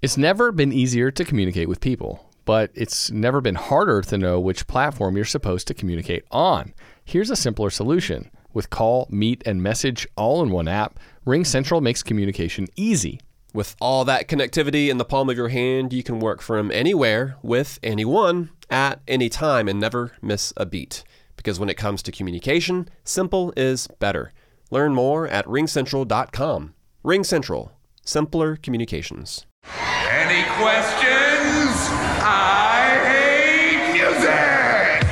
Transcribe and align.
It's 0.00 0.16
never 0.16 0.52
been 0.52 0.72
easier 0.72 1.10
to 1.10 1.24
communicate 1.24 1.68
with 1.68 1.80
people, 1.80 2.30
but 2.44 2.70
it's 2.72 3.10
never 3.10 3.40
been 3.40 3.56
harder 3.56 4.00
to 4.02 4.16
know 4.16 4.38
which 4.38 4.68
platform 4.68 5.16
you're 5.16 5.24
supposed 5.24 5.66
to 5.66 5.74
communicate 5.74 6.22
on. 6.30 6.72
Here's 7.04 7.30
a 7.30 7.34
simpler 7.34 7.68
solution. 7.68 8.30
With 8.52 8.70
call, 8.70 9.08
meet, 9.10 9.42
and 9.44 9.60
message 9.60 10.06
all 10.16 10.40
in 10.40 10.50
one 10.50 10.68
app, 10.68 11.00
RingCentral 11.26 11.82
makes 11.82 12.04
communication 12.04 12.68
easy. 12.76 13.18
With 13.52 13.74
all 13.80 14.04
that 14.04 14.28
connectivity 14.28 14.88
in 14.88 14.98
the 14.98 15.04
palm 15.04 15.28
of 15.30 15.36
your 15.36 15.48
hand, 15.48 15.92
you 15.92 16.04
can 16.04 16.20
work 16.20 16.42
from 16.42 16.70
anywhere 16.70 17.36
with 17.42 17.80
anyone 17.82 18.50
at 18.70 19.00
any 19.08 19.28
time 19.28 19.66
and 19.66 19.80
never 19.80 20.12
miss 20.22 20.52
a 20.56 20.64
beat. 20.64 21.02
Because 21.34 21.58
when 21.58 21.68
it 21.68 21.76
comes 21.76 22.04
to 22.04 22.12
communication, 22.12 22.88
simple 23.02 23.52
is 23.56 23.88
better. 23.98 24.32
Learn 24.70 24.94
more 24.94 25.26
at 25.26 25.44
ringcentral.com. 25.46 26.74
RingCentral, 27.04 27.70
simpler 28.04 28.54
communications. 28.54 29.44
Any 29.68 30.44
questions? 30.56 31.76
I 32.22 32.98
hate 33.08 33.92
music! 33.92 35.04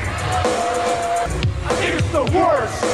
It's 1.89 2.09
the 2.13 2.25
worst! 2.33 2.85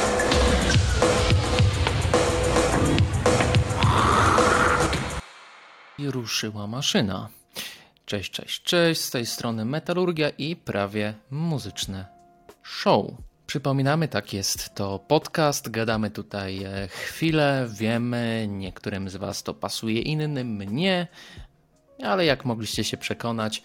I 5.97 6.11
ruszyła 6.11 6.67
maszyna. 6.67 7.29
Cześć, 8.05 8.31
cześć, 8.31 8.63
cześć, 8.63 9.01
z 9.01 9.09
tej 9.11 9.25
strony 9.25 9.65
Metalurgia 9.65 10.29
i 10.29 10.55
prawie 10.55 11.13
muzyczne 11.31 12.05
show. 12.63 13.05
Przypominamy, 13.47 14.07
tak 14.07 14.33
jest, 14.33 14.75
to 14.75 14.99
podcast, 14.99 15.69
gadamy 15.69 16.11
tutaj 16.11 16.63
e, 16.63 16.87
chwilę, 16.87 17.67
wiemy, 17.73 18.45
niektórym 18.49 19.09
z 19.09 19.15
Was 19.15 19.43
to 19.43 19.53
pasuje, 19.53 20.01
innym 20.01 20.61
nie, 20.75 21.07
ale 22.03 22.25
jak 22.25 22.45
mogliście 22.45 22.83
się 22.83 22.97
przekonać, 22.97 23.63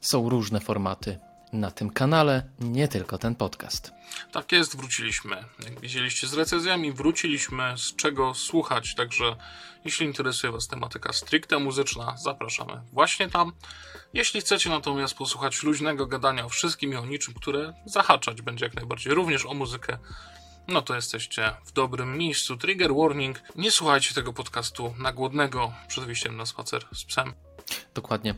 są 0.00 0.28
różne 0.28 0.60
formaty 0.60 1.18
na 1.52 1.70
tym 1.70 1.90
kanale, 1.90 2.42
nie 2.60 2.88
tylko 2.88 3.18
ten 3.18 3.34
podcast. 3.34 3.92
Tak 4.32 4.52
jest, 4.52 4.76
wróciliśmy. 4.76 5.44
Jak 5.64 5.80
widzieliście 5.80 6.26
z 6.26 6.34
recenzjami, 6.34 6.92
wróciliśmy 6.92 7.74
z 7.76 7.96
czego 7.96 8.34
słuchać, 8.34 8.94
także 8.94 9.36
jeśli 9.84 10.06
interesuje 10.06 10.52
Was 10.52 10.68
tematyka 10.68 11.12
stricte 11.12 11.58
muzyczna, 11.58 12.16
zapraszamy 12.16 12.82
właśnie 12.92 13.28
tam. 13.28 13.52
Jeśli 14.14 14.40
chcecie 14.40 14.70
natomiast 14.70 15.14
posłuchać 15.14 15.62
luźnego 15.62 16.06
gadania 16.06 16.44
o 16.44 16.48
wszystkim 16.48 16.92
i 16.92 16.96
o 16.96 17.06
niczym, 17.06 17.34
które 17.34 17.74
zahaczać 17.84 18.42
będzie 18.42 18.64
jak 18.64 18.74
najbardziej 18.74 19.14
również 19.14 19.46
o 19.46 19.54
muzykę, 19.54 19.98
no 20.68 20.82
to 20.82 20.94
jesteście 20.94 21.52
w 21.64 21.72
dobrym 21.72 22.18
miejscu. 22.18 22.56
Trigger 22.56 22.94
warning, 22.94 23.42
nie 23.56 23.70
słuchajcie 23.70 24.14
tego 24.14 24.32
podcastu 24.32 24.94
na 24.98 25.12
głodnego 25.12 25.72
przed 25.88 26.04
wyjściem 26.04 26.36
na 26.36 26.46
spacer 26.46 26.84
z 26.92 27.04
psem. 27.04 27.47
Dokładnie. 27.94 28.34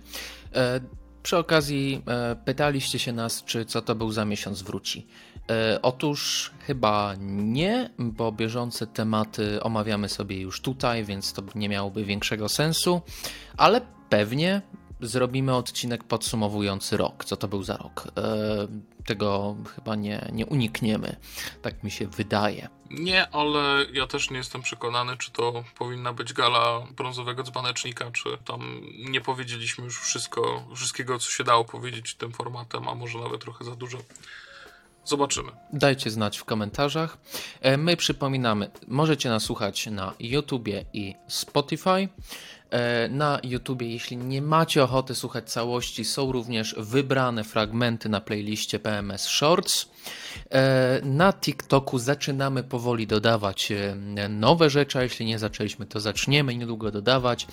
E, 0.55 0.81
przy 1.23 1.37
okazji 1.37 2.03
e, 2.07 2.37
pytaliście 2.45 2.99
się 2.99 3.13
nas, 3.13 3.45
czy 3.45 3.65
co 3.65 3.83
to 3.83 3.95
był 3.95 4.13
za 4.13 4.25
miesiąc 4.25 4.63
wróci. 4.63 5.07
E, 5.51 5.83
otóż 5.83 6.51
chyba 6.67 7.15
nie, 7.19 7.91
bo 7.99 8.33
bieżące 8.33 8.87
tematy 8.87 9.63
omawiamy 9.63 10.09
sobie 10.09 10.41
już 10.41 10.61
tutaj, 10.61 11.05
więc 11.05 11.33
to 11.33 11.43
nie 11.55 11.69
miałoby 11.69 12.05
większego 12.05 12.49
sensu, 12.49 13.01
ale 13.57 13.81
pewnie 14.09 14.63
zrobimy 15.01 15.55
odcinek 15.55 16.05
podsumowujący 16.05 16.97
rok. 16.97 17.25
Co 17.25 17.37
to 17.37 17.49
był 17.49 17.63
za 17.63 17.77
rok? 17.77 18.13
Tego 19.07 19.57
chyba 19.75 19.97
nie, 19.97 20.29
nie 20.33 20.47
unikniemy. 20.47 21.17
Tak 21.63 21.85
mi 21.85 21.91
się 21.91 22.07
wydaje. 22.07 22.69
Nie, 22.91 23.31
ale 23.31 23.87
ja 23.93 24.07
też 24.07 24.31
nie 24.31 24.37
jestem 24.37 24.63
przekonany, 24.63 25.17
czy 25.17 25.31
to 25.31 25.65
powinna 25.79 26.13
być 26.13 26.33
gala 26.33 26.87
brązowego 26.97 27.43
dzbanecznika, 27.43 28.11
czy 28.11 28.39
tam 28.45 28.81
nie 29.11 29.21
powiedzieliśmy 29.21 29.85
już 29.85 30.01
wszystko, 30.01 30.67
wszystkiego, 30.75 31.19
co 31.19 31.31
się 31.31 31.45
dało 31.45 31.65
powiedzieć 31.65 32.15
tym 32.15 32.33
formatem, 32.33 32.89
a 32.89 32.95
może 32.95 33.19
nawet 33.19 33.41
trochę 33.41 33.65
za 33.65 33.77
dużo. 33.77 33.99
Zobaczymy. 35.05 35.53
Dajcie 35.73 36.11
znać 36.11 36.39
w 36.39 36.45
komentarzach. 36.45 37.19
E, 37.61 37.77
My 37.77 37.97
przypominamy, 37.97 38.71
możecie 38.89 39.29
nas 39.29 39.43
słuchać 39.43 39.87
na 39.87 40.15
YouTubie 40.21 40.85
i 40.93 41.15
Spotify. 41.29 42.09
E, 42.71 43.09
Na 43.09 43.41
YouTubie, 43.43 43.91
jeśli 43.91 44.17
nie 44.17 44.43
macie 44.43 44.85
ochoty 44.85 45.15
słuchać 45.15 45.51
całości, 45.51 46.05
są 46.05 46.33
również 46.33 46.75
wybrane 46.79 47.45
fragmenty 47.45 48.09
na 48.09 48.21
playliście 48.21 48.79
PMS 48.79 49.27
Shorts. 49.27 49.89
E, 50.51 51.01
Na 51.05 51.33
TikToku 51.33 51.99
zaczynamy 51.99 52.63
powoli 52.63 53.07
dodawać 53.07 53.73
e, 53.73 53.97
nowe 54.29 54.71
rzeczy, 54.71 54.99
a 54.99 55.03
jeśli 55.03 55.27
nie 55.27 55.39
zaczęliśmy, 55.39 55.87
to 55.87 56.01
zaczniemy 56.01 56.57
niedługo 56.57 56.91
dodawać. 56.91 57.47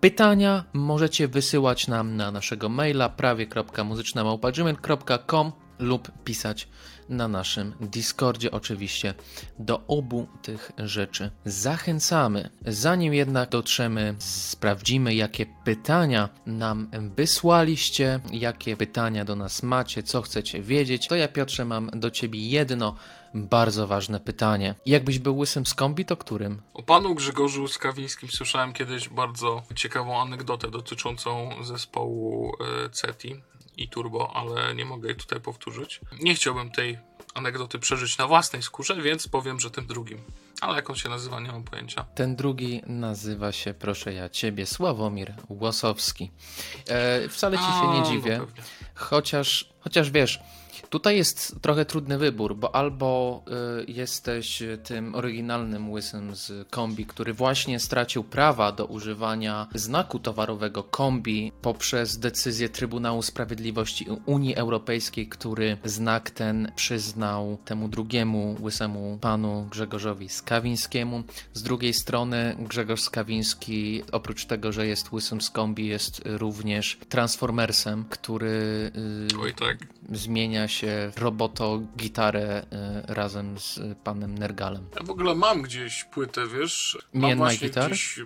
Pytania 0.00 0.64
możecie 0.72 1.28
wysyłać 1.28 1.88
nam 1.88 2.16
na 2.16 2.30
naszego 2.30 2.68
maila 2.68 3.08
prawie.muzyczna.gmail.com 3.08 5.52
lub 5.80 6.10
pisać 6.24 6.68
na 7.10 7.28
naszym 7.28 7.74
Discordzie 7.80 8.50
oczywiście. 8.50 9.14
Do 9.58 9.86
obu 9.88 10.26
tych 10.42 10.72
rzeczy 10.78 11.30
zachęcamy. 11.44 12.50
Zanim 12.66 13.14
jednak 13.14 13.48
dotrzemy, 13.48 14.14
sprawdzimy 14.18 15.14
jakie 15.14 15.46
pytania 15.64 16.28
nam 16.46 16.90
wysłaliście, 17.16 18.20
jakie 18.32 18.76
pytania 18.76 19.24
do 19.24 19.36
nas 19.36 19.62
macie, 19.62 20.02
co 20.02 20.22
chcecie 20.22 20.62
wiedzieć. 20.62 21.08
To 21.08 21.16
ja 21.16 21.28
Piotrze 21.28 21.64
mam 21.64 21.90
do 21.94 22.10
ciebie 22.10 22.48
jedno 22.48 22.96
bardzo 23.34 23.86
ważne 23.86 24.20
pytanie. 24.20 24.74
Jakbyś 24.86 25.18
był 25.18 25.38
łysym 25.38 25.66
z 25.66 25.74
kombi, 25.74 26.04
to 26.04 26.16
którym? 26.16 26.62
O 26.74 26.82
panu 26.82 27.14
Grzegorzu 27.14 27.68
Skawińskim 27.68 28.28
słyszałem 28.28 28.72
kiedyś 28.72 29.08
bardzo 29.08 29.62
ciekawą 29.74 30.20
anegdotę 30.20 30.70
dotyczącą 30.70 31.50
zespołu 31.64 32.52
e, 32.84 32.90
CETI 32.90 33.42
i 33.80 33.88
Turbo, 33.88 34.32
ale 34.36 34.74
nie 34.74 34.84
mogę 34.84 35.08
jej 35.08 35.16
tutaj 35.16 35.40
powtórzyć. 35.40 36.00
Nie 36.20 36.34
chciałbym 36.34 36.70
tej 36.70 36.98
anegdoty 37.34 37.78
przeżyć 37.78 38.18
na 38.18 38.26
własnej 38.26 38.62
skórze, 38.62 39.02
więc 39.02 39.28
powiem, 39.28 39.60
że 39.60 39.70
tym 39.70 39.86
drugim. 39.86 40.18
Ale 40.60 40.76
jak 40.76 40.90
on 40.90 40.96
się 40.96 41.08
nazywa, 41.08 41.40
nie 41.40 41.52
mam 41.52 41.64
pojęcia. 41.64 42.04
Ten 42.14 42.36
drugi 42.36 42.82
nazywa 42.86 43.52
się, 43.52 43.74
proszę 43.74 44.12
ja 44.14 44.28
ciebie, 44.28 44.66
Sławomir 44.66 45.32
Łosowski. 45.48 46.30
E, 46.88 47.28
wcale 47.28 47.58
ci 47.58 47.64
się 47.64 47.70
A, 47.70 47.92
nie 47.94 48.00
no 48.00 48.06
dziwię, 48.06 48.38
pewnie. 48.38 48.62
chociaż, 48.94 49.68
chociaż 49.80 50.10
wiesz, 50.10 50.40
tutaj 50.90 51.16
jest 51.16 51.56
trochę 51.62 51.84
trudny 51.84 52.18
wybór, 52.18 52.56
bo 52.56 52.74
albo 52.74 53.42
y, 53.80 53.92
jesteś 53.92 54.62
tym 54.84 55.14
oryginalnym 55.14 55.90
łysym 55.90 56.36
z 56.36 56.68
kombi, 56.68 57.06
który 57.06 57.32
właśnie 57.32 57.80
stracił 57.80 58.24
prawa 58.24 58.72
do 58.72 58.86
używania 58.86 59.66
znaku 59.74 60.18
towarowego 60.18 60.82
kombi 60.82 61.52
poprzez 61.62 62.18
decyzję 62.18 62.68
Trybunału 62.68 63.22
Sprawiedliwości 63.22 64.06
Unii 64.26 64.56
Europejskiej, 64.56 65.28
który 65.28 65.76
znak 65.84 66.30
ten 66.30 66.72
przyznał 66.76 67.58
temu 67.64 67.88
drugiemu 67.88 68.56
łysemu 68.60 69.18
panu 69.20 69.66
Grzegorzowi 69.70 70.28
Skawińskiemu. 70.28 71.22
Z 71.54 71.62
drugiej 71.62 71.94
strony 71.94 72.56
Grzegorz 72.58 73.00
Skawiński, 73.00 74.02
oprócz 74.12 74.44
tego, 74.44 74.72
że 74.72 74.86
jest 74.86 75.12
łysym 75.12 75.40
z 75.40 75.50
kombi, 75.50 75.86
jest 75.86 76.22
również 76.24 76.98
Transformersem, 77.08 78.04
który 78.10 78.90
y, 79.32 79.40
Oj 79.40 79.54
tak. 79.54 79.78
zmienia 80.12 80.68
się 80.68 80.79
roboto-gitarę 81.16 82.62
y, 82.62 83.14
razem 83.14 83.58
z 83.58 83.80
panem 84.04 84.38
Nergalem. 84.38 84.88
Ja 84.96 85.02
w 85.06 85.10
ogóle 85.10 85.34
mam 85.34 85.62
gdzieś 85.62 86.04
płytę, 86.04 86.46
wiesz? 86.46 86.98
Mam 87.14 87.36
właśnie 87.36 87.68
Guitar? 87.68 87.86
gdzieś... 87.86 88.20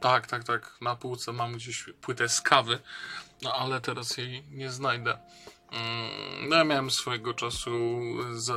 Tak, 0.00 0.26
tak, 0.26 0.44
tak. 0.44 0.76
Na 0.80 0.96
półce 0.96 1.32
mam 1.32 1.52
gdzieś 1.52 1.84
płytę 2.00 2.28
z 2.28 2.40
kawy, 2.40 2.78
no 3.42 3.52
ale 3.54 3.80
teraz 3.80 4.16
jej 4.16 4.44
nie 4.50 4.70
znajdę. 4.70 5.18
Mm, 5.72 6.48
No 6.48 6.56
ja 6.56 6.64
miałem 6.64 6.90
swojego 6.90 7.34
czasu 7.34 7.70
za 8.34 8.54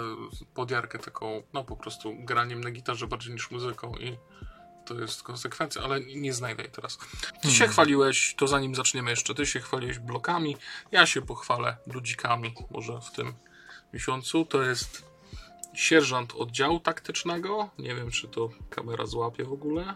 podjarkę 0.54 1.00
taką, 1.00 1.44
no 1.54 1.64
po 1.64 1.76
prostu 1.76 2.16
graniem 2.20 2.64
na 2.64 2.72
gitarze 2.72 3.08
bardziej 3.08 3.34
niż 3.34 3.52
muzyką 3.52 3.96
i 3.96 4.18
to 4.86 5.00
jest 5.00 5.24
konsekwencja, 5.24 5.82
ale 5.82 6.00
nie 6.02 6.34
znajdę 6.34 6.64
jej 6.64 6.72
teraz. 6.72 6.98
Ty 7.42 7.52
się 7.52 7.68
chwaliłeś, 7.68 8.36
to 8.38 8.48
zanim 8.48 8.76
zaczniemy 8.76 9.10
jeszcze, 9.10 9.36
ty 9.36 9.46
się 9.46 9.60
chwaliłeś 9.60 10.00
blokami, 10.00 10.58
ja 10.92 11.06
się 11.06 11.22
pochwalę 11.22 11.78
ludzikami 11.88 12.54
może 12.72 13.02
w 13.02 13.12
tym 13.12 13.34
miesiącu. 13.94 14.46
To 14.46 14.62
jest 14.62 15.14
sierżant 15.74 16.34
oddziału 16.34 16.80
taktycznego. 16.80 17.70
Nie 17.80 17.96
wiem, 17.96 18.12
czy 18.12 18.28
to 18.28 18.50
kamera 18.70 19.06
złapie 19.06 19.44
w 19.46 19.54
ogóle. 19.54 19.96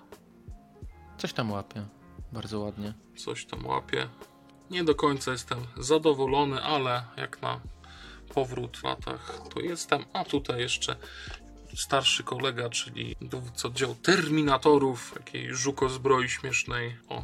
Coś 1.18 1.34
tam 1.34 1.52
łapie. 1.52 1.86
Bardzo 2.32 2.60
ładnie. 2.60 2.94
Coś 3.16 3.46
tam 3.46 3.66
łapie. 3.66 4.10
Nie 4.70 4.84
do 4.84 4.96
końca 4.96 5.32
jestem 5.32 5.60
zadowolony, 5.78 6.64
ale 6.64 7.04
jak 7.18 7.42
na 7.42 7.60
powrót 8.34 8.78
w 8.78 8.84
latach 8.84 9.40
to 9.54 9.60
jestem. 9.60 10.06
A 10.14 10.26
tutaj 10.26 10.60
jeszcze 10.62 10.96
starszy 11.82 12.24
kolega, 12.24 12.70
czyli 12.70 13.16
dowódca 13.22 13.68
oddziału 13.68 13.96
Terminatorów, 13.96 15.12
takiej 15.14 15.56
żuko 15.56 15.90
zbroi 15.90 16.30
śmiesznej. 16.30 16.98
O, 17.10 17.24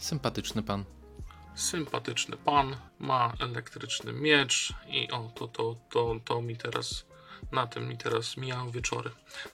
Sympatyczny 0.00 0.62
pan. 0.62 0.84
sympatyczny 1.54 2.36
pan, 2.36 2.76
ma 2.98 3.32
elektryczny 3.40 4.12
miecz 4.12 4.72
i 4.88 5.10
o, 5.10 5.30
to, 5.34 5.48
to, 5.48 5.76
to, 5.90 6.14
to 6.24 6.42
mi 6.42 6.56
teraz, 6.56 7.04
na 7.52 7.66
tym 7.66 7.88
mi 7.88 7.96
teraz 7.98 8.36
mijają 8.36 8.70
wieczory. 8.70 9.10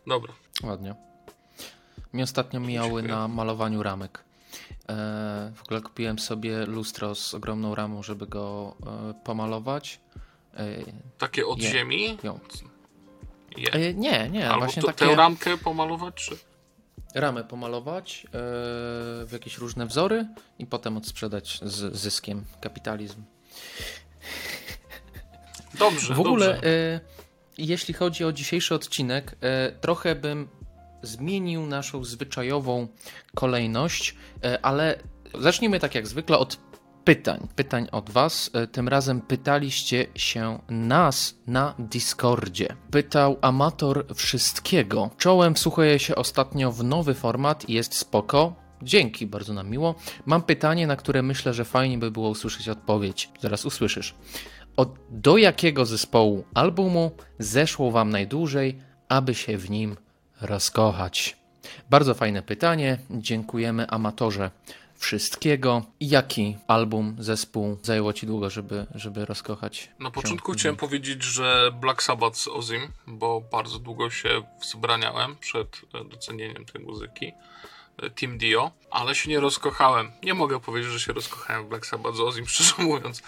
Dobra, 0.07 0.33
Ładnie. 0.63 0.95
Mi 2.13 2.23
ostatnio 2.23 2.61
mijały 2.61 2.89
Dziękuję. 3.03 3.09
na 3.09 3.29
malowaniu 3.29 3.83
ramek. 3.83 4.25
E, 4.89 5.53
w 5.57 5.63
ogóle 5.63 5.81
kupiłem 5.81 6.19
sobie 6.19 6.67
lustro 6.67 7.15
z 7.15 7.35
ogromną 7.35 7.75
ramą, 7.75 8.03
żeby 8.03 8.27
go 8.27 8.75
e, 8.87 9.15
pomalować. 9.25 10.01
E, 10.55 10.65
Takie 11.19 11.47
od 11.47 11.63
Je. 11.63 11.71
ziemi? 11.71 12.19
ją. 12.23 12.41
Je. 13.57 13.73
E, 13.73 13.95
nie, 13.95 14.29
nie, 14.31 14.49
Albo 14.49 14.59
właśnie 14.59 14.83
to, 14.83 14.89
takie 14.89 15.07
tę 15.07 15.15
ramkę 15.15 15.59
pomalować, 15.59 16.15
czy... 16.15 16.37
ramę 17.15 17.45
pomalować 17.45 18.27
e, 18.27 18.29
w 19.27 19.29
jakieś 19.33 19.59
różne 19.59 19.87
wzory 19.87 20.27
i 20.59 20.67
potem 20.67 20.97
odsprzedać 20.97 21.61
z 21.63 21.97
zyskiem. 21.97 22.45
Kapitalizm. 22.61 23.23
Dobrze, 25.79 26.15
W 26.15 26.21
ogóle, 26.21 26.55
dobrze. 26.55 26.69
e, 26.71 27.01
jeśli 27.59 27.95
chodzi 27.95 28.25
o 28.25 28.33
dzisiejszy 28.33 28.75
odcinek, 28.75 29.37
trochę 29.81 30.15
bym 30.15 30.49
zmienił 31.03 31.67
naszą 31.67 32.05
zwyczajową 32.05 32.89
kolejność, 33.35 34.17
ale 34.63 34.99
zacznijmy 35.41 35.81
tak 35.81 35.95
jak 35.95 36.07
zwykle 36.07 36.39
od 36.39 36.59
pytań. 37.05 37.49
Pytań 37.57 37.89
od 37.93 38.11
Was. 38.11 38.51
E, 38.55 38.67
Tym 38.67 38.89
razem 38.89 39.21
pytaliście 39.21 40.07
się 40.15 40.59
nas 40.69 41.35
na 41.47 41.75
Discordzie. 41.79 42.77
Pytał 42.91 43.39
amator 43.41 44.07
wszystkiego. 44.15 45.11
Czołem 45.19 45.55
wsłuchuję 45.55 45.99
się 45.99 46.15
ostatnio 46.15 46.73
w 46.73 46.85
nowy 46.85 47.15
format 47.15 47.69
i 47.69 47.73
jest 47.73 47.95
spoko. 47.95 48.55
Dzięki, 48.83 49.27
bardzo 49.27 49.55
nam 49.55 49.71
miło. 49.71 49.95
Mam 50.27 50.43
pytanie, 50.43 50.87
na 50.87 50.97
które 50.97 51.23
myślę, 51.23 51.55
że 51.55 51.65
fajnie 51.65 51.99
by 51.99 52.11
było 52.11 52.29
usłyszeć 52.29 52.69
odpowiedź. 52.69 53.31
Zaraz 53.41 53.65
usłyszysz. 53.65 54.15
Od, 54.77 54.99
do 55.11 55.37
jakiego 55.37 55.87
zespołu 55.87 56.45
albumu 56.55 57.11
zeszło 57.39 57.91
Wam 57.91 58.11
najdłużej, 58.11 58.79
aby 59.09 59.35
się 59.35 59.59
w 59.59 59.71
nim 59.71 59.97
rozkochać? 60.41 61.37
Bardzo 61.91 62.15
fajne 62.15 62.43
pytanie. 62.43 62.99
Dziękujemy 63.11 63.89
amatorze 63.91 64.51
wszystkiego. 65.03 65.83
Jaki 66.01 66.57
album, 66.67 67.17
zespół 67.19 67.79
zajęło 67.83 68.13
Ci 68.13 68.27
długo, 68.27 68.51
żeby, 68.51 68.87
żeby 68.95 69.25
rozkochać? 69.25 69.91
Na 69.99 70.11
początku 70.11 70.53
chciałem 70.53 70.77
powiedzieć, 70.77 71.23
że 71.23 71.71
Black 71.81 72.03
Sabbath 72.03 72.37
z 72.39 72.49
Ozim, 72.49 72.81
bo 73.07 73.41
bardzo 73.53 73.79
długo 73.79 74.11
się 74.11 74.43
wzbraniałem 74.61 75.37
przed 75.37 75.81
e, 75.95 76.05
docenieniem 76.05 76.65
tej 76.65 76.83
muzyki. 76.85 77.33
e, 78.03 78.11
Team 78.11 78.39
Dio, 78.39 78.71
ale 78.91 79.15
się 79.15 79.31
nie 79.31 79.41
rozkochałem. 79.41 80.11
Nie 80.23 80.35
mogę 80.35 80.61
powiedzieć, 80.61 80.93
że 80.93 81.01
się 81.01 81.13
rozkochałem 81.13 81.65
w 81.65 81.69
Black 81.69 81.87
Sabbath 81.87 82.17
z 82.17 82.21
Ozim, 82.21 82.47
szczerze 82.53 82.75
mówiąc. 82.79 83.23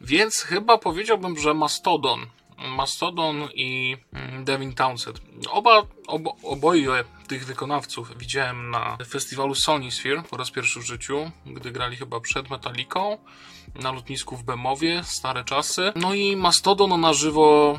Więc 0.00 0.42
chyba 0.42 0.78
powiedziałbym, 0.78 1.38
że 1.38 1.54
Mastodon. 1.54 2.26
Mastodon 2.58 3.48
i 3.54 3.96
mm, 4.12 4.44
Devin 4.44 4.74
Townsend. 4.74 5.20
Oba, 5.50 5.82
obo, 6.06 6.36
oboje 6.42 7.04
tych 7.28 7.46
wykonawców 7.46 8.18
widziałem 8.18 8.70
na 8.70 8.96
festiwalu 9.08 9.54
Sony 9.54 9.90
Sphere 9.90 10.22
po 10.22 10.36
raz 10.36 10.50
pierwszy 10.50 10.80
w 10.80 10.86
życiu, 10.86 11.30
gdy 11.46 11.70
grali 11.70 11.96
chyba 11.96 12.20
przed 12.20 12.50
Metaliką 12.50 13.18
na 13.74 13.92
lotnisku 13.92 14.36
w 14.36 14.44
Bemowie, 14.44 15.04
stare 15.04 15.44
czasy. 15.44 15.92
No 15.96 16.14
i 16.14 16.36
Mastodon 16.36 17.00
na 17.00 17.12
żywo 17.12 17.78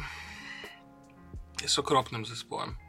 jest 1.62 1.79
okropnym 1.79 2.25
zespołem. 2.25 2.87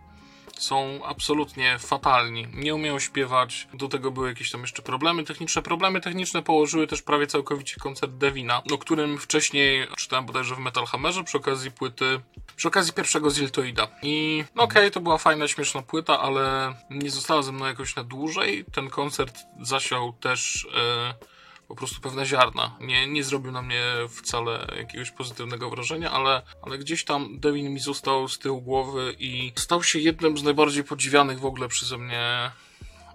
Są 0.59 1.01
absolutnie 1.05 1.79
fatalni. 1.79 2.47
Nie 2.55 2.75
umieją 2.75 2.99
śpiewać. 2.99 3.69
Do 3.75 3.89
tego 3.89 4.11
były 4.11 4.29
jakieś 4.29 4.51
tam 4.51 4.61
jeszcze 4.61 4.83
problemy 4.83 5.25
techniczne. 5.25 5.63
Problemy 5.63 6.01
techniczne 6.01 6.43
położyły 6.43 6.87
też 6.87 7.03
prawie 7.03 7.27
całkowicie 7.27 7.77
koncert 7.81 8.13
Devina, 8.13 8.63
o 8.73 8.79
którym 8.79 9.19
wcześniej 9.19 9.87
czytałem 9.97 10.27
bodajże 10.27 10.55
w 10.55 10.59
Metal 10.59 10.87
Hammerze 10.87 11.25
przy 11.25 11.37
okazji 11.37 11.71
płyty, 11.71 12.21
przy 12.57 12.69
okazji 12.69 12.93
pierwszego 12.93 13.31
Ziltoida. 13.31 13.89
I 14.03 14.45
no 14.55 14.63
okej, 14.63 14.91
to 14.91 15.01
była 15.01 15.19
fajna, 15.19 15.49
śmieszna 15.49 15.83
płyta, 15.83 16.21
ale 16.21 16.75
nie 16.91 17.11
została 17.11 17.43
ze 17.43 17.53
mną 17.53 17.67
jakoś 17.67 17.97
na 17.97 18.05
dłużej. 18.05 18.65
Ten 18.73 18.91
koncert 18.91 19.39
zasiał 19.61 20.13
też 20.13 20.67
e, 20.77 21.38
po 21.69 21.75
prostu 21.75 22.00
pewne 22.00 22.26
ziarna. 22.26 22.76
Nie, 22.81 23.06
nie 23.06 23.25
zrobił 23.25 23.53
na 23.53 23.62
mnie 23.62 23.82
wcale 24.09 24.67
jakiegoś 24.76 25.11
pozytywnego 25.11 25.70
wrażenia, 25.70 26.11
ale, 26.11 26.43
ale 26.62 26.79
gdzieś 26.79 27.05
tam 27.05 27.41
Devin 27.41 27.73
mi 27.73 27.81
został 27.81 28.29
z 28.29 28.38
tyłu 28.38 28.62
głowy 28.62 29.17
i 29.19 29.53
stał 29.56 29.82
się 29.82 29.99
jednym 29.99 30.38
z 30.38 30.43
najbardziej 30.43 30.85
podziwianych 30.85 31.41
w 31.41 31.47
ogóle 31.47 31.69
przeze 31.69 31.99
mnie 31.99 32.50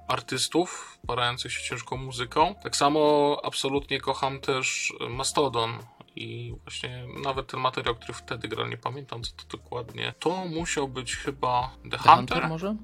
artystów 0.08 0.98
parających 1.08 1.52
się 1.52 1.64
ciężką 1.64 1.98
muzyką. 1.98 2.56
Tak 2.64 2.76
samo 2.76 3.38
absolutnie 3.44 4.02
kocham 4.02 4.40
też 4.40 4.94
Mastodon 5.10 5.78
i 6.16 6.56
właśnie 6.64 7.06
nawet 7.24 7.48
ten 7.48 7.60
materiał, 7.60 7.96
który 7.96 8.14
wtedy 8.14 8.48
grał, 8.48 8.68
nie 8.68 8.78
pamiętam 8.78 9.24
co 9.24 9.32
to 9.32 9.58
dokładnie. 9.58 10.14
To 10.20 10.46
musiał 10.46 10.88
być 10.88 11.16
chyba 11.16 11.72
The, 11.84 11.90
The 11.90 11.98
Hunter. 11.98 12.18
Hunter 12.18 12.50
może? 12.50 12.76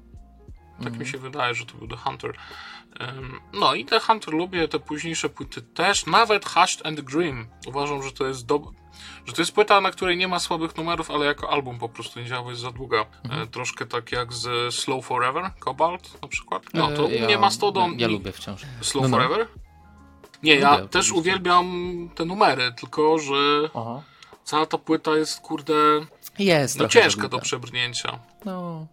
Tak 0.84 0.98
mi 0.98 1.06
się 1.06 1.18
wydaje, 1.18 1.54
że 1.54 1.66
to 1.66 1.74
był 1.74 1.88
The 1.88 1.96
Hunter. 1.96 2.32
No 3.52 3.74
i 3.74 3.84
The 3.84 4.00
Hunter 4.00 4.34
lubię, 4.34 4.68
te 4.68 4.78
późniejsze 4.78 5.28
płyty 5.28 5.62
też, 5.62 6.06
nawet 6.06 6.48
Hushed 6.48 6.86
and 6.86 7.00
Grim. 7.00 7.46
Uważam, 7.66 8.02
że 8.02 8.12
to 8.12 8.26
jest 8.26 8.46
dob- 8.46 8.72
że 9.26 9.32
to 9.32 9.42
jest 9.42 9.52
płyta, 9.52 9.80
na 9.80 9.90
której 9.90 10.16
nie 10.16 10.28
ma 10.28 10.38
słabych 10.40 10.76
numerów, 10.76 11.10
ale 11.10 11.26
jako 11.26 11.50
album 11.50 11.78
po 11.78 11.88
prostu 11.88 12.20
nie 12.20 12.26
działa, 12.26 12.42
bo 12.42 12.50
jest 12.50 12.62
za 12.62 12.70
długa. 12.70 13.06
E, 13.30 13.46
troszkę 13.46 13.86
tak 13.86 14.12
jak 14.12 14.32
z 14.32 14.74
Slow 14.74 15.06
Forever, 15.06 15.50
Cobalt 15.64 16.22
na 16.22 16.28
przykład. 16.28 16.62
No 16.74 16.88
to 16.88 17.02
E, 17.02 17.04
u 17.04 17.20
mnie 17.24 17.38
Mastodon 17.38 17.94
Ja 17.98 18.08
i 18.08 18.12
lubię 18.12 18.32
wciąż. 18.32 18.62
Slow 18.80 19.02
No, 19.02 19.08
no. 19.08 19.16
Forever. 19.16 19.46
Nie, 20.42 20.52
Lubię 20.54 20.62
ja 20.62 20.70
oczywiście. 20.70 20.88
też 20.92 21.12
uwielbiam 21.12 21.66
te 22.14 22.24
numery, 22.24 22.72
tylko 22.80 23.18
że 23.18 23.34
Aha. 23.74 24.02
cała 24.44 24.66
ta 24.66 24.78
płyta 24.78 25.16
jest, 25.16 25.40
kurde, 25.40 25.74
Jest 26.38 26.78
no 26.78 26.88
ciężka 26.88 27.28
do 27.28 27.38
przebrnięcia. 27.38 28.18
No, 28.44 28.86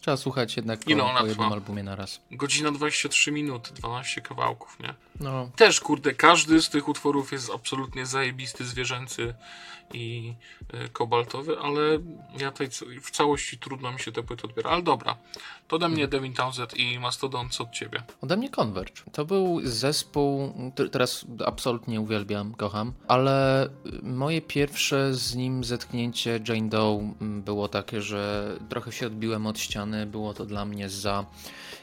trzeba 0.00 0.16
słuchać 0.16 0.56
jednak 0.56 0.80
po, 0.84 0.90
Ile 0.90 1.04
ona 1.04 1.20
po 1.20 1.26
jednym 1.26 1.44
trwa? 1.46 1.54
albumie 1.54 1.82
na 1.82 1.96
raz. 1.96 2.20
Godzina 2.30 2.72
23 2.72 3.32
minuty, 3.32 3.74
12 3.74 4.20
kawałków, 4.20 4.78
nie? 4.80 4.94
No, 5.20 5.50
Też, 5.56 5.80
kurde, 5.80 6.14
każdy 6.14 6.62
z 6.62 6.68
tych 6.68 6.88
utworów 6.88 7.32
jest 7.32 7.50
absolutnie 7.54 8.06
zajebisty, 8.06 8.64
zwierzęcy 8.64 9.34
i 9.92 10.34
y, 10.74 10.88
kobaltowy, 10.88 11.58
ale 11.58 11.80
ja 12.40 12.52
tej, 12.52 12.68
w 13.02 13.10
całości 13.10 13.58
trudno 13.58 13.92
mi 13.92 14.00
się 14.00 14.12
te 14.12 14.22
płyty 14.22 14.42
odbiera. 14.44 14.70
Ale 14.70 14.82
dobra, 14.82 15.16
to 15.68 15.76
ode 15.76 15.88
mnie 15.88 16.08
Devin 16.08 16.34
Townsend 16.34 16.76
i 16.76 16.98
Mastodon, 16.98 17.48
co 17.50 17.64
od 17.64 17.70
ciebie? 17.70 18.02
Ode 18.20 18.36
mnie 18.36 18.50
Converge. 18.50 19.02
To 19.12 19.24
był 19.24 19.60
zespół, 19.64 20.54
który 20.74 20.90
teraz 20.90 21.26
absolutnie 21.46 22.00
uwielbiam, 22.00 22.54
kocham, 22.54 22.92
ale 23.08 23.68
moje 24.02 24.42
pierwsze 24.42 25.14
z 25.14 25.34
nim 25.34 25.64
zetknięcie 25.64 26.40
Jane 26.48 26.68
Doe 26.68 27.14
mm, 27.20 27.42
było 27.42 27.68
takie, 27.68 28.02
że 28.02 28.52
trochę 28.68 28.92
się 28.92 29.06
odbiłem 29.06 29.46
od 29.46 29.58
ściany. 29.58 30.06
Było 30.06 30.34
to 30.34 30.46
dla 30.46 30.64
mnie 30.64 30.88
za 30.88 31.24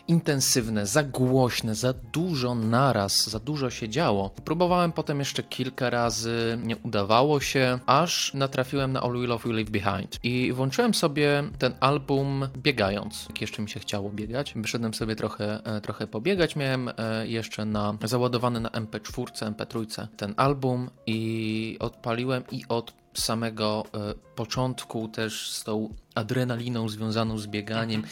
intensywne, 0.08 0.86
za 0.86 1.04
głośne, 1.04 1.76
za 1.76 1.94
dużo 1.94 2.56
naraz, 2.56 3.30
za 3.30 3.40
dużo 3.40 3.70
się 3.70 3.90
działo. 3.90 4.30
Próbowałem 4.46 4.92
potem 4.92 5.20
jeszcze 5.20 5.44
kilka 5.44 5.90
razy, 5.90 6.58
nie 6.64 6.78
udawało 6.78 7.40
się, 7.40 7.80
aż 7.86 8.34
natrafiłem 8.34 8.92
na 8.92 9.02
All 9.02 9.14
We 9.14 9.28
Love 9.28 9.50
We 9.50 9.56
Leave 9.56 9.70
Behind. 9.70 10.20
I 10.24 10.54
włączyłem 10.54 10.94
sobie 10.94 11.44
ten 11.60 11.74
album 11.80 12.48
biegając, 12.58 13.26
jak 13.30 13.42
jeszcze 13.42 13.62
mi 13.62 13.70
się 13.70 13.80
chciało 13.80 14.10
biegać. 14.10 14.54
Wyszedłem 14.56 14.94
sobie 14.94 15.16
trochę, 15.16 15.64
e, 15.64 15.82
trochę 15.82 16.08
pobiegać, 16.08 16.56
miałem 16.56 16.90
e, 16.98 17.28
jeszcze 17.28 17.66
na 17.66 17.98
załadowany 18.04 18.60
na 18.60 18.70
MP4, 18.70 19.52
MP3 19.52 20.08
ten 20.18 20.34
album 20.38 20.90
i 21.08 21.78
odpaliłem 21.80 22.44
i 22.52 22.64
od 22.70 22.94
samego 23.14 23.84
e, 23.94 24.14
początku 24.36 25.08
też 25.08 25.52
z 25.52 25.64
tą 25.64 25.94
adrenaliną 26.16 26.90
związaną 26.90 27.38
z 27.38 27.48
bieganiem 27.48 28.04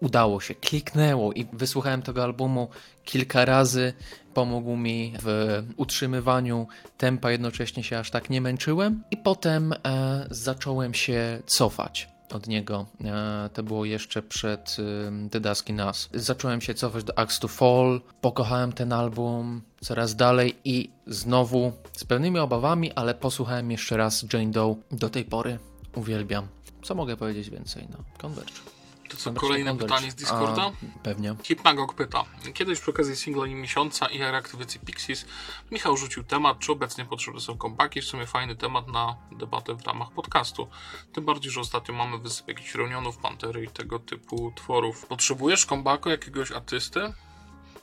udało 0.00 0.40
się, 0.40 0.54
kliknęło 0.54 1.32
i 1.32 1.46
wysłuchałem 1.52 2.02
tego 2.02 2.24
albumu 2.24 2.68
kilka 3.04 3.44
razy. 3.44 3.92
Pomógł 4.34 4.76
mi 4.76 5.14
w 5.22 5.62
utrzymywaniu 5.76 6.66
tempa, 6.98 7.30
jednocześnie 7.30 7.84
się 7.84 7.98
aż 7.98 8.10
tak 8.10 8.30
nie 8.30 8.40
męczyłem. 8.40 9.02
I 9.10 9.16
potem 9.16 9.72
e, 9.72 10.26
zacząłem 10.30 10.94
się 10.94 11.42
cofać 11.46 12.08
od 12.32 12.46
niego. 12.46 12.86
E, 13.04 13.50
to 13.52 13.62
było 13.62 13.84
jeszcze 13.84 14.22
przed 14.22 14.76
e, 14.78 15.28
The 15.28 15.40
Dusk 15.40 15.68
in 15.68 15.80
Us. 15.80 16.08
Zacząłem 16.14 16.60
się 16.60 16.74
cofać 16.74 17.04
do 17.04 17.18
Axe 17.18 17.40
to 17.40 17.48
Fall, 17.48 18.00
pokochałem 18.20 18.72
ten 18.72 18.92
album 18.92 19.62
coraz 19.80 20.16
dalej 20.16 20.56
i 20.64 20.90
znowu 21.06 21.72
z 21.92 22.04
pewnymi 22.04 22.38
obawami, 22.38 22.92
ale 22.92 23.14
posłuchałem 23.14 23.70
jeszcze 23.70 23.96
raz 23.96 24.24
Jane 24.32 24.50
Doe. 24.50 24.76
Do 24.90 25.10
tej 25.10 25.24
pory 25.24 25.58
uwielbiam. 25.96 26.46
Co 26.82 26.94
mogę 26.94 27.16
powiedzieć 27.16 27.50
więcej? 27.50 27.88
No, 27.90 28.04
Converge. 28.18 28.77
To 29.08 29.16
co, 29.16 29.32
kolejne 29.32 29.76
pytanie 29.76 30.10
z 30.10 30.14
Discorda? 30.14 30.62
A, 30.62 30.72
pewnie. 31.02 31.34
Hipnagog 31.42 31.94
pyta. 31.94 32.24
Kiedyś 32.54 32.80
przy 32.80 32.90
okazji 32.90 33.16
singla 33.16 33.46
miesiąca 33.46 34.06
i 34.06 34.18
reaktywacji 34.18 34.80
Pixies 34.80 35.26
Michał 35.70 35.96
rzucił 35.96 36.24
temat, 36.24 36.58
czy 36.58 36.72
obecnie 36.72 37.04
potrzebne 37.04 37.40
są 37.40 37.58
kompaki. 37.58 38.00
W 38.00 38.04
sumie 38.04 38.26
fajny 38.26 38.56
temat 38.56 38.88
na 38.88 39.16
debatę 39.32 39.74
w 39.74 39.86
ramach 39.86 40.10
podcastu. 40.10 40.68
Tym 41.12 41.24
bardziej, 41.24 41.52
że 41.52 41.60
ostatnio 41.60 41.94
mamy 41.94 42.18
wysyp 42.18 42.48
jakichś 42.48 42.74
reunionów, 42.74 43.18
pantery 43.18 43.64
i 43.64 43.68
tego 43.68 43.98
typu 43.98 44.52
tworów. 44.56 45.06
Potrzebujesz 45.06 45.66
kombaku 45.66 46.08
jakiegoś 46.08 46.52
artysty? 46.52 47.00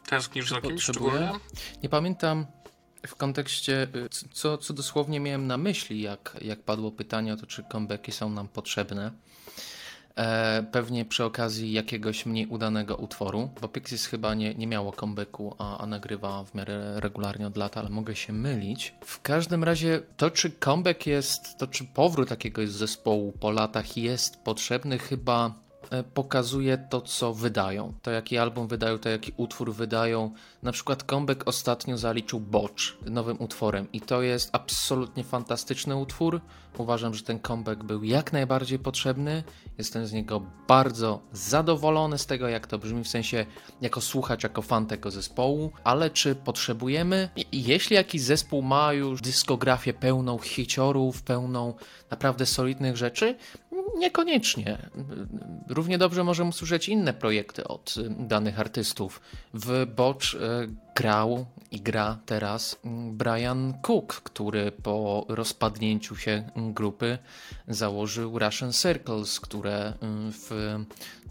Tęsknisz 0.09 0.49
za 0.49 0.61
kimś 0.61 0.83
szczególnie? 0.83 1.31
Nie 1.83 1.89
pamiętam 1.89 2.45
w 3.07 3.15
kontekście, 3.15 3.87
y, 3.95 4.09
co, 4.31 4.57
co 4.57 4.73
dosłownie 4.73 5.19
miałem 5.19 5.47
na 5.47 5.57
myśli, 5.57 6.01
jak, 6.01 6.37
jak 6.41 6.63
padło 6.63 6.91
pytanie 6.91 7.33
o 7.33 7.37
to, 7.37 7.45
czy 7.45 7.63
comebacki 7.71 8.11
są 8.11 8.29
nam 8.29 8.47
potrzebne. 8.47 9.11
E, 10.15 10.63
pewnie 10.71 11.05
przy 11.05 11.23
okazji 11.23 11.73
jakiegoś 11.73 12.25
mniej 12.25 12.47
udanego 12.47 12.95
utworu, 12.95 13.49
bo 13.61 13.67
Pixies 13.67 14.05
chyba 14.05 14.33
nie, 14.33 14.55
nie 14.55 14.67
miało 14.67 14.91
comebacku, 14.91 15.55
a, 15.57 15.77
a 15.77 15.85
nagrywa 15.85 16.43
w 16.43 16.55
miarę 16.55 16.99
regularnie 16.99 17.47
od 17.47 17.57
lat, 17.57 17.77
ale 17.77 17.89
mogę 17.89 18.15
się 18.15 18.33
mylić. 18.33 18.93
W 19.01 19.21
każdym 19.21 19.63
razie 19.63 20.01
to, 20.17 20.31
czy 20.31 20.51
comeback 20.51 21.05
jest, 21.05 21.57
to 21.57 21.67
czy 21.67 21.83
powrót 21.83 22.29
jakiegoś 22.29 22.69
zespołu 22.69 23.31
po 23.39 23.51
latach 23.51 23.97
jest 23.97 24.37
potrzebny, 24.43 24.99
chyba 24.99 25.53
e, 25.89 26.03
pokazuje 26.03 26.77
to, 26.77 27.01
co 27.01 27.33
wydają. 27.33 27.93
To, 28.01 28.11
jaki 28.11 28.37
album 28.37 28.67
wydają, 28.67 28.97
to, 28.97 29.09
jaki 29.09 29.33
utwór 29.37 29.73
wydają. 29.73 30.31
Na 30.63 30.71
przykład 30.71 31.03
Comeback 31.03 31.47
ostatnio 31.47 31.97
zaliczył 31.97 32.39
Bocz 32.39 32.97
nowym 33.05 33.41
utworem 33.41 33.87
i 33.93 34.01
to 34.01 34.21
jest 34.21 34.49
absolutnie 34.53 35.23
fantastyczny 35.23 35.95
utwór. 35.95 36.41
Uważam, 36.77 37.13
że 37.13 37.23
ten 37.23 37.39
comeback 37.39 37.83
był 37.83 38.03
jak 38.03 38.33
najbardziej 38.33 38.79
potrzebny. 38.79 39.43
Jestem 39.77 40.07
z 40.07 40.13
niego 40.13 40.41
bardzo 40.67 41.21
zadowolony 41.31 42.17
z 42.17 42.25
tego, 42.25 42.47
jak 42.47 42.67
to 42.67 42.79
brzmi, 42.79 43.03
w 43.03 43.07
sensie 43.07 43.45
jako 43.81 44.01
słuchacz, 44.01 44.43
jako 44.43 44.61
fan 44.61 44.85
tego 44.85 45.11
zespołu. 45.11 45.71
Ale 45.83 46.09
czy 46.09 46.35
potrzebujemy? 46.35 47.29
Jeśli 47.51 47.95
jakiś 47.95 48.21
zespół 48.21 48.61
ma 48.61 48.93
już 48.93 49.21
dyskografię 49.21 49.93
pełną 49.93 50.37
hiciorów, 50.39 51.21
pełną 51.21 51.73
naprawdę 52.11 52.45
solidnych 52.45 52.97
rzeczy, 52.97 53.35
niekoniecznie. 53.97 54.77
Równie 55.69 55.97
dobrze 55.97 56.23
możemy 56.23 56.49
usłyszeć 56.49 56.89
inne 56.89 57.13
projekty 57.13 57.67
od 57.67 57.97
y, 57.97 58.09
danych 58.19 58.59
artystów. 58.59 59.21
W 59.53 59.85
Bocz 59.95 60.33
y, 60.33 60.39
grał 60.95 61.45
i 61.71 61.81
gra 61.81 62.17
teraz 62.25 62.79
mm, 62.85 63.17
Brian 63.17 63.73
Cook, 63.81 64.13
który 64.13 64.71
po 64.71 65.25
rozpadnięciu 65.29 66.15
się 66.15 66.49
mm, 66.55 66.73
grupy 66.73 67.17
założył 67.67 68.39
Russian 68.39 68.73
Circles, 68.73 69.39
które 69.39 69.89
y, 69.89 69.95
w 70.31 70.79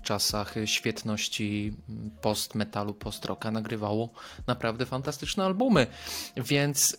czasach 0.02 0.54
świetności 0.64 1.74
mm, 1.88 2.10
post-metalu, 2.20 2.94
post-rocka 2.94 3.50
nagrywało 3.50 4.08
naprawdę 4.46 4.86
fantastyczne 4.86 5.44
albumy. 5.44 5.86
Więc 6.36 6.96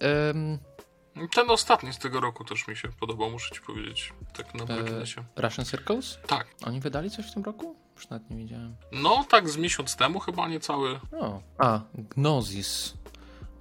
Ten 1.35 1.49
ostatni 1.49 1.93
z 1.93 1.97
tego 1.97 2.19
roku 2.19 2.43
też 2.43 2.67
mi 2.67 2.75
się 2.75 2.89
podobał, 2.99 3.31
muszę 3.31 3.55
ci 3.55 3.61
powiedzieć. 3.61 4.13
Tak 4.33 4.53
na 4.53 4.65
marginesie. 4.65 5.23
Russian 5.35 5.65
Circles? 5.65 6.19
Tak. 6.27 6.47
Oni 6.65 6.79
wydali 6.79 7.11
coś 7.11 7.31
w 7.31 7.33
tym 7.33 7.43
roku? 7.43 7.75
Już 7.95 8.09
nawet 8.09 8.29
nie 8.29 8.37
widziałem. 8.37 8.75
No, 8.91 9.25
tak 9.29 9.49
z 9.49 9.57
miesiąc 9.57 9.95
temu 9.95 10.19
chyba 10.19 10.47
niecały. 10.47 10.99
O. 11.19 11.41
A, 11.57 11.79
Gnosis. 11.93 12.93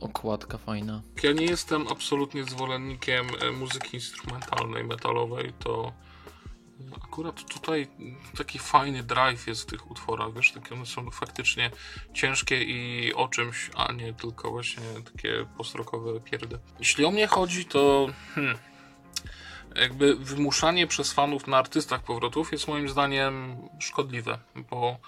Okładka 0.01 0.59
fajna. 0.59 1.03
Ja 1.23 1.33
nie 1.33 1.47
jestem 1.47 1.89
absolutnie 1.89 2.45
zwolennikiem 2.45 3.27
e, 3.41 3.51
muzyki 3.51 3.97
instrumentalnej, 3.97 4.85
metalowej, 4.85 5.53
to 5.59 5.93
akurat 7.03 7.45
tutaj 7.45 7.89
taki 8.37 8.59
fajny 8.59 9.03
drive 9.03 9.47
jest 9.47 9.63
w 9.63 9.67
tych 9.67 9.91
utworach, 9.91 10.33
wiesz, 10.35 10.53
takie 10.53 10.75
one 10.75 10.87
są 10.87 11.11
faktycznie 11.11 11.71
ciężkie 12.13 12.63
i 12.63 13.13
o 13.15 13.29
czymś, 13.29 13.71
a 13.75 13.93
nie 13.93 14.15
tylko 14.15 14.51
właśnie 14.51 14.83
takie 15.13 15.47
postrokowe 15.57 16.21
pierdy. 16.21 16.59
Jeśli 16.79 17.05
o 17.05 17.11
mnie 17.11 17.27
chodzi, 17.27 17.65
to 17.65 18.07
hmm, 18.35 18.59
jakby 19.75 20.17
wymuszanie 20.17 20.87
przez 20.87 21.13
fanów 21.13 21.47
na 21.47 21.59
artystach 21.59 22.03
powrotów 22.03 22.53
jest 22.53 22.69
moim 22.69 22.89
zdaniem 22.89 23.57
szkodliwe, 23.79 24.39
bo 24.71 24.99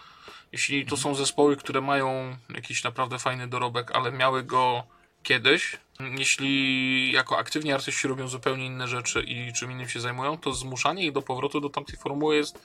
jeśli 0.52 0.86
to 0.86 0.96
są 0.96 1.14
zespoły, 1.14 1.56
które 1.56 1.80
mają 1.80 2.36
jakiś 2.54 2.84
naprawdę 2.84 3.18
fajny 3.18 3.48
dorobek, 3.48 3.90
ale 3.92 4.12
miały 4.12 4.42
go 4.42 4.84
kiedyś, 5.22 5.78
jeśli 6.18 7.12
jako 7.12 7.38
aktywni 7.38 7.72
artyści 7.72 8.08
robią 8.08 8.28
zupełnie 8.28 8.66
inne 8.66 8.88
rzeczy 8.88 9.22
i 9.22 9.52
czym 9.52 9.72
innym 9.72 9.88
się 9.88 10.00
zajmują, 10.00 10.38
to 10.38 10.52
zmuszanie 10.52 11.04
ich 11.06 11.12
do 11.12 11.22
powrotu 11.22 11.60
do 11.60 11.70
tamtej 11.70 11.96
formuły 11.96 12.36
jest 12.36 12.58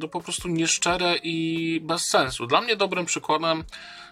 to 0.00 0.08
po 0.08 0.20
prostu 0.20 0.48
nieszczere 0.48 1.16
i 1.22 1.80
bez 1.82 2.08
sensu. 2.08 2.46
Dla 2.46 2.60
mnie 2.60 2.76
dobrym 2.76 3.06
przykładem 3.06 3.64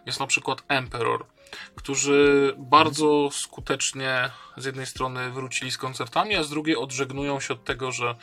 jest 0.06 0.20
na 0.20 0.26
przykład 0.26 0.62
Emperor, 0.68 1.26
którzy 1.74 2.54
bardzo 2.58 3.30
skutecznie 3.32 4.30
z 4.56 4.64
jednej 4.64 4.86
strony 4.86 5.30
wrócili 5.30 5.70
z 5.70 5.78
koncertami, 5.78 6.36
a 6.36 6.42
z 6.42 6.50
drugiej 6.50 6.76
odżegnują 6.76 7.40
się 7.40 7.54
od 7.54 7.64
tego, 7.64 7.92
że 7.92 8.14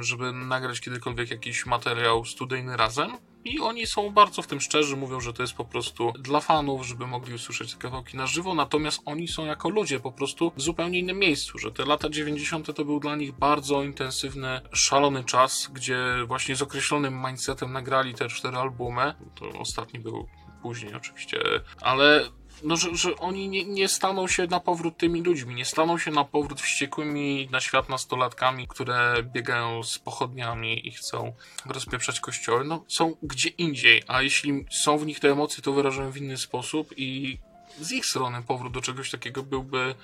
żeby 0.00 0.32
nagrać 0.32 0.80
kiedykolwiek 0.80 1.30
jakiś 1.30 1.66
materiał 1.66 2.24
studyjny 2.24 2.76
razem. 2.76 3.18
I 3.44 3.60
oni 3.60 3.86
są 3.86 4.10
bardzo 4.10 4.42
w 4.42 4.46
tym 4.46 4.60
szczerzy, 4.60 4.96
mówią, 4.96 5.20
że 5.20 5.32
to 5.32 5.42
jest 5.42 5.54
po 5.54 5.64
prostu 5.64 6.12
dla 6.18 6.40
fanów, 6.40 6.86
żeby 6.86 7.06
mogli 7.06 7.34
usłyszeć 7.34 7.72
te 7.72 7.78
kawałki 7.78 8.16
na 8.16 8.26
żywo, 8.26 8.54
natomiast 8.54 9.02
oni 9.04 9.28
są 9.28 9.44
jako 9.44 9.68
ludzie 9.68 10.00
po 10.00 10.12
prostu 10.12 10.52
w 10.56 10.62
zupełnie 10.62 10.98
innym 10.98 11.18
miejscu, 11.18 11.58
że 11.58 11.72
te 11.72 11.84
lata 11.84 12.10
90. 12.10 12.76
to 12.76 12.84
był 12.84 13.00
dla 13.00 13.16
nich 13.16 13.32
bardzo 13.32 13.82
intensywny, 13.82 14.60
szalony 14.72 15.24
czas, 15.24 15.70
gdzie 15.72 15.98
właśnie 16.26 16.56
z 16.56 16.62
określonym 16.62 17.22
mindsetem 17.26 17.72
nagrali 17.72 18.14
te 18.14 18.28
cztery 18.28 18.56
albumy. 18.56 19.14
To 19.34 19.48
ostatni 19.48 20.00
był 20.00 20.28
później 20.62 20.94
oczywiście, 20.94 21.38
ale 21.80 22.28
no, 22.62 22.76
że, 22.76 22.96
że 22.96 23.16
oni 23.16 23.48
nie, 23.48 23.64
nie 23.64 23.88
staną 23.88 24.28
się 24.28 24.46
na 24.46 24.60
powrót 24.60 24.96
tymi 24.96 25.22
ludźmi, 25.22 25.54
nie 25.54 25.64
staną 25.64 25.98
się 25.98 26.10
na 26.10 26.24
powrót 26.24 26.60
wściekłymi 26.60 27.48
na 27.52 27.60
świat 27.60 27.88
nastolatkami, 27.88 28.68
które 28.68 29.22
biegają 29.22 29.82
z 29.82 29.98
pochodniami 29.98 30.88
i 30.88 30.90
chcą 30.90 31.32
rozpieprzać 31.66 32.20
kościoły. 32.20 32.64
No, 32.64 32.84
są 32.88 33.16
gdzie 33.22 33.48
indziej, 33.48 34.02
a 34.06 34.22
jeśli 34.22 34.64
są 34.70 34.98
w 34.98 35.06
nich 35.06 35.20
te 35.20 35.30
emocje, 35.30 35.62
to 35.62 35.72
wyrażają 35.72 36.10
w 36.10 36.16
inny 36.16 36.36
sposób 36.36 36.94
i 36.96 37.38
z 37.80 37.92
ich 37.92 38.06
strony 38.06 38.42
powrót 38.42 38.72
do 38.72 38.80
czegoś 38.80 39.10
takiego 39.10 39.42
byłby 39.42 39.94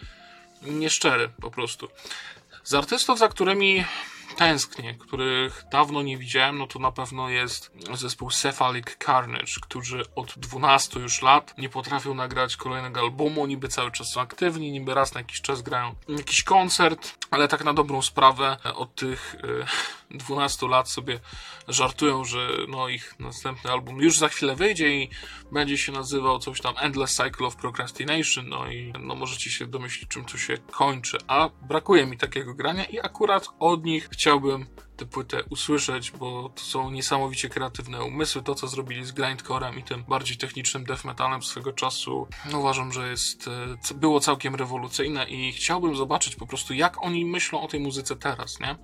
nieszczery 0.63 1.29
po 1.41 1.51
prostu. 1.51 1.89
Z 2.65 2.75
artystów, 2.75 3.19
za 3.19 3.29
którymi 3.29 3.85
tęsknię, 4.37 4.95
których 4.95 5.65
dawno 5.73 6.03
nie 6.03 6.19
widziałem, 6.19 6.59
no 6.59 6.67
to 6.67 6.79
na 6.79 6.93
pewno 6.93 7.29
jest 7.29 7.71
zespół 7.95 8.31
Cephalic 8.31 8.87
Carnage, 9.07 9.53
którzy 9.63 10.03
od 10.15 10.39
12 10.39 11.01
już 11.01 11.23
lat 11.23 11.59
nie 11.59 11.69
potrafią 11.69 12.15
nagrać 12.15 12.57
kolejnego 12.57 13.01
albumu, 13.01 13.47
niby 13.47 13.69
cały 13.69 13.91
czas 13.91 14.11
są 14.11 14.21
aktywni, 14.21 14.73
niby 14.73 14.95
raz 14.95 15.15
na 15.15 15.21
jakiś 15.21 15.41
czas 15.41 15.63
grają 15.63 15.95
jakiś 16.09 16.43
koncert, 16.43 17.27
ale 17.31 17.49
tak 17.49 17.65
na 17.65 17.75
dobrą 17.75 18.03
sprawę 18.03 18.57
od 18.75 18.95
tych 18.95 19.35
e, 19.35 19.67
12 20.11 20.69
lat 20.69 20.91
sobie 20.91 21.21
żartują, 21.69 22.25
że 22.25 22.49
no 22.69 22.89
ich 22.89 23.15
następny 23.19 23.71
album 23.71 24.01
już 24.01 24.19
za 24.19 24.29
chwilę 24.29 24.57
wyjdzie 24.57 24.91
i 24.91 25.11
będzie 25.53 25.79
się 25.79 25.93
nazywał 25.93 26.39
coś 26.39 26.61
tam 26.61 26.75
Endless 26.79 27.15
Cycle 27.15 27.47
of 27.47 27.57
Procrastination, 27.57 28.49
no 28.49 28.71
i 28.71 28.93
no 29.01 29.15
możecie 29.15 29.51
się 29.51 29.67
domyślić 29.67 30.09
czym 30.09 30.25
to 30.25 30.39
się 30.39 30.59
kończy, 30.59 31.19
a 31.27 31.49
brakuje 31.63 32.07
mi 32.07 32.19
takiego 32.19 32.55
grania 32.55 32.85
i 32.85 33.01
akurat 33.01 33.49
od 33.59 33.85
nich 33.85 34.09
chciałbym 34.19 34.67
tę 34.97 35.07
płytę 35.07 35.45
usłyszeć, 35.51 36.11
bo 36.11 36.49
to 36.49 36.63
są 36.63 36.91
niesamowicie 36.91 37.49
kreatywne 37.49 38.05
umysły. 38.05 38.43
To, 38.43 38.55
co 38.55 38.69
zrobili 38.69 39.05
z 39.05 39.13
grindcorem 39.13 39.79
i 39.79 39.83
tym 39.83 40.05
bardziej 40.05 40.37
technicznym 40.37 40.85
death 40.85 41.05
metalem 41.05 41.43
swego 41.43 41.73
czasu, 41.73 42.29
no 42.53 42.59
uważam, 42.59 42.93
że 42.93 43.09
jest, 43.09 43.49
e, 43.91 43.95
było 43.95 44.21
całkiem 44.21 44.55
rewolucyjne 44.55 45.25
i 45.25 45.53
chciałbym 45.53 45.97
zobaczyć 45.97 46.37
po 46.37 46.47
prostu, 46.47 46.75
jak 46.75 47.05
oni 47.05 47.25
myślą 47.25 47.61
o 47.61 47.69
tej 47.69 47.81
muzyce 47.81 48.17
teraz, 48.17 48.61
nie? 48.61 48.77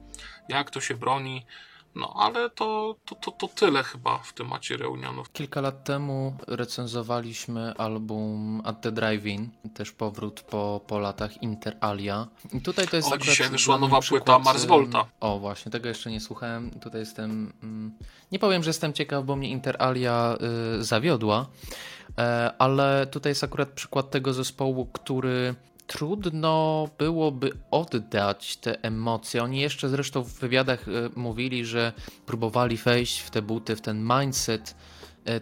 Jak 0.48 0.70
to 0.70 0.80
się 0.80 0.94
broni. 0.94 1.46
No, 1.96 2.14
ale 2.16 2.50
to, 2.50 2.96
to, 3.04 3.14
to, 3.14 3.30
to 3.30 3.48
tyle 3.48 3.82
chyba 3.82 4.18
w 4.18 4.32
temacie 4.32 4.76
reunionów. 4.76 5.32
Kilka 5.32 5.60
lat 5.60 5.84
temu 5.84 6.36
recenzowaliśmy 6.46 7.74
album 7.78 8.62
At 8.64 8.80
the 8.80 8.92
Drive-In, 8.92 9.48
też 9.74 9.92
powrót 9.92 10.40
po, 10.40 10.80
po 10.86 10.98
latach 10.98 11.42
Inter 11.42 11.76
Alia. 11.80 12.26
I 12.52 12.60
tutaj 12.60 12.88
to 12.88 12.96
jest 12.96 13.12
O, 13.12 13.18
dzisiaj 13.18 13.48
wyszła 13.50 13.78
nowa 13.78 14.00
przykład, 14.00 14.24
płyta 14.24 14.38
Mars 14.38 14.64
Volta. 14.64 15.04
O, 15.20 15.38
właśnie, 15.38 15.72
tego 15.72 15.88
jeszcze 15.88 16.10
nie 16.10 16.20
słuchałem. 16.20 16.70
Tutaj 16.70 17.00
jestem. 17.00 17.52
mm, 17.62 17.92
Nie 18.32 18.38
powiem, 18.38 18.62
że 18.62 18.70
jestem 18.70 18.92
ciekaw, 18.92 19.24
bo 19.24 19.36
mnie 19.36 19.48
Inter 19.50 19.76
Alia 19.82 20.36
y, 20.78 20.84
zawiodła, 20.84 21.46
e, 22.18 22.52
ale 22.58 23.06
tutaj 23.06 23.30
jest 23.30 23.44
akurat 23.44 23.68
przykład 23.68 24.10
tego 24.10 24.32
zespołu, 24.32 24.86
który 24.86 25.54
trudno 25.86 26.88
byłoby 26.98 27.52
oddać 27.70 28.56
te 28.56 28.82
emocje. 28.82 29.42
Oni 29.42 29.60
jeszcze 29.60 29.88
zresztą 29.88 30.22
w 30.22 30.32
wywiadach 30.32 30.88
y, 30.88 31.10
mówili, 31.16 31.64
że 31.64 31.92
próbowali 32.26 32.76
wejść 32.76 33.20
w 33.20 33.30
te 33.30 33.42
buty, 33.42 33.76
w 33.76 33.80
ten 33.80 34.08
mindset 34.18 34.70
e, 34.70 34.74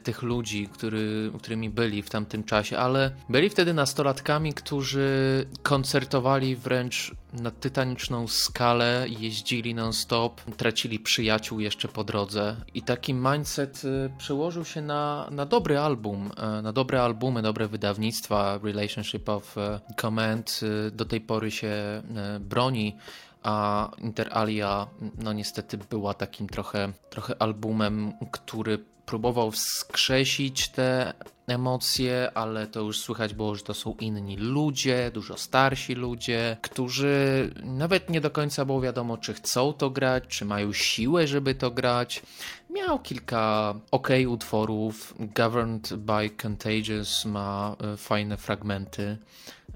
tych 0.02 0.22
ludzi, 0.22 0.68
który, 0.72 1.32
którymi 1.38 1.70
byli 1.70 2.02
w 2.02 2.10
tamtym 2.10 2.44
czasie, 2.44 2.78
ale 2.78 3.10
byli 3.28 3.50
wtedy 3.50 3.74
nastolatkami, 3.74 4.54
którzy 4.54 5.46
koncertowali 5.62 6.56
wręcz 6.56 7.12
na 7.32 7.50
tytaniczną 7.50 8.28
skalę, 8.28 9.06
jeździli 9.08 9.74
non-stop, 9.74 10.40
tracili 10.56 10.98
przyjaciół 10.98 11.60
jeszcze 11.60 11.88
po 11.88 12.04
drodze 12.04 12.56
i 12.74 12.82
taki 12.82 13.14
mindset 13.14 13.84
y, 13.84 14.10
przełożył 14.18 14.64
się 14.64 14.82
na, 14.82 15.28
na 15.30 15.46
dobry 15.46 15.78
album, 15.78 16.30
e, 16.36 16.62
na 16.62 16.72
dobre 16.72 17.02
albumy, 17.02 17.42
dobre 17.42 17.68
wydawnictwa. 17.68 18.58
Relationship 18.62 19.28
of 19.28 19.58
e, 19.58 19.80
Command 19.96 20.60
do 20.92 21.04
tej 21.04 21.20
pory 21.20 21.50
się 21.50 21.68
e, 21.68 22.02
broni 22.40 22.96
a 23.42 23.90
Inter 23.98 24.28
Alia 24.32 24.86
no 25.18 25.32
niestety 25.32 25.78
była 25.78 26.14
takim 26.14 26.46
trochę, 26.46 26.92
trochę 27.10 27.42
albumem, 27.42 28.12
który 28.30 28.84
próbował 29.06 29.50
wskrzesić 29.50 30.68
te 30.68 31.12
emocje, 31.46 32.30
ale 32.34 32.66
to 32.66 32.80
już 32.80 33.00
słychać 33.00 33.34
było, 33.34 33.54
że 33.54 33.62
to 33.62 33.74
są 33.74 33.94
inni 34.00 34.36
ludzie, 34.36 35.10
dużo 35.14 35.36
starsi 35.36 35.94
ludzie, 35.94 36.56
którzy 36.62 37.50
nawet 37.64 38.10
nie 38.10 38.20
do 38.20 38.30
końca 38.30 38.64
było 38.64 38.80
wiadomo, 38.80 39.18
czy 39.18 39.34
chcą 39.34 39.72
to 39.72 39.90
grać, 39.90 40.24
czy 40.28 40.44
mają 40.44 40.72
siłę, 40.72 41.26
żeby 41.26 41.54
to 41.54 41.70
grać. 41.70 42.22
Miał 42.70 42.98
kilka 42.98 43.74
ok 43.90 44.08
utworów. 44.28 45.14
Governed 45.18 45.94
by 45.94 46.30
Contagious 46.30 47.24
ma 47.24 47.76
e, 47.80 47.96
fajne 47.96 48.36
fragmenty. 48.36 49.18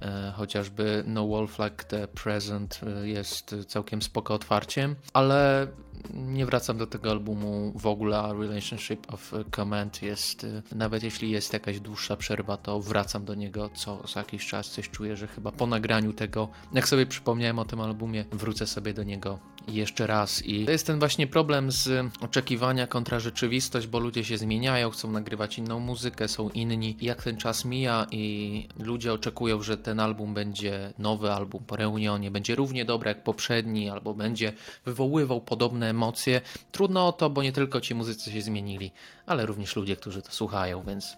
E, 0.02 0.32
chociażby 0.36 1.04
No 1.06 1.26
Wolf 1.26 1.58
Like 1.58 1.84
the 1.84 2.08
Present 2.08 2.80
e, 3.02 3.08
jest 3.08 3.54
całkiem 3.66 4.02
spoko 4.02 4.34
otwarciem, 4.34 4.96
ale 5.12 5.66
nie 6.14 6.46
wracam 6.46 6.78
do 6.78 6.86
tego 6.86 7.10
albumu 7.10 7.72
w 7.76 7.86
ogóle, 7.86 8.18
a 8.18 8.32
Relationship 8.32 9.12
of 9.12 9.32
Command 9.56 10.02
jest, 10.02 10.44
e, 10.44 10.62
nawet 10.74 11.02
jeśli 11.02 11.30
jest 11.30 11.52
jakaś 11.52 11.80
dłuższa 11.80 12.16
przerwa, 12.16 12.56
to 12.56 12.80
wracam 12.80 13.24
do 13.24 13.34
niego 13.34 13.70
co 13.74 14.08
za 14.08 14.20
jakiś 14.20 14.46
czas, 14.46 14.70
coś 14.70 14.90
czuję, 14.90 15.16
że 15.16 15.26
chyba 15.26 15.52
po 15.52 15.66
nagraniu 15.66 16.12
tego, 16.12 16.48
jak 16.72 16.88
sobie 16.88 17.06
przypomniałem 17.06 17.58
o 17.58 17.64
tym 17.64 17.80
albumie, 17.80 18.24
wrócę 18.32 18.66
sobie 18.66 18.94
do 18.94 19.02
niego 19.02 19.38
jeszcze 19.68 20.06
raz 20.06 20.42
i 20.46 20.64
to 20.64 20.70
jest 20.70 20.86
ten 20.86 20.98
właśnie 20.98 21.26
problem 21.26 21.72
z 21.72 22.12
oczekiwania 22.20 22.86
kontra 22.86 23.20
rzeczywistość, 23.20 23.86
bo 23.86 23.98
ludzie 23.98 24.24
się 24.24 24.38
zmieniają, 24.38 24.90
chcą 24.90 25.10
nagrywać 25.10 25.58
inną 25.58 25.80
muzykę, 25.80 26.28
są 26.28 26.50
inni. 26.50 26.96
Jak 27.00 27.22
ten 27.22 27.36
czas 27.36 27.64
mija 27.64 28.06
i 28.10 28.68
ludzie 28.78 29.12
oczekują, 29.12 29.62
że 29.62 29.78
ten 29.78 30.00
album 30.00 30.34
będzie 30.34 30.92
nowy 30.98 31.32
album 31.32 31.64
po 31.64 31.76
reunionie, 31.76 32.30
będzie 32.30 32.54
równie 32.54 32.84
dobry 32.84 33.08
jak 33.08 33.24
poprzedni, 33.24 33.90
albo 33.90 34.14
będzie 34.14 34.52
wywoływał 34.84 35.40
podobne 35.40 35.90
emocje. 35.90 36.40
Trudno 36.72 37.08
o 37.08 37.12
to, 37.12 37.30
bo 37.30 37.42
nie 37.42 37.52
tylko 37.52 37.80
ci 37.80 37.94
muzycy 37.94 38.32
się 38.32 38.42
zmienili, 38.42 38.92
ale 39.26 39.46
również 39.46 39.76
ludzie, 39.76 39.96
którzy 39.96 40.22
to 40.22 40.30
słuchają, 40.30 40.82
więc 40.82 41.16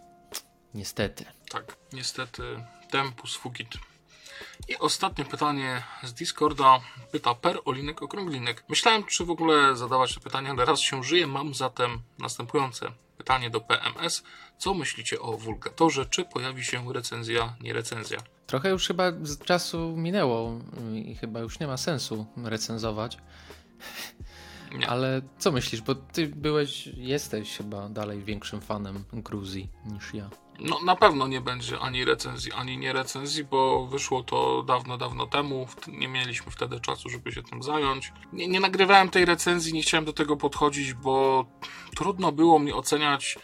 niestety. 0.75 1.25
Tak, 1.51 1.77
niestety 1.93 2.43
tempus 2.91 3.37
fugit. 3.37 3.69
I 4.69 4.77
ostatnie 4.77 5.25
pytanie 5.25 5.83
z 6.03 6.13
Discorda 6.13 6.81
pyta 7.13 7.35
Per 7.35 7.59
Olinek 7.65 8.03
Okrąglinek. 8.03 8.65
Myślałem, 8.69 9.05
czy 9.05 9.25
w 9.25 9.31
ogóle 9.31 9.77
zadawać 9.77 10.15
to 10.15 10.21
pytanie, 10.21 10.51
ale 10.51 10.65
raz 10.65 10.81
się 10.81 11.05
żyje. 11.05 11.27
Mam 11.27 11.55
zatem 11.55 12.03
następujące 12.19 12.93
pytanie 13.19 13.51
do 13.51 13.61
PMS. 13.61 14.23
Co 14.59 14.75
myślicie 14.75 15.21
o 15.21 15.37
Wulgatorze? 15.37 16.07
Czy 16.07 16.25
pojawi 16.25 16.65
się 16.65 16.93
recenzja, 16.93 17.57
nie 17.61 17.73
recenzja? 17.73 18.19
Trochę 18.47 18.71
już 18.71 18.87
chyba 18.87 19.13
z 19.23 19.39
czasu 19.39 19.95
minęło 19.97 20.61
i 20.95 21.15
chyba 21.15 21.41
już 21.41 21.61
nie 21.61 21.67
ma 21.67 21.77
sensu 21.77 22.27
recenzować. 22.45 23.19
Nie. 24.73 24.89
Ale 24.89 25.23
co 25.39 25.53
myślisz, 25.53 25.81
bo 25.81 25.95
ty 25.95 26.27
byłeś, 26.27 26.87
jesteś 26.87 27.57
chyba 27.57 27.89
dalej 27.89 28.23
większym 28.23 28.61
fanem 28.61 29.05
Gruzji 29.13 29.69
niż 29.85 30.15
ja. 30.15 30.31
No 30.61 30.79
na 30.85 30.97
pewno 30.97 31.27
nie 31.27 31.41
będzie 31.41 31.79
ani 31.79 32.05
recenzji, 32.05 32.53
ani 32.53 32.79
nie 32.79 32.93
recenzji, 32.93 33.45
bo 33.45 33.87
wyszło 33.87 34.23
to 34.23 34.63
dawno, 34.63 34.99
dawno 34.99 35.27
temu. 35.27 35.69
Nie 35.89 36.09
mieliśmy 36.09 36.53
wtedy 36.53 36.81
czasu, 36.81 37.09
żeby 37.09 37.33
się 37.33 37.43
tym 37.43 37.63
zająć. 37.63 38.13
Nie, 38.33 38.49
nie 38.49 38.61
nagrywałem 38.61 39.09
tej 39.09 39.25
recenzji, 39.25 39.73
nie 39.73 39.83
chciałem 39.83 40.05
do 40.05 40.13
tego 40.13 40.37
podchodzić, 40.37 40.95
bo 40.95 41.45
trudno 41.97 42.33
było 42.33 42.59
mi 42.59 42.73
oceniać 42.73 43.39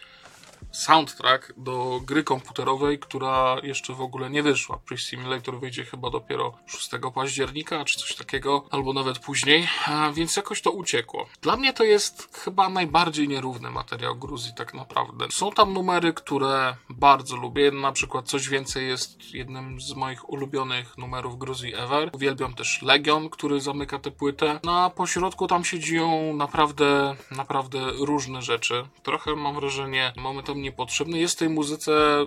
soundtrack 0.72 1.52
do 1.56 2.00
gry 2.02 2.24
komputerowej, 2.24 2.98
która 2.98 3.56
jeszcze 3.62 3.94
w 3.94 4.00
ogóle 4.00 4.30
nie 4.30 4.42
wyszła. 4.42 4.78
Priest 4.86 5.06
Simulator 5.06 5.60
wyjdzie 5.60 5.84
chyba 5.84 6.10
dopiero 6.10 6.54
6 6.66 6.90
października, 7.14 7.84
czy 7.84 7.98
coś 7.98 8.14
takiego, 8.14 8.64
albo 8.70 8.92
nawet 8.92 9.18
później, 9.18 9.68
więc 10.14 10.36
jakoś 10.36 10.62
to 10.62 10.70
uciekło. 10.70 11.26
Dla 11.42 11.56
mnie 11.56 11.72
to 11.72 11.84
jest 11.84 12.36
chyba 12.36 12.68
najbardziej 12.68 13.28
nierówny 13.28 13.70
materiał 13.70 14.16
Gruzji 14.16 14.52
tak 14.56 14.74
naprawdę. 14.74 15.26
Są 15.30 15.50
tam 15.50 15.72
numery, 15.72 16.12
które 16.12 16.76
bardzo 16.90 17.36
lubię, 17.36 17.70
na 17.70 17.92
przykład 17.92 18.28
Coś 18.28 18.48
Więcej 18.48 18.88
jest 18.88 19.34
jednym 19.34 19.80
z 19.80 19.94
moich 19.94 20.28
ulubionych 20.30 20.98
numerów 20.98 21.38
Gruzji 21.38 21.74
ever. 21.74 22.10
Uwielbiam 22.12 22.54
też 22.54 22.82
Legion, 22.82 23.30
który 23.30 23.60
zamyka 23.60 23.98
tę 23.98 24.10
płytę. 24.10 24.60
Na 24.64 24.90
pośrodku 24.90 25.46
tam 25.46 25.64
się 25.64 25.78
dzieją 25.78 26.34
naprawdę, 26.36 27.16
naprawdę 27.30 27.78
różne 27.92 28.42
rzeczy. 28.42 28.88
Trochę 29.02 29.36
mam 29.36 29.54
wrażenie, 29.54 30.12
mamy 30.16 30.42
niepotrzebny. 30.62 31.18
Jest 31.18 31.34
w 31.34 31.38
tej 31.38 31.48
muzyce 31.48 32.26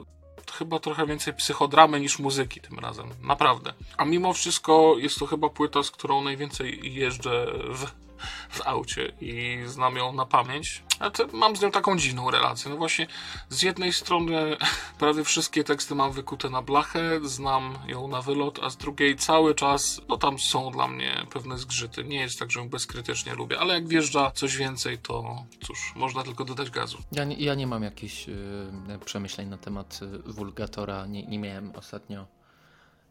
chyba 0.53 0.79
trochę 0.79 1.05
więcej 1.05 1.33
psychodramy 1.33 1.99
niż 1.99 2.19
muzyki 2.19 2.61
tym 2.61 2.79
razem. 2.79 3.09
Naprawdę. 3.21 3.73
A 3.97 4.05
mimo 4.05 4.33
wszystko 4.33 4.95
jest 4.97 5.19
to 5.19 5.25
chyba 5.25 5.49
płyta, 5.49 5.83
z 5.83 5.91
którą 5.91 6.23
najwięcej 6.23 6.93
jeżdżę 6.93 7.47
w 7.69 8.06
w 8.49 8.61
aucie 8.67 9.11
i 9.21 9.59
znam 9.65 9.95
ją 9.95 10.13
na 10.13 10.25
pamięć. 10.25 10.83
Ale 10.99 11.11
mam 11.33 11.55
z 11.55 11.61
nią 11.61 11.71
taką 11.71 11.97
dziwną 11.97 12.31
relację. 12.31 12.71
No 12.71 12.77
właśnie, 12.77 13.07
z 13.49 13.61
jednej 13.61 13.93
strony 13.93 14.57
prawie 14.99 15.23
wszystkie 15.23 15.63
teksty 15.63 15.95
mam 15.95 16.11
wykute 16.11 16.49
na 16.49 16.61
blachę, 16.61 17.19
znam 17.23 17.77
ją 17.87 18.07
na 18.07 18.21
wylot, 18.21 18.59
a 18.63 18.69
z 18.69 18.77
drugiej 18.77 19.15
cały 19.15 19.55
czas, 19.55 20.01
no 20.09 20.17
tam 20.17 20.39
są 20.39 20.71
dla 20.71 20.87
mnie 20.87 21.25
pewne 21.33 21.57
zgrzyty. 21.57 22.03
Nie 22.03 22.19
jest 22.19 22.39
tak, 22.39 22.51
że 22.51 22.59
ją 22.59 22.69
bezkrytycznie 22.69 23.35
lubię, 23.35 23.59
ale 23.59 23.73
jak 23.73 23.87
wjeżdża 23.87 24.31
coś 24.31 24.57
więcej, 24.57 24.97
to 24.97 25.45
cóż, 25.63 25.93
można 25.95 26.23
tylko 26.23 26.45
dodać 26.45 26.69
gazu. 26.69 26.97
Ja 27.11 27.23
nie, 27.23 27.35
ja 27.35 27.55
nie 27.55 27.67
mam 27.67 27.83
jakichś 27.83 28.27
yy, 28.27 28.99
przemyśleń 29.05 29.47
na 29.49 29.57
temat 29.57 29.99
yy, 30.01 30.33
Wulgatora. 30.33 31.05
Nie, 31.05 31.27
nie 31.27 31.39
miałem 31.39 31.71
ostatnio 31.75 32.27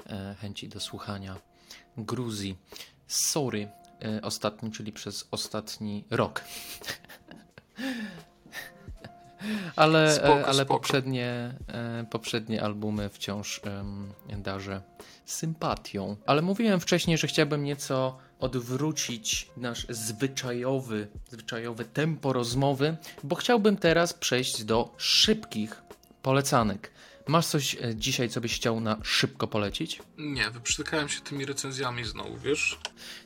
yy, 0.07 0.15
chęci 0.41 0.69
do 0.69 0.81
słuchania 0.81 1.37
Gruzji. 1.97 2.57
Sorry, 3.07 3.69
E, 3.69 3.86
ostatnim, 4.23 4.73
czyli 4.73 4.93
przez 4.93 5.29
ostatni 5.31 6.05
rok. 6.11 6.45
ale 9.77 10.05
e, 10.05 10.13
spoko, 10.13 10.47
ale 10.47 10.65
spoko. 10.65 10.75
Poprzednie, 10.75 11.55
e, 11.69 12.07
poprzednie 12.11 12.63
albumy 12.63 13.09
wciąż 13.09 13.61
darzę 14.39 14.83
sympatią. 15.25 16.17
Ale 16.27 16.43
mówiłem 16.43 16.81
wcześniej, 16.81 17.19
że 17.19 17.27
chciałbym 17.27 17.65
nieco 17.65 18.19
odwrócić 18.41 19.51
nasz 19.57 19.87
zwyczajowy, 19.89 21.09
zwyczajowe 21.31 21.85
tempo 21.85 22.33
rozmowy, 22.33 22.97
bo 23.25 23.37
chciałbym 23.37 23.77
teraz 23.77 24.15
przejść 24.15 24.65
do 24.65 24.95
szybkich 24.97 25.83
polecanek. 26.23 26.91
Masz 27.29 27.47
coś 27.47 27.75
e, 27.75 27.95
dzisiaj, 27.97 28.29
co 28.29 28.41
byś 28.41 28.57
chciał 28.57 28.81
na 28.81 28.97
szybko 29.03 29.47
polecić? 29.49 30.03
Nie, 30.19 30.51
wyprztykałem 30.51 31.09
się 31.09 31.21
tymi 31.21 31.45
recenzjami 31.45 32.05
znowu, 32.05 32.37
wiesz? 32.39 32.79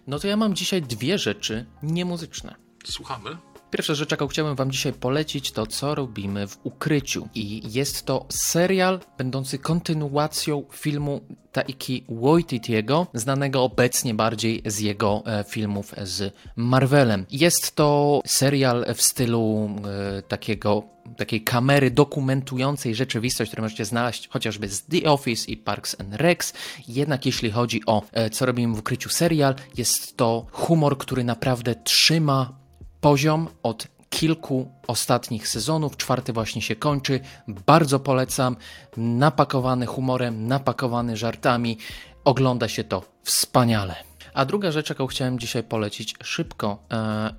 No 0.06 0.18
to 0.18 0.28
ja 0.28 0.36
mam 0.36 0.54
dzisiaj 0.54 0.82
dwie 0.82 1.18
rzeczy 1.18 1.66
niemuzyczne. 1.82 2.54
Słuchamy. 2.84 3.36
Pierwsza 3.70 3.94
rzecz, 3.94 4.10
jaką 4.10 4.26
chciałbym 4.26 4.56
Wam 4.56 4.70
dzisiaj 4.70 4.92
polecić, 4.92 5.52
to 5.52 5.66
co 5.66 5.94
robimy 5.94 6.46
w 6.48 6.58
ukryciu. 6.62 7.28
I 7.34 7.62
jest 7.72 8.06
to 8.06 8.26
serial 8.28 9.00
będący 9.18 9.58
kontynuacją 9.58 10.64
filmu 10.72 11.20
Taiki 11.52 12.04
Waititiego, 12.08 13.06
znanego 13.14 13.62
obecnie 13.62 14.14
bardziej 14.14 14.62
z 14.66 14.78
jego 14.78 15.22
e, 15.26 15.44
filmów 15.44 15.94
z 16.02 16.34
Marvelem. 16.56 17.26
Jest 17.30 17.76
to 17.76 18.20
serial 18.26 18.86
w 18.94 19.02
stylu 19.02 19.70
e, 20.18 20.22
takiego 20.22 20.82
takiej 21.16 21.44
kamery 21.44 21.90
dokumentującej 21.90 22.94
rzeczywistość, 22.94 23.50
którą 23.50 23.62
możecie 23.62 23.84
znaleźć 23.84 24.28
chociażby 24.28 24.68
z 24.68 24.84
The 24.84 25.10
Office 25.10 25.50
i 25.50 25.56
Parks 25.56 25.96
and 26.00 26.14
Recs. 26.14 26.52
Jednak 26.88 27.26
jeśli 27.26 27.50
chodzi 27.50 27.82
o 27.86 28.02
e, 28.12 28.30
co 28.30 28.46
robimy 28.46 28.74
w 28.74 28.78
ukryciu 28.78 29.08
serial, 29.08 29.54
jest 29.76 30.16
to 30.16 30.46
humor, 30.52 30.98
który 30.98 31.24
naprawdę 31.24 31.74
trzyma 31.74 32.59
poziom 33.00 33.48
od 33.62 33.86
kilku 34.10 34.72
ostatnich 34.86 35.48
sezonów. 35.48 35.96
Czwarty 35.96 36.32
właśnie 36.32 36.62
się 36.62 36.76
kończy. 36.76 37.20
Bardzo 37.48 38.00
polecam. 38.00 38.56
Napakowany 38.96 39.86
humorem, 39.86 40.46
napakowany 40.46 41.16
żartami. 41.16 41.78
Ogląda 42.24 42.68
się 42.68 42.84
to 42.84 43.02
wspaniale. 43.22 43.96
A 44.34 44.44
druga 44.44 44.72
rzecz, 44.72 44.88
jaką 44.88 45.06
chciałem 45.06 45.38
dzisiaj 45.38 45.62
polecić 45.62 46.14
szybko, 46.22 46.78
e, 46.92 47.34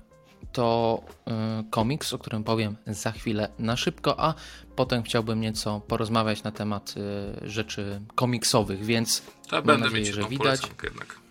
to 0.52 1.00
e, 1.26 1.64
komiks, 1.70 2.12
o 2.12 2.18
którym 2.18 2.44
powiem 2.44 2.76
za 2.86 3.12
chwilę 3.12 3.48
na 3.58 3.76
szybko, 3.76 4.20
a 4.20 4.34
potem 4.76 5.02
chciałbym 5.02 5.40
nieco 5.40 5.80
porozmawiać 5.80 6.42
na 6.42 6.52
temat 6.52 6.94
e, 6.96 7.48
rzeczy 7.48 8.00
komiksowych, 8.14 8.84
więc 8.84 9.22
to 9.48 9.56
mam 9.56 9.64
będę 9.64 9.84
nadzieję, 9.84 10.12
że 10.12 10.28
widać. 10.28 10.62
Jednak. 10.82 11.22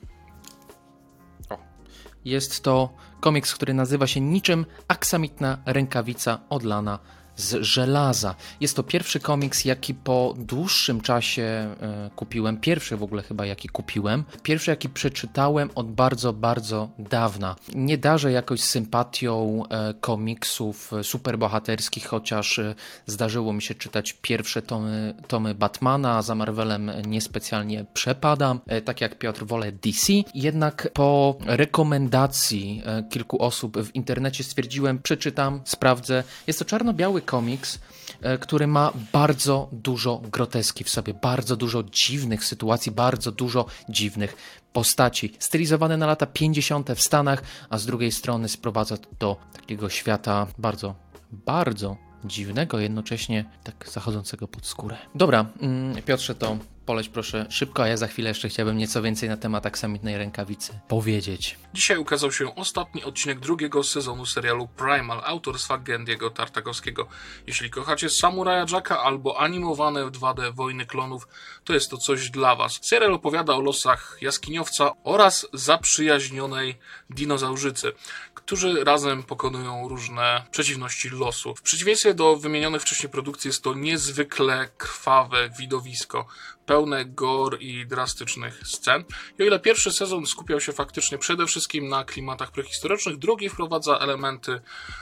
Jest 2.25 2.63
to 2.63 2.89
komiks, 3.21 3.53
który 3.53 3.73
nazywa 3.73 4.07
się 4.07 4.21
niczym 4.21 4.65
aksamitna 4.87 5.57
rękawica 5.65 6.39
odlana 6.49 6.99
z 7.41 7.63
żelaza. 7.63 8.35
Jest 8.59 8.75
to 8.75 8.83
pierwszy 8.83 9.19
komiks, 9.19 9.65
jaki 9.65 9.93
po 9.93 10.33
dłuższym 10.37 11.01
czasie 11.01 11.43
e, 11.43 12.09
kupiłem. 12.15 12.57
Pierwszy 12.57 12.97
w 12.97 13.03
ogóle 13.03 13.23
chyba, 13.23 13.45
jaki 13.45 13.69
kupiłem. 13.69 14.23
Pierwszy, 14.43 14.71
jaki 14.71 14.89
przeczytałem 14.89 15.69
od 15.75 15.91
bardzo, 15.91 16.33
bardzo 16.33 16.89
dawna. 16.99 17.55
Nie 17.75 17.97
darzę 17.97 18.31
jakoś 18.31 18.61
sympatią 18.61 19.63
e, 19.69 19.93
komiksów 19.93 20.91
superbohaterskich, 21.03 22.05
chociaż 22.05 22.59
e, 22.59 22.75
zdarzyło 23.05 23.53
mi 23.53 23.61
się 23.61 23.75
czytać 23.75 24.13
pierwsze 24.21 24.61
tomy, 24.61 25.15
tomy 25.27 25.55
Batmana, 25.55 26.21
za 26.21 26.35
Marvelem 26.35 26.91
niespecjalnie 27.07 27.85
przepadam. 27.93 28.59
E, 28.67 28.81
tak 28.81 29.01
jak 29.01 29.17
Piotr, 29.17 29.45
wolę 29.45 29.71
DC. 29.71 30.13
Jednak 30.33 30.89
po 30.93 31.37
rekomendacji 31.45 32.81
e, 32.85 33.03
kilku 33.09 33.41
osób 33.41 33.77
w 33.77 33.95
internecie 33.95 34.43
stwierdziłem, 34.43 34.99
przeczytam, 34.99 35.61
sprawdzę. 35.65 36.23
Jest 36.47 36.59
to 36.59 36.65
czarno-biały 36.65 37.21
komiks, 37.31 37.79
e, 38.21 38.37
który 38.37 38.67
ma 38.67 38.93
bardzo 39.13 39.69
dużo 39.71 40.21
groteski 40.31 40.83
w 40.83 40.89
sobie, 40.89 41.13
bardzo 41.13 41.55
dużo 41.55 41.83
dziwnych 41.83 42.45
sytuacji, 42.45 42.91
bardzo 42.91 43.31
dużo 43.31 43.65
dziwnych 43.89 44.35
postaci. 44.73 45.33
Stylizowane 45.39 45.97
na 45.97 46.05
lata 46.05 46.25
50. 46.25 46.95
w 46.95 47.01
Stanach, 47.01 47.43
a 47.69 47.77
z 47.77 47.85
drugiej 47.85 48.11
strony 48.11 48.49
sprowadza 48.49 48.97
do 49.19 49.37
takiego 49.53 49.89
świata 49.89 50.47
bardzo, 50.57 50.95
bardzo 51.31 51.97
dziwnego, 52.25 52.79
jednocześnie 52.79 53.45
tak 53.63 53.89
zachodzącego 53.89 54.47
pod 54.47 54.65
skórę. 54.65 54.97
Dobra, 55.15 55.45
mm, 55.61 55.95
Piotrze, 56.03 56.35
to 56.35 56.57
poleć 56.85 57.09
proszę 57.09 57.45
szybko, 57.49 57.83
a 57.83 57.87
ja 57.87 57.97
za 57.97 58.07
chwilę 58.07 58.29
jeszcze 58.29 58.49
chciałbym 58.49 58.77
nieco 58.77 59.01
więcej 59.01 59.29
na 59.29 59.37
temat 59.37 59.65
aksamitnej 59.65 60.17
rękawicy 60.17 60.79
powiedzieć. 60.87 61.57
Dzisiaj 61.73 61.97
ukazał 61.97 62.31
się 62.31 62.55
ostatni 62.55 63.03
odcinek 63.03 63.39
drugiego 63.39 63.83
sezonu 63.83 64.25
serialu 64.25 64.67
Primal 64.67 65.21
autorstwa 65.25 65.77
Gendiego 65.77 66.29
Tartakowskiego. 66.29 67.07
Jeśli 67.47 67.69
kochacie 67.69 68.09
Samuraja 68.09 68.65
Jacka 68.71 68.99
albo 68.99 69.39
animowane 69.39 70.05
w 70.05 70.11
2D 70.11 70.53
Wojny 70.53 70.85
Klonów, 70.85 71.27
to 71.63 71.73
jest 71.73 71.89
to 71.89 71.97
coś 71.97 72.29
dla 72.29 72.55
Was. 72.55 72.79
Serial 72.81 73.13
opowiada 73.13 73.53
o 73.53 73.61
losach 73.61 74.17
jaskiniowca 74.21 74.91
oraz 75.03 75.47
zaprzyjaźnionej 75.53 76.77
dinozaurzycy, 77.09 77.91
którzy 78.33 78.83
razem 78.83 79.23
pokonują 79.23 79.89
różne 79.89 80.43
przeciwności 80.51 81.09
losu. 81.09 81.55
W 81.55 81.61
przeciwieństwie 81.61 82.13
do 82.13 82.35
wymienionych 82.35 82.81
wcześniej 82.81 83.09
produkcji 83.09 83.47
jest 83.47 83.63
to 83.63 83.73
niezwykle 83.73 84.69
krwawe 84.77 85.49
widowisko, 85.59 86.25
pełne 86.71 87.05
gore 87.05 87.57
i 87.57 87.85
drastycznych 87.85 88.61
scen. 88.67 89.03
I 89.39 89.43
o 89.43 89.45
ile 89.45 89.59
pierwszy 89.59 89.91
sezon 89.91 90.25
skupiał 90.25 90.61
się 90.61 90.71
faktycznie 90.71 91.17
przede 91.17 91.45
wszystkim 91.45 91.87
na 91.89 92.03
klimatach 92.03 92.51
prehistorycznych, 92.51 93.17
drugi 93.17 93.49
wprowadza 93.49 93.97
elementy 93.97 94.61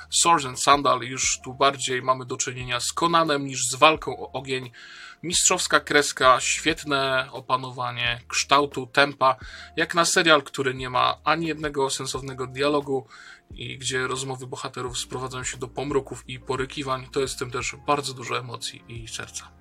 Swords 0.09 0.45
and 0.45 0.59
Sandal. 0.59 1.01
Już 1.01 1.39
tu 1.43 1.53
bardziej 1.53 2.01
mamy 2.01 2.25
do 2.25 2.37
czynienia 2.37 2.79
z 2.79 2.93
Konanem 2.93 3.45
niż 3.45 3.67
z 3.67 3.75
walką 3.75 4.17
o 4.17 4.31
ogień. 4.31 4.71
Mistrzowska 5.23 5.79
kreska, 5.79 6.39
świetne 6.39 7.27
opanowanie 7.31 8.21
kształtu, 8.27 8.87
tempa, 8.87 9.35
jak 9.75 9.95
na 9.95 10.05
serial, 10.05 10.43
który 10.43 10.73
nie 10.73 10.89
ma 10.89 11.17
ani 11.23 11.47
jednego 11.47 11.89
sensownego 11.89 12.47
dialogu 12.47 13.07
i 13.55 13.77
gdzie 13.77 14.07
rozmowy 14.07 14.47
bohaterów 14.47 14.97
sprowadzają 14.97 15.43
się 15.43 15.57
do 15.57 15.67
pomruków 15.67 16.23
i 16.29 16.39
porykiwań, 16.39 17.07
to 17.11 17.19
jest 17.19 17.35
w 17.35 17.39
tym 17.39 17.51
też 17.51 17.75
bardzo 17.87 18.13
dużo 18.13 18.39
emocji 18.39 18.83
i 18.87 19.07
serca. 19.07 19.51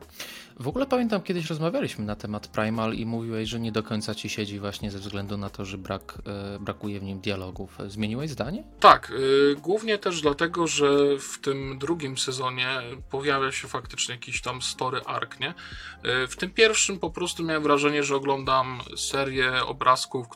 W 0.60 0.68
ogóle 0.68 0.86
pamiętam, 0.86 1.22
kiedyś 1.22 1.46
rozmawialiśmy 1.50 2.04
na 2.04 2.16
temat 2.16 2.48
Primal 2.48 2.94
i 2.94 3.06
mówiłeś, 3.06 3.48
że 3.48 3.60
nie 3.60 3.72
do 3.72 3.82
końca 3.82 4.14
ci 4.14 4.28
siedzi 4.28 4.60
właśnie 4.60 4.90
ze 4.90 4.98
względu 4.98 5.36
na 5.36 5.50
to, 5.50 5.64
że 5.64 5.78
brak, 5.78 6.18
e, 6.26 6.58
brakuje 6.58 7.00
w 7.00 7.02
nim 7.02 7.20
dialogów. 7.20 7.78
Zmieniłeś 7.86 8.30
zdanie? 8.30 8.64
Tak, 8.80 9.10
y, 9.10 9.56
głównie 9.60 9.98
też 9.98 10.20
dlatego, 10.20 10.66
że 10.66 10.88
w 11.18 11.38
tym 11.40 11.78
drugim 11.78 12.18
sezonie 12.18 12.68
pojawia 13.10 13.52
się 13.52 13.68
faktycznie 13.68 14.14
jakiś 14.14 14.42
tam 14.42 14.62
story 14.62 15.00
arc, 15.04 15.40
nie? 15.40 15.50
Y, 15.50 16.26
w 16.26 16.36
tym 16.36 16.50
pierwszym 16.50 16.98
po 16.98 17.10
prostu 17.10 17.44
miałem 17.44 17.62
wrażenie, 17.62 18.02
że 18.02 18.16
oglądam 18.16 18.80
serię 18.96 19.52
obrazków 19.66 20.26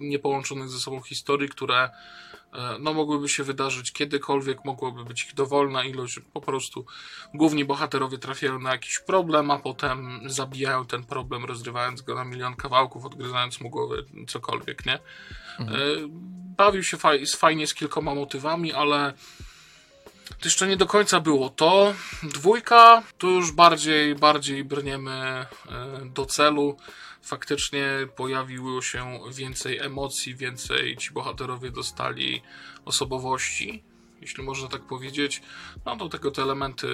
niepołączonych 0.00 0.68
ze 0.68 0.78
sobą 0.78 1.00
historii, 1.00 1.48
które 1.48 1.90
E, 2.32 2.41
no 2.80 2.94
mogłyby 2.94 3.28
się 3.28 3.44
wydarzyć 3.44 3.92
kiedykolwiek, 3.92 4.64
mogłoby 4.64 5.04
być 5.04 5.24
ich 5.24 5.34
dowolna 5.34 5.84
ilość, 5.84 6.20
po 6.32 6.40
prostu 6.40 6.86
główni 7.34 7.64
bohaterowie 7.64 8.18
trafiają 8.18 8.58
na 8.58 8.70
jakiś 8.70 8.98
problem, 8.98 9.50
a 9.50 9.58
potem 9.58 10.20
zabijają 10.26 10.86
ten 10.86 11.04
problem, 11.04 11.44
rozrywając 11.44 12.02
go 12.02 12.14
na 12.14 12.24
milion 12.24 12.56
kawałków, 12.56 13.04
odgryzając 13.04 13.60
mu 13.60 13.70
głowę, 13.70 13.96
cokolwiek, 14.28 14.86
nie? 14.86 14.98
Mhm. 15.58 15.80
E, 15.80 15.82
bawił 16.56 16.82
się 16.82 16.96
faj, 16.96 17.26
fajnie 17.26 17.66
z 17.66 17.74
kilkoma 17.74 18.14
motywami, 18.14 18.72
ale 18.72 19.12
to 20.28 20.44
jeszcze 20.44 20.68
nie 20.68 20.76
do 20.76 20.86
końca 20.86 21.20
było 21.20 21.50
to. 21.50 21.94
Dwójka, 22.22 23.02
to 23.18 23.26
już 23.26 23.52
bardziej, 23.52 24.14
bardziej 24.14 24.64
brniemy 24.64 25.12
e, 25.12 25.46
do 26.04 26.26
celu 26.26 26.76
faktycznie 27.22 27.86
pojawiło 28.16 28.82
się 28.82 29.20
więcej 29.32 29.78
emocji, 29.78 30.34
więcej 30.34 30.96
ci 30.96 31.10
bohaterowie 31.10 31.70
dostali 31.70 32.42
osobowości, 32.84 33.84
jeśli 34.20 34.44
można 34.44 34.68
tak 34.68 34.82
powiedzieć. 34.82 35.42
No 35.86 35.96
do 35.96 36.08
tego 36.08 36.30
te 36.30 36.42
elementy 36.42 36.88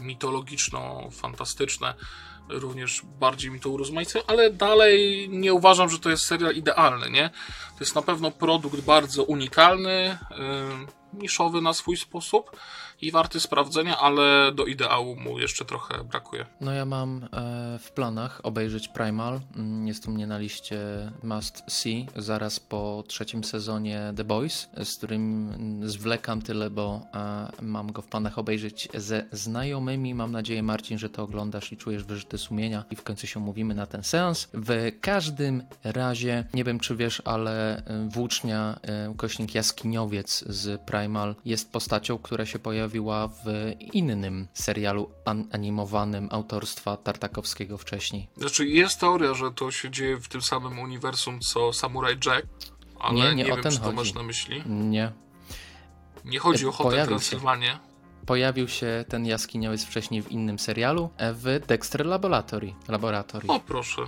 mitologiczno-fantastyczne 0.00 1.94
również 2.48 3.02
bardziej 3.20 3.50
mi 3.50 3.60
to 3.60 3.70
urozmaicają, 3.70 4.24
ale 4.26 4.50
dalej 4.50 5.28
nie 5.28 5.54
uważam, 5.54 5.90
że 5.90 5.98
to 5.98 6.10
jest 6.10 6.24
serial 6.24 6.54
idealny, 6.54 7.10
nie? 7.10 7.30
To 7.78 7.80
jest 7.80 7.94
na 7.94 8.02
pewno 8.02 8.30
produkt 8.30 8.80
bardzo 8.80 9.24
unikalny, 9.24 10.18
niszowy 11.12 11.60
na 11.60 11.72
swój 11.72 11.96
sposób 11.96 12.56
i 13.02 13.10
warty 13.10 13.40
sprawdzenia, 13.40 13.98
ale 13.98 14.52
do 14.54 14.64
ideału 14.64 15.16
mu 15.16 15.38
jeszcze 15.38 15.64
trochę 15.64 16.04
brakuje. 16.04 16.46
No 16.60 16.72
ja 16.72 16.84
mam 16.84 17.24
e, 17.24 17.78
w 17.78 17.92
planach 17.92 18.40
obejrzeć 18.42 18.88
Primal. 18.88 19.40
Mm, 19.56 19.88
jest 19.88 20.08
u 20.08 20.10
mnie 20.10 20.26
na 20.26 20.38
liście 20.38 20.78
Must 21.22 21.62
See 21.68 22.06
zaraz 22.16 22.60
po 22.60 23.04
trzecim 23.06 23.44
sezonie 23.44 24.12
The 24.16 24.24
Boys, 24.24 24.68
z 24.84 24.96
którym 24.96 25.50
zwlekam 25.88 26.42
tyle, 26.42 26.70
bo 26.70 27.00
e, 27.14 27.48
mam 27.62 27.92
go 27.92 28.02
w 28.02 28.06
planach 28.06 28.38
obejrzeć 28.38 28.88
ze 28.94 29.24
znajomymi. 29.32 30.14
Mam 30.14 30.32
nadzieję, 30.32 30.62
Marcin, 30.62 30.98
że 30.98 31.08
to 31.08 31.22
oglądasz 31.22 31.72
i 31.72 31.76
czujesz 31.76 32.04
wyrzuty 32.04 32.38
sumienia 32.38 32.84
i 32.90 32.96
w 32.96 33.02
końcu 33.02 33.26
się 33.26 33.40
umówimy 33.40 33.74
na 33.74 33.86
ten 33.86 34.02
seans. 34.02 34.48
W 34.54 34.92
każdym 35.00 35.62
razie, 35.84 36.44
nie 36.54 36.64
wiem 36.64 36.80
czy 36.80 36.96
wiesz, 36.96 37.22
ale 37.24 37.76
e, 37.76 38.08
włócznia, 38.08 38.80
ukośnik 39.08 39.54
jaskiniowiec 39.54 40.44
z 40.46 40.80
Primal 40.80 41.34
jest 41.44 41.72
postacią, 41.72 42.18
która 42.18 42.46
się 42.46 42.58
pojawi 42.58 42.89
pojawiła 42.90 43.28
w 43.28 43.44
innym 43.92 44.48
serialu 44.54 45.10
animowanym 45.52 46.28
autorstwa 46.30 46.96
Tartakowskiego 46.96 47.78
wcześniej. 47.78 48.28
Znaczy 48.36 48.66
jest 48.66 49.00
teoria, 49.00 49.34
że 49.34 49.50
to 49.52 49.70
się 49.70 49.90
dzieje 49.90 50.16
w 50.16 50.28
tym 50.28 50.42
samym 50.42 50.78
uniwersum 50.78 51.40
co 51.40 51.72
Samurai 51.72 52.14
Jack, 52.26 52.46
ale 52.98 53.14
nie, 53.14 53.22
nie, 53.22 53.34
nie 53.34 53.52
o 53.52 53.56
wiem, 53.56 53.62
ten 53.62 53.72
czy 53.72 53.78
to 53.78 53.84
chodzi. 53.84 53.96
masz 53.96 54.14
na 54.14 54.22
myśli. 54.22 54.62
Nie. 54.66 55.12
Nie 56.24 56.38
chodzi 56.38 56.66
o 56.66 56.72
Hotel 56.72 57.06
Transylwanie. 57.06 57.78
Pojawił 58.26 58.68
się 58.68 59.04
ten 59.08 59.26
jaskiniowiec 59.26 59.84
wcześniej 59.84 60.22
w 60.22 60.30
innym 60.30 60.58
serialu, 60.58 61.10
w 61.18 61.60
Dexter 61.66 62.06
Laboratory. 62.06 62.74
Laboratory. 62.88 63.48
O 63.48 63.60
proszę. 63.60 64.02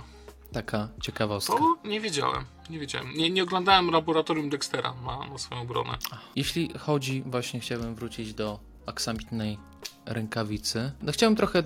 Taka 0.53 0.89
ciekawostka. 1.01 1.53
To 1.57 1.77
nie 1.83 2.01
wiedziałem. 2.01 2.45
Nie 2.69 2.79
wiedziałem. 2.79 3.13
Nie, 3.13 3.29
nie 3.29 3.43
oglądałem 3.43 3.91
laboratorium 3.91 4.49
Dextera 4.49 4.93
na, 5.05 5.27
na 5.27 5.37
swoją 5.37 5.61
obronę. 5.61 5.97
Jeśli 6.35 6.73
chodzi, 6.79 7.23
właśnie 7.25 7.59
chciałbym 7.59 7.95
wrócić 7.95 8.33
do 8.33 8.59
aksamitnej 8.85 9.57
rękawicy. 10.05 10.91
No 11.01 11.11
chciałem 11.11 11.35
trochę 11.35 11.63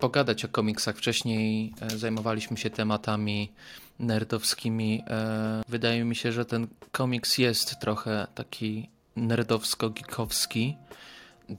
pogadać 0.00 0.44
o 0.44 0.48
komiksach. 0.48 0.96
Wcześniej 0.96 1.74
e, 1.80 1.98
zajmowaliśmy 1.98 2.56
się 2.56 2.70
tematami 2.70 3.52
nerdowskimi. 3.98 5.04
E, 5.06 5.62
wydaje 5.68 6.04
mi 6.04 6.16
się, 6.16 6.32
że 6.32 6.44
ten 6.44 6.66
komiks 6.92 7.38
jest 7.38 7.80
trochę 7.80 8.26
taki 8.34 8.90
nerdowsko-geekowski. 9.16 10.74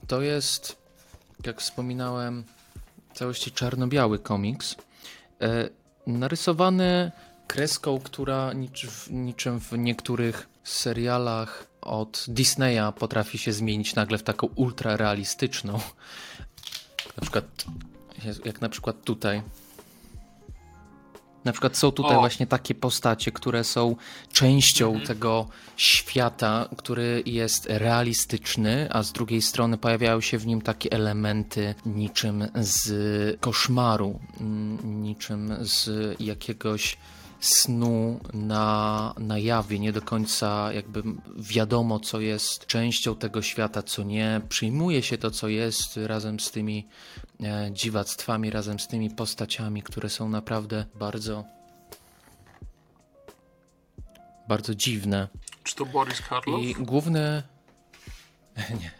To 0.06 0.22
jest, 0.22 0.76
jak 1.46 1.60
wspominałem, 1.60 2.44
w 3.14 3.18
całości 3.18 3.52
czarno-biały 3.52 4.18
komiks. 4.18 4.76
E, 5.40 5.68
narysowany 6.06 7.12
kreską, 7.46 8.00
która 8.00 8.52
niczym 9.10 9.60
w 9.60 9.72
niektórych 9.78 10.48
serialach 10.64 11.69
od 11.82 12.24
Disneya 12.28 12.92
potrafi 12.98 13.38
się 13.38 13.52
zmienić 13.52 13.94
nagle 13.94 14.18
w 14.18 14.22
taką 14.22 14.46
ultra 14.46 14.96
realistyczną. 14.96 15.72
Na 17.16 17.20
przykład, 17.20 17.44
jak 18.44 18.60
na 18.60 18.68
przykład 18.68 19.04
tutaj. 19.04 19.42
Na 21.44 21.52
przykład 21.52 21.76
są 21.76 21.92
tutaj 21.92 22.16
o. 22.16 22.20
właśnie 22.20 22.46
takie 22.46 22.74
postacie, 22.74 23.32
które 23.32 23.64
są 23.64 23.96
częścią 24.32 24.86
mhm. 24.86 25.06
tego 25.06 25.48
świata, 25.76 26.68
który 26.76 27.22
jest 27.26 27.66
realistyczny, 27.66 28.88
a 28.90 29.02
z 29.02 29.12
drugiej 29.12 29.42
strony 29.42 29.78
pojawiają 29.78 30.20
się 30.20 30.38
w 30.38 30.46
nim 30.46 30.62
takie 30.62 30.92
elementy 30.92 31.74
niczym 31.86 32.48
z 32.54 33.40
koszmaru, 33.40 34.20
niczym 34.84 35.56
z 35.60 35.90
jakiegoś 36.20 36.96
snu 37.40 38.20
na, 38.32 39.14
na 39.18 39.38
jawie, 39.38 39.78
nie 39.78 39.92
do 39.92 40.02
końca 40.02 40.72
jakby 40.72 41.02
wiadomo, 41.36 42.00
co 42.00 42.20
jest 42.20 42.66
częścią 42.66 43.16
tego 43.16 43.42
świata, 43.42 43.82
co 43.82 44.02
nie. 44.02 44.40
Przyjmuje 44.48 45.02
się 45.02 45.18
to, 45.18 45.30
co 45.30 45.48
jest 45.48 45.96
razem 45.96 46.40
z 46.40 46.50
tymi 46.50 46.88
e, 47.42 47.70
dziwactwami, 47.72 48.50
razem 48.50 48.80
z 48.80 48.88
tymi 48.88 49.10
postaciami, 49.10 49.82
które 49.82 50.08
są 50.08 50.28
naprawdę 50.28 50.86
bardzo 50.94 51.44
bardzo 54.48 54.74
dziwne. 54.74 55.28
Czy 55.64 55.74
to 55.74 55.86
Boris 55.86 56.20
Karloff? 56.20 56.62
I 56.62 56.74
główny. 56.74 57.42
Nie. 58.80 58.99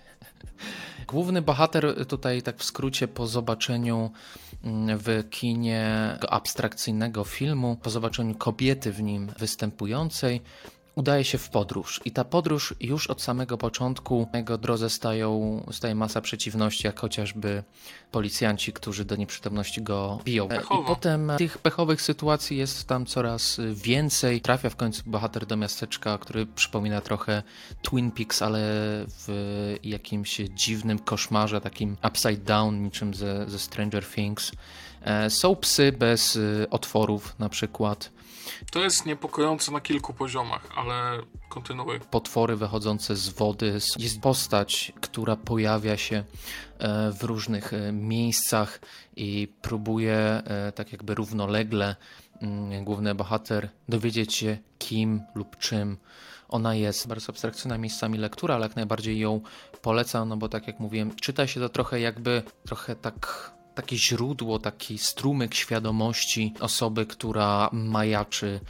Główny 1.10 1.42
bohater 1.42 2.06
tutaj, 2.06 2.42
tak 2.42 2.58
w 2.58 2.64
skrócie, 2.64 3.08
po 3.08 3.26
zobaczeniu 3.26 4.10
mm, 4.64 4.98
w 4.98 5.24
kinie 5.30 6.16
abstrakcyjnego 6.28 7.24
filmu, 7.24 7.76
po 7.82 7.90
zobaczeniu 7.90 8.34
kobiety 8.34 8.92
w 8.92 9.02
nim 9.02 9.32
występującej, 9.38 10.40
udaje 11.00 11.24
się 11.24 11.38
w 11.38 11.48
podróż. 11.48 12.00
I 12.04 12.10
ta 12.10 12.24
podróż 12.24 12.74
już 12.80 13.06
od 13.06 13.22
samego 13.22 13.58
początku 13.58 14.28
na 14.32 14.38
jego 14.38 14.58
drodze 14.58 14.90
stają, 14.90 15.62
staje 15.72 15.94
masa 15.94 16.20
przeciwności, 16.20 16.86
jak 16.86 17.00
chociażby 17.00 17.62
policjanci, 18.10 18.72
którzy 18.72 19.04
do 19.04 19.16
nieprzytomności 19.16 19.82
go 19.82 20.18
biją. 20.24 20.48
Pechowo. 20.48 20.82
I 20.82 20.86
potem 20.86 21.32
tych 21.38 21.58
pechowych 21.58 22.02
sytuacji 22.02 22.56
jest 22.56 22.88
tam 22.88 23.06
coraz 23.06 23.60
więcej. 23.74 24.40
Trafia 24.40 24.70
w 24.70 24.76
końcu 24.76 25.02
bohater 25.06 25.46
do 25.46 25.56
miasteczka, 25.56 26.18
który 26.18 26.46
przypomina 26.46 27.00
trochę 27.00 27.42
Twin 27.82 28.10
Peaks, 28.10 28.42
ale 28.42 28.60
w 29.08 29.28
jakimś 29.82 30.36
dziwnym 30.36 30.98
koszmarze, 30.98 31.60
takim 31.60 31.96
upside 32.08 32.36
down, 32.44 32.82
niczym 32.82 33.14
ze, 33.14 33.50
ze 33.50 33.58
Stranger 33.58 34.06
Things. 34.06 34.52
E, 35.02 35.30
Są 35.30 35.56
psy 35.56 35.92
bez 35.92 36.36
e, 36.36 36.70
otworów 36.70 37.34
na 37.38 37.48
przykład. 37.48 38.10
To 38.72 38.84
jest 38.84 39.06
niepokojące 39.06 39.72
na 39.72 39.80
kilku 39.80 40.14
poziomach, 40.14 40.68
ale 40.76 41.18
kontynuuj. 41.48 42.00
potwory 42.10 42.56
wychodzące 42.56 43.16
z 43.16 43.28
wody. 43.28 43.78
Jest 43.98 44.20
postać, 44.20 44.92
która 45.00 45.36
pojawia 45.36 45.96
się 45.96 46.24
e, 46.78 47.10
w 47.12 47.22
różnych 47.22 47.74
e, 47.74 47.92
miejscach 47.92 48.80
i 49.16 49.48
próbuje 49.62 50.16
e, 50.16 50.72
tak 50.72 50.92
jakby 50.92 51.14
równolegle 51.14 51.96
mm, 52.42 52.84
główny 52.84 53.14
bohater 53.14 53.68
dowiedzieć 53.88 54.34
się 54.34 54.58
kim 54.78 55.22
lub 55.34 55.56
czym 55.56 55.96
ona 56.48 56.74
jest. 56.74 57.08
Bardzo 57.08 57.30
abstrakcyjna 57.30 57.78
miejscami 57.78 58.18
lektura, 58.18 58.54
ale 58.54 58.66
jak 58.66 58.76
najbardziej 58.76 59.18
ją 59.18 59.40
polecam, 59.82 60.28
no 60.28 60.36
bo 60.36 60.48
tak 60.48 60.66
jak 60.66 60.80
mówiłem, 60.80 61.14
czyta 61.14 61.46
się 61.46 61.60
to 61.60 61.68
trochę 61.68 62.00
jakby, 62.00 62.42
trochę 62.64 62.96
tak 62.96 63.50
takie 63.82 63.96
źródło, 63.96 64.58
taki 64.58 64.98
strumyk 64.98 65.54
świadomości 65.54 66.54
osoby, 66.60 67.06
która 67.06 67.70
majaczy 67.72 68.60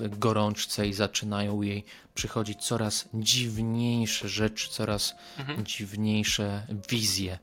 w 0.00 0.18
gorączce 0.18 0.88
i 0.88 0.92
zaczynają 0.92 1.62
jej 1.62 1.84
przychodzić 2.14 2.66
coraz 2.66 3.08
dziwniejsze 3.14 4.28
rzeczy, 4.28 4.70
coraz 4.70 5.14
dziwniejsze 5.64 6.66
wizje. 6.88 7.38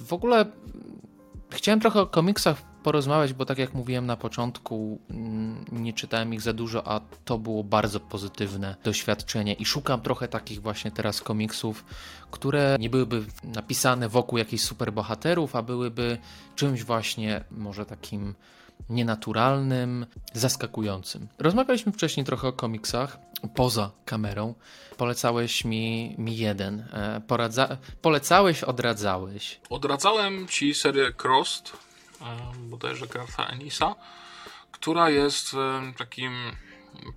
W 0.00 0.12
ogóle 0.12 0.40
mm, 0.40 0.52
chciałem 1.50 1.80
trochę 1.80 2.00
o 2.00 2.06
komiksach 2.06 2.62
porozmawiać, 2.84 3.32
bo 3.32 3.44
tak 3.44 3.58
jak 3.58 3.74
mówiłem 3.74 4.06
na 4.06 4.16
początku, 4.16 4.98
mm, 5.10 5.64
nie 5.72 5.92
czytałem 5.92 6.34
ich 6.34 6.40
za 6.40 6.52
dużo, 6.52 6.88
a 6.88 7.00
to 7.24 7.38
było 7.38 7.64
bardzo 7.64 8.00
pozytywne 8.00 8.76
doświadczenie 8.84 9.52
i 9.52 9.64
szukam 9.64 10.00
trochę 10.00 10.28
takich 10.28 10.62
właśnie 10.62 10.90
teraz 10.90 11.20
komiksów, 11.20 11.84
które 12.30 12.76
nie 12.80 12.90
byłyby 12.90 13.24
napisane 13.44 14.08
wokół 14.08 14.38
jakichś 14.38 14.62
superbohaterów, 14.62 15.56
a 15.56 15.62
byłyby 15.62 16.18
czymś 16.56 16.82
właśnie 16.82 17.44
może 17.50 17.86
takim 17.86 18.34
nienaturalnym, 18.90 20.06
zaskakującym. 20.32 21.28
Rozmawialiśmy 21.38 21.92
wcześniej 21.92 22.26
trochę 22.26 22.48
o 22.48 22.52
komiksach 22.52 23.18
poza 23.54 23.90
kamerą. 24.04 24.54
Polecałeś 24.96 25.64
mi, 25.64 26.14
mi 26.18 26.36
jeden. 26.36 26.80
E, 26.80 27.20
Poradza... 27.26 27.76
Polecałeś, 28.02 28.64
odradzałeś. 28.64 29.60
Odradzałem 29.70 30.48
ci 30.48 30.74
serię 30.74 31.12
Crossed, 31.22 31.72
e, 31.72 31.93
bodajże 32.56 33.06
Gartha 33.06 33.46
Enisa, 33.46 33.94
która 34.72 35.10
jest 35.10 35.56
takim 35.98 36.32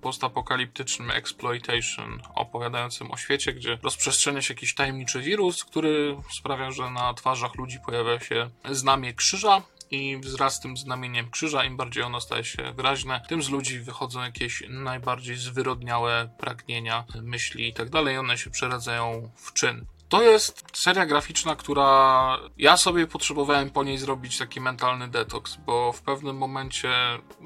postapokaliptycznym 0.00 1.10
exploitation 1.10 2.22
opowiadającym 2.34 3.10
o 3.10 3.16
świecie, 3.16 3.52
gdzie 3.52 3.78
rozprzestrzenia 3.82 4.42
się 4.42 4.54
jakiś 4.54 4.74
tajemniczy 4.74 5.20
wirus, 5.20 5.64
który 5.64 6.16
sprawia, 6.38 6.70
że 6.70 6.90
na 6.90 7.14
twarzach 7.14 7.54
ludzi 7.54 7.78
pojawia 7.86 8.20
się 8.20 8.50
znamie 8.70 9.14
krzyża 9.14 9.62
i 9.90 10.16
wraz 10.16 10.60
tym 10.60 10.76
znamieniem 10.76 11.30
krzyża, 11.30 11.64
im 11.64 11.76
bardziej 11.76 12.02
ono 12.02 12.20
staje 12.20 12.44
się 12.44 12.72
wyraźne, 12.72 13.20
tym 13.28 13.42
z 13.42 13.48
ludzi 13.48 13.80
wychodzą 13.80 14.22
jakieś 14.22 14.62
najbardziej 14.68 15.36
zwyrodniałe 15.36 16.30
pragnienia, 16.38 17.04
myśli 17.22 17.68
i 17.68 17.72
tak 17.72 17.90
dalej. 17.90 18.18
One 18.18 18.38
się 18.38 18.50
przeradzają 18.50 19.30
w 19.36 19.52
czyn. 19.52 19.86
To 20.08 20.22
jest 20.22 20.64
seria 20.72 21.06
graficzna, 21.06 21.56
która 21.56 22.38
ja 22.58 22.76
sobie 22.76 23.06
potrzebowałem 23.06 23.70
po 23.70 23.84
niej 23.84 23.98
zrobić 23.98 24.38
taki 24.38 24.60
mentalny 24.60 25.08
detoks, 25.08 25.56
bo 25.56 25.92
w 25.92 26.02
pewnym 26.02 26.36
momencie, 26.36 26.90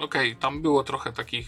okej, 0.01 0.37
tam 0.37 0.63
było 0.63 0.85
trochę 0.85 1.13
takich 1.13 1.47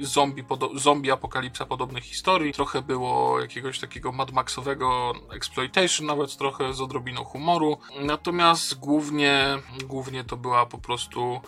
zombie, 0.00 0.44
podo- 0.44 0.78
zombie 0.78 1.10
apokalipsa 1.10 1.66
podobnych 1.66 2.04
historii, 2.04 2.52
trochę 2.52 2.82
było 2.82 3.40
jakiegoś 3.40 3.78
takiego 3.78 4.12
Mad 4.12 4.32
Maxowego 4.32 5.12
exploitation, 5.32 6.06
nawet 6.06 6.36
trochę 6.36 6.74
z 6.74 6.80
odrobiną 6.80 7.24
humoru. 7.24 7.78
Natomiast 8.00 8.78
głównie, 8.78 9.58
głównie 9.84 10.24
to 10.24 10.36
była 10.36 10.66
po 10.66 10.78
prostu 10.78 11.40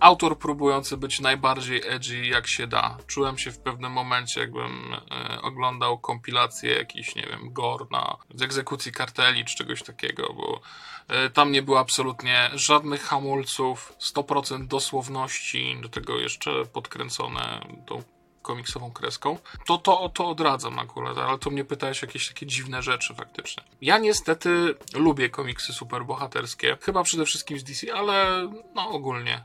autor 0.00 0.38
próbujący 0.38 0.96
być 0.96 1.20
najbardziej 1.20 1.82
edgy 1.86 2.26
jak 2.26 2.46
się 2.46 2.66
da. 2.66 2.96
Czułem 3.06 3.38
się 3.38 3.50
w 3.50 3.58
pewnym 3.58 3.92
momencie, 3.92 4.40
jakbym 4.40 4.94
e, 4.94 5.42
oglądał 5.42 5.98
kompilację 5.98 6.74
jakiś, 6.74 7.14
nie 7.14 7.22
wiem, 7.22 7.52
gore 7.52 7.86
na, 7.90 8.16
z 8.34 8.42
egzekucji 8.42 8.92
karteli 8.92 9.44
czy 9.44 9.56
czegoś 9.56 9.82
takiego, 9.82 10.34
bo 10.36 10.60
e, 11.08 11.30
tam 11.30 11.52
nie 11.52 11.62
było 11.62 11.78
absolutnie 11.78 12.50
żadnych 12.54 13.02
hamulców, 13.02 13.92
100% 14.00 14.66
dosłowności, 14.66 15.76
do 15.82 15.88
tego 15.88 16.18
jeszcze 16.18 16.50
podkręcone 16.72 17.66
tą 17.86 18.02
komiksową 18.44 18.92
kreską, 18.92 19.38
to, 19.66 19.78
to, 19.78 20.08
to 20.08 20.28
odradzam 20.28 20.78
akurat, 20.78 21.18
ale 21.18 21.38
to 21.38 21.50
mnie 21.50 21.64
pytałeś 21.64 22.02
jakieś 22.02 22.28
takie 22.28 22.46
dziwne 22.46 22.82
rzeczy 22.82 23.14
faktycznie. 23.14 23.62
Ja 23.80 23.98
niestety 23.98 24.74
lubię 24.94 25.30
komiksy 25.30 25.72
superbohaterskie, 25.72 26.76
chyba 26.80 27.02
przede 27.02 27.24
wszystkim 27.24 27.58
z 27.58 27.64
DC, 27.64 27.94
ale 27.94 28.48
no 28.74 28.90
ogólnie. 28.90 29.44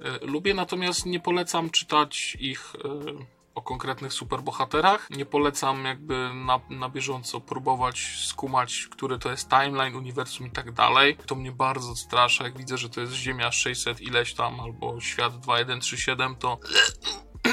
Y, 0.00 0.26
Lubię, 0.26 0.54
natomiast 0.54 1.06
nie 1.06 1.20
polecam 1.20 1.70
czytać 1.70 2.36
ich 2.40 2.74
y, 2.74 3.36
o 3.56 3.62
konkretnych 3.62 4.12
superbohaterach. 4.12 5.10
Nie 5.10 5.26
polecam 5.26 5.84
jakby 5.84 6.30
na, 6.34 6.60
na 6.70 6.88
bieżąco 6.88 7.40
próbować 7.40 7.98
skumać, 8.26 8.88
który 8.90 9.18
to 9.18 9.30
jest 9.30 9.48
timeline, 9.48 9.96
uniwersum 9.96 10.46
i 10.46 10.50
tak 10.50 10.72
dalej. 10.72 11.16
To 11.26 11.34
mnie 11.34 11.52
bardzo 11.52 11.96
strasza, 11.96 12.44
jak 12.44 12.58
widzę, 12.58 12.78
że 12.78 12.88
to 12.88 13.00
jest 13.00 13.12
Ziemia 13.12 13.52
600 13.52 14.00
ileś 14.00 14.34
tam, 14.34 14.60
albo 14.60 15.00
Świat 15.00 15.38
2137, 15.40 16.36
to 16.36 16.58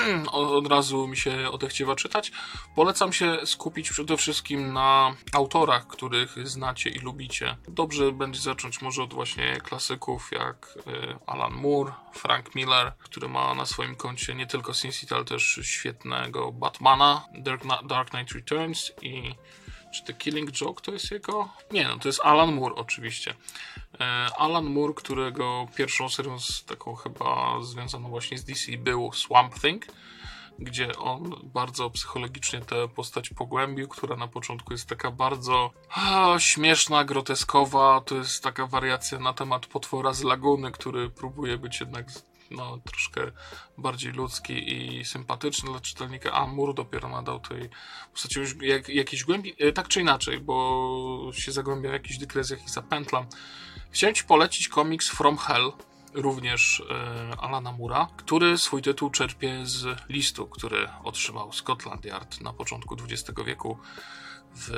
od 0.31 0.67
razu 0.67 1.07
mi 1.07 1.17
się 1.17 1.49
odechciewa 1.51 1.95
czytać. 1.95 2.31
Polecam 2.75 3.13
się 3.13 3.37
skupić 3.45 3.89
przede 3.89 4.17
wszystkim 4.17 4.73
na 4.73 5.15
autorach, 5.33 5.87
których 5.87 6.47
znacie 6.47 6.89
i 6.89 6.99
lubicie. 6.99 7.57
Dobrze 7.67 8.11
będzie 8.11 8.39
zacząć 8.39 8.81
może 8.81 9.03
od 9.03 9.13
właśnie 9.13 9.57
klasyków 9.63 10.31
jak 10.31 10.77
y, 10.87 11.17
Alan 11.27 11.53
Moore, 11.53 11.93
Frank 12.13 12.55
Miller, 12.55 12.93
który 12.99 13.29
ma 13.29 13.53
na 13.55 13.65
swoim 13.65 13.95
koncie 13.95 14.35
nie 14.35 14.47
tylko 14.47 14.73
Sin 14.73 14.91
City, 14.91 15.15
ale 15.15 15.25
też 15.25 15.59
świetnego 15.63 16.51
Batmana, 16.51 17.25
Dark 17.83 18.09
Knight 18.09 18.31
Returns 18.31 18.91
i 19.01 19.35
czy 19.93 20.03
The 20.03 20.13
Killing 20.13 20.51
Joke 20.51 20.81
to 20.81 20.91
jest 20.91 21.11
jego? 21.11 21.49
Nie, 21.71 21.87
no 21.87 21.97
to 21.97 22.09
jest 22.09 22.21
Alan 22.23 22.55
Moore 22.55 22.75
oczywiście. 22.75 23.35
E, 23.99 24.27
Alan 24.37 24.65
Moore, 24.65 24.93
którego 24.93 25.67
pierwszą 25.75 26.09
serią 26.09 26.39
z 26.39 26.65
taką 26.65 26.95
chyba 26.95 27.59
związaną 27.61 28.09
właśnie 28.09 28.37
z 28.37 28.43
DC 28.43 28.77
był 28.77 29.11
Swamp 29.11 29.61
Thing, 29.61 29.85
gdzie 30.59 30.97
on 30.97 31.35
bardzo 31.43 31.89
psychologicznie 31.89 32.61
tę 32.61 32.87
postać 32.87 33.29
pogłębił, 33.29 33.87
która 33.87 34.15
na 34.15 34.27
początku 34.27 34.73
jest 34.73 34.89
taka 34.89 35.11
bardzo 35.11 35.71
a, 35.89 36.35
śmieszna, 36.39 37.05
groteskowa. 37.05 38.01
To 38.05 38.15
jest 38.15 38.43
taka 38.43 38.67
wariacja 38.67 39.19
na 39.19 39.33
temat 39.33 39.65
potwora 39.65 40.13
z 40.13 40.23
laguny, 40.23 40.71
który 40.71 41.09
próbuje 41.09 41.57
być 41.57 41.79
jednak 41.79 42.05
no, 42.51 42.77
troszkę 42.77 43.31
bardziej 43.77 44.11
ludzki 44.11 44.73
i 44.73 45.05
sympatyczny 45.05 45.71
dla 45.71 45.79
czytelnika, 45.79 46.31
a 46.31 46.47
Moore 46.47 46.73
dopiero 46.73 47.09
nadał 47.09 47.39
tej 47.39 47.69
postaci 48.13 48.39
już 48.39 48.55
jak, 48.61 48.89
jakiejś 48.89 49.23
głębi, 49.23 49.55
e, 49.59 49.71
tak 49.71 49.87
czy 49.87 50.01
inaczej, 50.01 50.39
bo 50.39 51.31
się 51.33 51.51
zagłębia 51.51 51.89
w 51.89 51.93
jakichś 51.93 52.17
dygresjach 52.17 52.65
i 52.65 52.69
zapętlam. 52.69 53.25
Chciałem 53.91 54.15
Ci 54.15 54.23
polecić 54.23 54.67
komiks 54.67 55.09
From 55.09 55.37
Hell, 55.37 55.71
również 56.13 56.83
e, 56.89 57.39
Alana 57.39 57.71
Mura, 57.71 58.07
który 58.17 58.57
swój 58.57 58.81
tytuł 58.81 59.09
czerpie 59.09 59.65
z 59.65 59.99
listu, 60.09 60.47
który 60.47 60.89
otrzymał 61.03 61.53
Scotland 61.53 62.05
Yard 62.05 62.41
na 62.41 62.53
początku 62.53 62.95
XX 62.95 63.31
wieku 63.45 63.77
w 64.55 64.69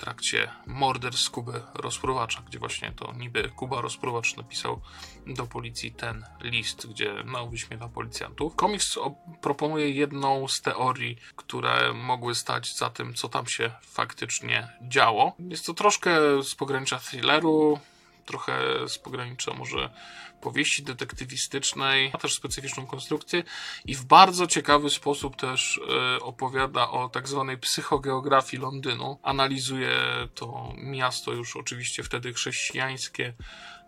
trakcie 0.00 0.50
morderstw 0.66 1.30
Kuby 1.30 1.62
Rozpruwacza, 1.74 2.42
gdzie 2.46 2.58
właśnie 2.58 2.92
to 2.92 3.12
niby 3.12 3.48
Kuba 3.56 3.80
Rozpruwacz 3.80 4.36
napisał 4.36 4.80
do 5.26 5.46
policji 5.46 5.92
ten 5.92 6.24
list, 6.40 6.86
gdzie 6.86 7.14
no, 7.24 7.46
wyśmiewa 7.46 7.88
policjantów. 7.88 8.56
Komiks 8.56 8.98
proponuje 9.40 9.90
jedną 9.90 10.48
z 10.48 10.60
teorii, 10.60 11.18
które 11.36 11.92
mogły 11.92 12.34
stać 12.34 12.76
za 12.76 12.90
tym, 12.90 13.14
co 13.14 13.28
tam 13.28 13.46
się 13.46 13.70
faktycznie 13.82 14.68
działo. 14.82 15.36
Jest 15.38 15.66
to 15.66 15.74
troszkę 15.74 16.42
z 16.42 16.54
pogranicza 16.54 16.98
thrilleru, 16.98 17.78
trochę 18.26 18.58
z 18.88 18.98
pogranicza 18.98 19.54
może 19.54 19.90
powieści 20.40 20.82
detektywistycznej, 20.82 22.10
ma 22.12 22.18
też 22.18 22.34
specyficzną 22.34 22.86
konstrukcję 22.86 23.42
i 23.84 23.94
w 23.94 24.04
bardzo 24.04 24.46
ciekawy 24.46 24.90
sposób 24.90 25.36
też 25.36 25.80
e, 26.16 26.20
opowiada 26.20 26.90
o 26.90 27.08
tak 27.08 27.28
zwanej 27.28 27.58
psychogeografii 27.58 28.62
Londynu. 28.62 29.18
Analizuje 29.22 29.90
to 30.34 30.72
miasto 30.76 31.32
już 31.32 31.56
oczywiście 31.56 32.02
wtedy 32.02 32.32
chrześcijańskie 32.32 33.34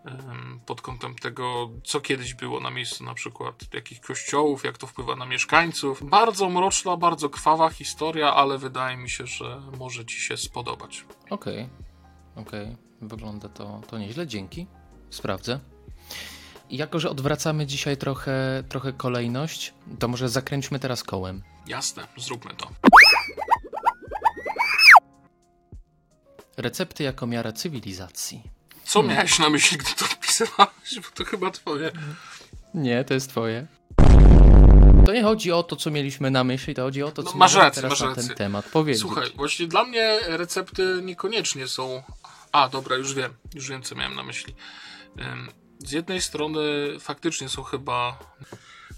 em, 0.05 0.59
pod 0.65 0.81
kątem 0.81 1.15
tego, 1.15 1.69
co 1.83 2.01
kiedyś 2.01 2.33
było 2.33 2.59
na 2.59 2.69
miejscu 2.69 3.03
na 3.03 3.13
przykład 3.13 3.73
jakich 3.73 4.01
kościołów, 4.01 4.63
jak 4.63 4.77
to 4.77 4.87
wpływa 4.87 5.15
na 5.15 5.25
mieszkańców. 5.25 6.09
Bardzo 6.09 6.49
mroczna, 6.49 6.97
bardzo 6.97 7.29
krwawa 7.29 7.69
historia, 7.69 8.33
ale 8.33 8.57
wydaje 8.57 8.97
mi 8.97 9.09
się, 9.09 9.27
że 9.27 9.61
może 9.77 10.05
Ci 10.05 10.21
się 10.21 10.37
spodobać. 10.37 11.05
Okej, 11.29 11.69
okej, 12.35 12.77
wygląda 13.01 13.49
to, 13.49 13.81
to 13.87 13.97
nieźle, 13.97 14.27
dzięki, 14.27 14.67
sprawdzę. 15.09 15.59
Jako, 16.69 16.99
że 16.99 17.09
odwracamy 17.09 17.65
dzisiaj 17.65 17.97
trochę, 17.97 18.63
trochę 18.69 18.93
kolejność, 18.93 19.73
to 19.99 20.07
może 20.07 20.29
zakręćmy 20.29 20.79
teraz 20.79 21.03
kołem. 21.03 21.41
Jasne, 21.67 22.07
zróbmy 22.17 22.51
to. 22.55 22.69
Recepty 26.57 27.03
jako 27.03 27.27
miara 27.27 27.51
cywilizacji. 27.51 28.43
Co 28.83 29.03
miałeś 29.03 29.39
na 29.39 29.49
myśli, 29.49 29.77
gdy 29.77 29.89
to 29.97 30.05
wpisywałeś? 30.05 30.95
Bo 30.95 31.07
to 31.15 31.25
chyba 31.25 31.51
twoje. 31.51 31.91
Nie, 32.73 33.03
to 33.03 33.13
jest 33.13 33.29
twoje. 33.29 33.67
To 35.05 35.13
nie 35.13 35.23
chodzi 35.23 35.51
o 35.51 35.63
to, 35.63 35.75
co 35.75 35.91
mieliśmy 35.91 36.31
na 36.31 36.43
myśli, 36.43 36.75
to 36.75 36.81
chodzi 36.81 37.03
o 37.03 37.11
to, 37.11 37.23
co 37.23 37.31
No, 37.31 37.37
masz 37.37 37.53
rację, 37.55 37.81
teraz 37.81 37.91
masz 37.91 38.01
na 38.01 38.07
rację. 38.07 38.23
ten 38.23 38.35
temat 38.35 38.65
powiedzieć. 38.65 39.01
Słuchaj, 39.01 39.31
właśnie 39.35 39.67
dla 39.67 39.83
mnie 39.83 40.19
recepty 40.27 40.99
niekoniecznie 41.03 41.67
są. 41.67 42.03
A, 42.51 42.69
dobra, 42.69 42.95
już 42.95 43.13
wiem, 43.13 43.33
już 43.53 43.69
wiem, 43.69 43.83
co 43.83 43.95
miałem 43.95 44.15
na 44.15 44.23
myśli. 44.23 44.55
Z 45.79 45.91
jednej 45.91 46.21
strony 46.21 46.61
faktycznie 46.99 47.49
są 47.49 47.63
chyba. 47.63 48.19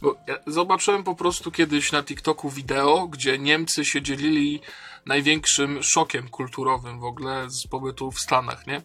Bo 0.01 0.15
ja 0.27 0.35
zobaczyłem 0.47 1.03
po 1.03 1.15
prostu 1.15 1.51
kiedyś 1.51 1.91
na 1.91 2.03
TikToku 2.03 2.49
wideo, 2.49 3.07
gdzie 3.07 3.39
Niemcy 3.39 3.85
się 3.85 4.01
dzielili 4.01 4.61
największym 5.05 5.83
szokiem 5.83 6.29
kulturowym 6.29 6.99
w 6.99 7.03
ogóle 7.03 7.49
z 7.49 7.67
pobytu 7.67 8.11
w 8.11 8.19
Stanach, 8.19 8.67
nie? 8.67 8.81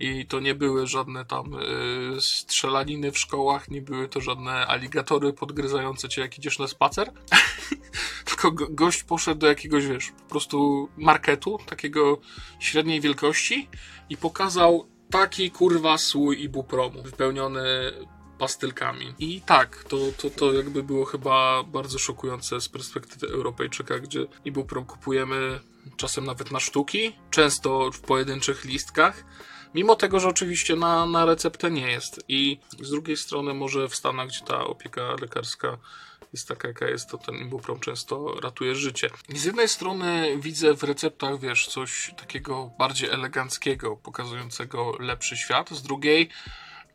I 0.00 0.26
to 0.26 0.40
nie 0.40 0.54
były 0.54 0.86
żadne 0.86 1.24
tam 1.24 1.54
y, 1.54 2.20
strzelaniny 2.20 3.12
w 3.12 3.18
szkołach, 3.18 3.70
nie 3.70 3.82
były 3.82 4.08
to 4.08 4.20
żadne 4.20 4.66
aligatory 4.66 5.32
podgryzające 5.32 6.08
cię 6.08 6.20
jak 6.20 6.38
idziesz 6.38 6.58
na 6.58 6.68
spacer, 6.68 7.12
tylko 8.28 8.52
go, 8.52 8.66
gość 8.70 9.04
poszedł 9.04 9.40
do 9.40 9.46
jakiegoś, 9.46 9.86
wiesz, 9.86 10.12
po 10.22 10.30
prostu 10.30 10.88
marketu, 10.96 11.58
takiego 11.66 12.20
średniej 12.58 13.00
wielkości 13.00 13.68
i 14.10 14.16
pokazał 14.16 14.93
taki 15.14 15.50
kurwa 15.50 15.98
słój 15.98 16.42
ibupromu, 16.42 17.02
wypełniony 17.02 17.92
pastylkami. 18.38 19.14
I 19.18 19.40
tak, 19.40 19.84
to, 19.84 19.96
to, 20.18 20.30
to 20.30 20.52
jakby 20.52 20.82
było 20.82 21.04
chyba 21.04 21.62
bardzo 21.62 21.98
szokujące 21.98 22.60
z 22.60 22.68
perspektywy 22.68 23.26
Europejczyka, 23.26 23.98
gdzie 23.98 24.26
ibuprom 24.44 24.84
kupujemy 24.84 25.60
czasem 25.96 26.24
nawet 26.24 26.50
na 26.50 26.60
sztuki, 26.60 27.12
często 27.30 27.90
w 27.92 28.00
pojedynczych 28.00 28.64
listkach, 28.64 29.24
mimo 29.74 29.96
tego, 29.96 30.20
że 30.20 30.28
oczywiście 30.28 30.76
na, 30.76 31.06
na 31.06 31.24
receptę 31.24 31.70
nie 31.70 31.90
jest. 31.90 32.24
I 32.28 32.60
z 32.80 32.90
drugiej 32.90 33.16
strony 33.16 33.54
może 33.54 33.88
w 33.88 33.94
Stanach, 33.94 34.28
gdzie 34.28 34.40
ta 34.40 34.64
opieka 34.64 35.16
lekarska 35.20 35.78
jest 36.34 36.48
taka, 36.48 36.68
jaka 36.68 36.86
jest, 36.86 37.10
to 37.10 37.18
ten 37.18 37.34
ibuprom 37.34 37.80
często 37.80 38.40
ratuje 38.40 38.74
życie. 38.74 39.10
I 39.28 39.38
z 39.38 39.44
jednej 39.44 39.68
strony 39.68 40.38
widzę 40.38 40.74
w 40.74 40.82
receptach, 40.82 41.40
wiesz, 41.40 41.66
coś 41.66 42.14
takiego 42.16 42.70
bardziej 42.78 43.10
eleganckiego, 43.10 43.96
pokazującego 43.96 44.96
lepszy 45.00 45.36
świat, 45.36 45.70
z 45.70 45.82
drugiej 45.82 46.28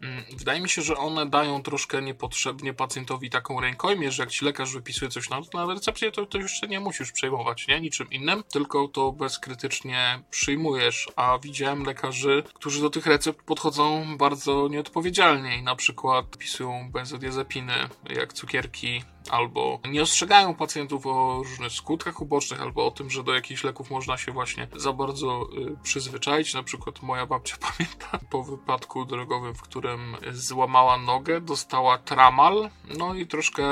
mm, 0.02 0.24
Wydaje 0.38 0.62
mi 0.62 0.70
się, 0.70 0.82
że 0.82 0.98
one 0.98 1.30
dają 1.30 1.64
troszkę 1.64 2.02
niepotrzebnie 2.02 2.74
pacjentowi 2.74 3.30
taką 3.30 3.62
rękojmię, 3.62 4.12
że 4.12 4.24
jak 4.24 4.32
ci 4.32 4.46
lekarz 4.46 4.74
wypisuje 4.74 5.12
coś 5.12 5.30
na, 5.30 5.42
na 5.54 5.74
recepcie, 5.74 6.12
to, 6.12 6.26
to 6.26 6.38
jeszcze 6.38 6.68
nie 6.68 6.80
musisz 6.80 7.12
przejmować, 7.12 7.68
nie? 7.68 7.82
Niczym 7.82 8.10
innym, 8.10 8.44
tylko 8.44 8.88
to 8.88 9.12
bezkrytycznie 9.12 10.24
przyjmujesz. 10.30 11.08
A 11.16 11.40
widziałem 11.42 11.84
lekarzy, 11.84 12.44
którzy 12.54 12.82
do 12.82 12.90
tych 12.90 13.06
recept 13.06 13.44
podchodzą 13.44 14.18
bardzo 14.18 14.68
nieodpowiedzialnie 14.68 15.58
i 15.58 15.64
na 15.64 15.76
przykład 15.76 16.38
pisują 16.38 16.92
benzodiazepiny, 16.92 17.74
jak 18.10 18.34
cukierki, 18.34 19.04
albo 19.30 19.80
nie 19.90 20.02
ostrzegają 20.02 20.56
pacjentów 20.56 21.06
o 21.06 21.42
różnych 21.44 21.72
skutkach 21.72 22.22
ubocznych, 22.22 22.62
albo 22.62 22.88
o 22.88 22.92
tym, 22.92 23.10
że 23.10 23.24
do 23.24 23.34
jakichś 23.34 23.64
leków 23.64 23.92
można 23.92 24.18
się 24.18 24.32
właśnie 24.32 24.68
za 24.76 24.94
bardzo 24.94 25.50
y, 25.58 25.78
przyzwyczaić. 25.84 26.54
Na 26.54 26.64
przykład 26.64 27.02
moja 27.02 27.26
babcia 27.26 27.58
pamięta 27.70 28.20
po 28.30 28.44
wypadku 28.44 29.06
drogowym, 29.06 29.56
w 29.56 29.62
którym 29.62 30.18
złamała 30.32 30.98
nogę, 30.98 31.42
dostała 31.42 31.98
tramal, 31.98 32.70
no 32.98 33.14
i 33.14 33.28
troszkę, 33.28 33.64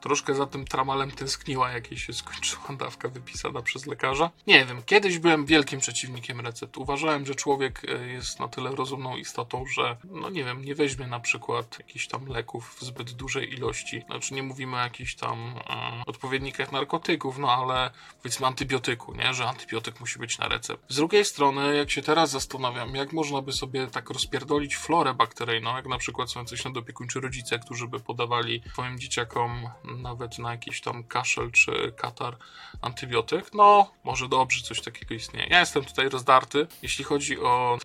troszkę 0.00 0.34
za 0.34 0.46
tym 0.46 0.64
tramalem 0.64 1.10
tęskniła, 1.10 1.70
jak 1.70 1.90
jej 1.90 2.00
się 2.00 2.12
skończyła 2.12 2.64
dawka 2.84 3.08
wypisana 3.08 3.62
przez 3.62 3.86
lekarza. 3.86 4.30
Nie 4.46 4.64
wiem, 4.64 4.82
kiedyś 4.86 5.18
byłem 5.18 5.46
wielkim 5.46 5.80
przeciwnikiem 5.80 6.40
recept. 6.40 6.76
Uważałem, 6.76 7.26
że 7.26 7.34
człowiek 7.34 7.84
y, 7.84 8.08
jest 8.08 8.40
na 8.40 8.48
tyle 8.48 8.70
rozumną 8.70 9.16
istotą, 9.16 9.66
że 9.66 9.96
no 10.04 10.30
nie 10.30 10.44
wiem, 10.44 10.64
nie 10.64 10.74
weźmie 10.74 11.06
na 11.06 11.20
przykład 11.20 11.78
jakichś 11.78 12.06
tam 12.08 12.26
leków 12.26 12.76
w 12.78 12.84
zbyt 12.84 13.12
dużej 13.12 13.54
ilości. 13.54 14.02
Znaczy 14.06 14.34
nie 14.34 14.42
mówimy 14.42 14.76
jakichś 14.84 15.14
tam 15.14 15.54
e, 15.70 16.02
odpowiednikach 16.06 16.72
narkotyków, 16.72 17.38
no 17.38 17.52
ale 17.52 17.90
powiedzmy 18.22 18.46
antybiotyku, 18.46 19.14
nie? 19.14 19.34
Że 19.34 19.48
antybiotyk 19.48 20.00
musi 20.00 20.18
być 20.18 20.38
na 20.38 20.48
recept. 20.48 20.84
Z 20.88 20.96
drugiej 20.96 21.24
strony, 21.24 21.76
jak 21.76 21.90
się 21.90 22.02
teraz 22.02 22.30
zastanawiam, 22.30 22.94
jak 22.94 23.12
można 23.12 23.42
by 23.42 23.52
sobie 23.52 23.86
tak 23.86 24.10
rozpierdolić 24.10 24.76
florę 24.76 25.14
bakteryjną, 25.14 25.76
jak 25.76 25.86
na 25.86 25.98
przykład 25.98 26.30
są 26.30 26.40
jacyś 26.40 26.64
nadopiekuńczy 26.64 27.20
rodzice, 27.20 27.58
którzy 27.58 27.88
by 27.88 28.00
podawali 28.00 28.62
swoim 28.72 28.98
dzieciakom 28.98 29.68
nawet 29.84 30.38
na 30.38 30.50
jakiś 30.50 30.80
tam 30.80 31.04
kaszel 31.04 31.50
czy 31.50 31.92
katar 31.96 32.36
antybiotyk, 32.82 33.54
no 33.54 33.90
może 34.04 34.28
dobrze 34.28 34.62
coś 34.62 34.80
takiego 34.80 35.14
istnieje. 35.14 35.46
Ja 35.50 35.60
jestem 35.60 35.84
tutaj 35.84 36.08
rozdarty, 36.08 36.66
jeśli 36.82 37.04
chodzi 37.04 37.40
o 37.40 37.78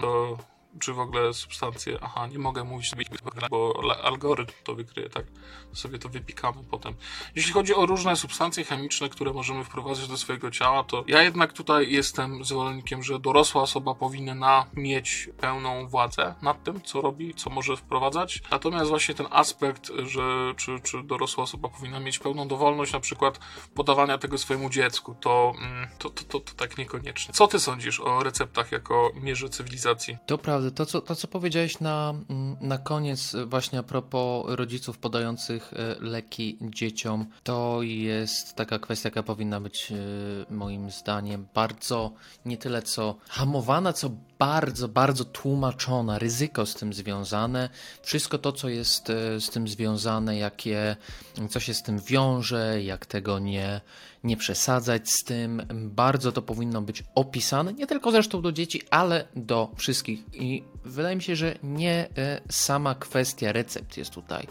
to 0.00 0.55
czy 0.78 0.92
w 0.92 1.00
ogóle 1.00 1.34
substancje. 1.34 1.98
Aha, 2.02 2.26
nie 2.26 2.38
mogę 2.38 2.64
mówić 2.64 2.90
bo 3.50 3.82
algorytm 4.02 4.52
to 4.64 4.74
wykryje, 4.74 5.08
tak? 5.08 5.24
Sobie 5.72 5.98
to 5.98 6.08
wypikamy 6.08 6.64
potem. 6.70 6.94
Jeśli 7.34 7.52
chodzi 7.52 7.74
o 7.74 7.86
różne 7.86 8.16
substancje 8.16 8.64
chemiczne, 8.64 9.08
które 9.08 9.32
możemy 9.32 9.64
wprowadzać 9.64 10.08
do 10.08 10.16
swojego 10.16 10.50
ciała, 10.50 10.84
to 10.84 11.04
ja 11.06 11.22
jednak 11.22 11.52
tutaj 11.52 11.92
jestem 11.92 12.44
zwolennikiem, 12.44 13.02
że 13.02 13.18
dorosła 13.18 13.62
osoba 13.62 13.94
powinna 13.94 14.66
mieć 14.74 15.28
pełną 15.40 15.88
władzę 15.88 16.34
nad 16.42 16.64
tym, 16.64 16.82
co 16.82 17.00
robi, 17.00 17.34
co 17.34 17.50
może 17.50 17.76
wprowadzać. 17.76 18.42
Natomiast 18.50 18.90
właśnie 18.90 19.14
ten 19.14 19.26
aspekt, 19.30 19.92
że 20.06 20.54
czy, 20.56 20.80
czy 20.80 21.02
dorosła 21.02 21.44
osoba 21.44 21.68
powinna 21.68 22.00
mieć 22.00 22.18
pełną 22.18 22.48
dowolność 22.48 22.92
na 22.92 23.00
przykład 23.00 23.38
podawania 23.74 24.18
tego 24.18 24.38
swojemu 24.38 24.70
dziecku, 24.70 25.16
to, 25.20 25.52
mm, 25.58 25.88
to, 25.98 26.10
to, 26.10 26.24
to, 26.24 26.40
to 26.40 26.54
tak 26.54 26.78
niekoniecznie. 26.78 27.34
Co 27.34 27.46
ty 27.46 27.60
sądzisz 27.60 28.00
o 28.00 28.22
receptach 28.22 28.72
jako 28.72 29.12
mierze 29.14 29.48
cywilizacji? 29.48 30.16
To 30.26 30.38
prawda, 30.38 30.65
to 30.70 30.86
co, 30.86 31.00
to 31.00 31.14
co 31.16 31.28
powiedziałeś 31.28 31.80
na, 31.80 32.14
mm, 32.30 32.56
na 32.60 32.78
koniec, 32.78 33.34
e, 33.34 33.46
właśnie 33.46 33.78
a 33.78 33.82
propos 33.82 34.44
rodziców 34.48 34.98
podających 34.98 35.72
e, 35.72 35.96
leki 36.00 36.58
dzieciom, 36.60 37.26
to 37.42 37.78
jest 37.82 38.54
taka 38.54 38.78
kwestia, 38.78 39.06
jaka 39.06 39.22
powinna 39.22 39.60
być 39.60 39.92
e, 39.92 40.54
moim 40.54 40.90
zdaniem 40.90 41.46
bardzo 41.54 42.12
nie 42.44 42.56
tyle 42.56 42.82
co 42.82 43.14
hamowana, 43.28 43.92
co 43.92 44.10
bardzo, 44.38 44.88
bardzo 44.88 45.24
tłumaczona, 45.24 46.18
ryzyko 46.18 46.66
z 46.66 46.74
tym 46.74 46.94
związane, 46.94 47.68
wszystko 48.02 48.38
to, 48.38 48.52
co 48.52 48.68
jest 48.68 49.06
z 49.40 49.50
tym 49.50 49.68
związane, 49.68 50.36
jakie, 50.36 50.96
co 51.50 51.60
się 51.60 51.74
z 51.74 51.82
tym 51.82 51.98
wiąże, 52.00 52.82
jak 52.82 53.06
tego 53.06 53.38
nie, 53.38 53.80
nie 54.26 54.36
przesadzać 54.36 55.10
z 55.10 55.24
tym. 55.24 55.62
Bardzo 55.74 56.32
to 56.32 56.42
powinno 56.42 56.82
być 56.82 57.04
opisane, 57.14 57.72
nie 57.72 57.86
tylko 57.86 58.10
zresztą 58.10 58.42
do 58.42 58.52
dzieci, 58.52 58.82
ale 58.90 59.28
do 59.36 59.70
wszystkich. 59.76 60.24
I 60.34 60.62
wydaje 60.84 61.16
mi 61.16 61.22
się, 61.22 61.36
że 61.36 61.58
nie 61.62 62.08
e, 62.16 62.40
sama 62.50 62.94
kwestia 62.94 63.52
recept 63.52 63.96
jest 63.96 64.10
tutaj 64.10 64.46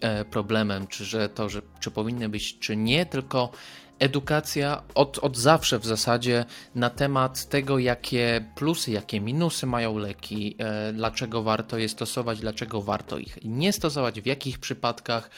e, 0.00 0.24
problemem, 0.24 0.86
czy 0.86 1.04
że 1.04 1.28
to, 1.28 1.48
że 1.48 1.62
czy 1.80 1.90
powinny 1.90 2.28
być, 2.28 2.58
czy 2.58 2.76
nie, 2.76 3.06
tylko 3.06 3.50
edukacja 3.98 4.82
od, 4.94 5.18
od 5.18 5.36
zawsze 5.36 5.78
w 5.78 5.86
zasadzie 5.86 6.44
na 6.74 6.90
temat 6.90 7.48
tego, 7.48 7.78
jakie 7.78 8.44
plusy, 8.54 8.90
jakie 8.90 9.20
minusy 9.20 9.66
mają 9.66 9.98
leki, 9.98 10.56
e, 10.58 10.92
dlaczego 10.92 11.42
warto 11.42 11.78
je 11.78 11.88
stosować, 11.88 12.40
dlaczego 12.40 12.82
warto 12.82 13.18
ich 13.18 13.38
nie 13.44 13.72
stosować, 13.72 14.20
w 14.20 14.26
jakich 14.26 14.58
przypadkach. 14.58 15.30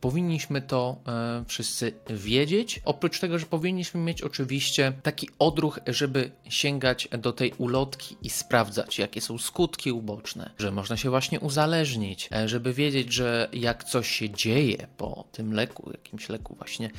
Powinniśmy 0.00 0.62
to 0.62 0.96
e, 1.06 1.44
wszyscy 1.46 1.92
wiedzieć. 2.10 2.80
Oprócz 2.84 3.20
tego, 3.20 3.38
że 3.38 3.46
powinniśmy 3.46 4.00
mieć 4.00 4.22
oczywiście 4.22 4.92
taki 5.02 5.28
odruch, 5.38 5.80
żeby 5.86 6.30
sięgać 6.48 7.08
do 7.18 7.32
tej 7.32 7.52
ulotki 7.58 8.16
i 8.22 8.30
sprawdzać, 8.30 8.98
jakie 8.98 9.20
są 9.20 9.38
skutki 9.38 9.92
uboczne, 9.92 10.50
że 10.58 10.70
można 10.70 10.96
się 10.96 11.10
właśnie 11.10 11.40
uzależnić, 11.40 12.28
e, 12.32 12.48
żeby 12.48 12.74
wiedzieć, 12.74 13.12
że 13.12 13.48
jak 13.52 13.84
coś 13.84 14.08
się 14.08 14.30
dzieje 14.30 14.86
po 14.96 15.24
tym 15.32 15.52
leku, 15.52 15.90
jakimś 15.90 16.28
leku 16.28 16.54
właśnie 16.54 16.90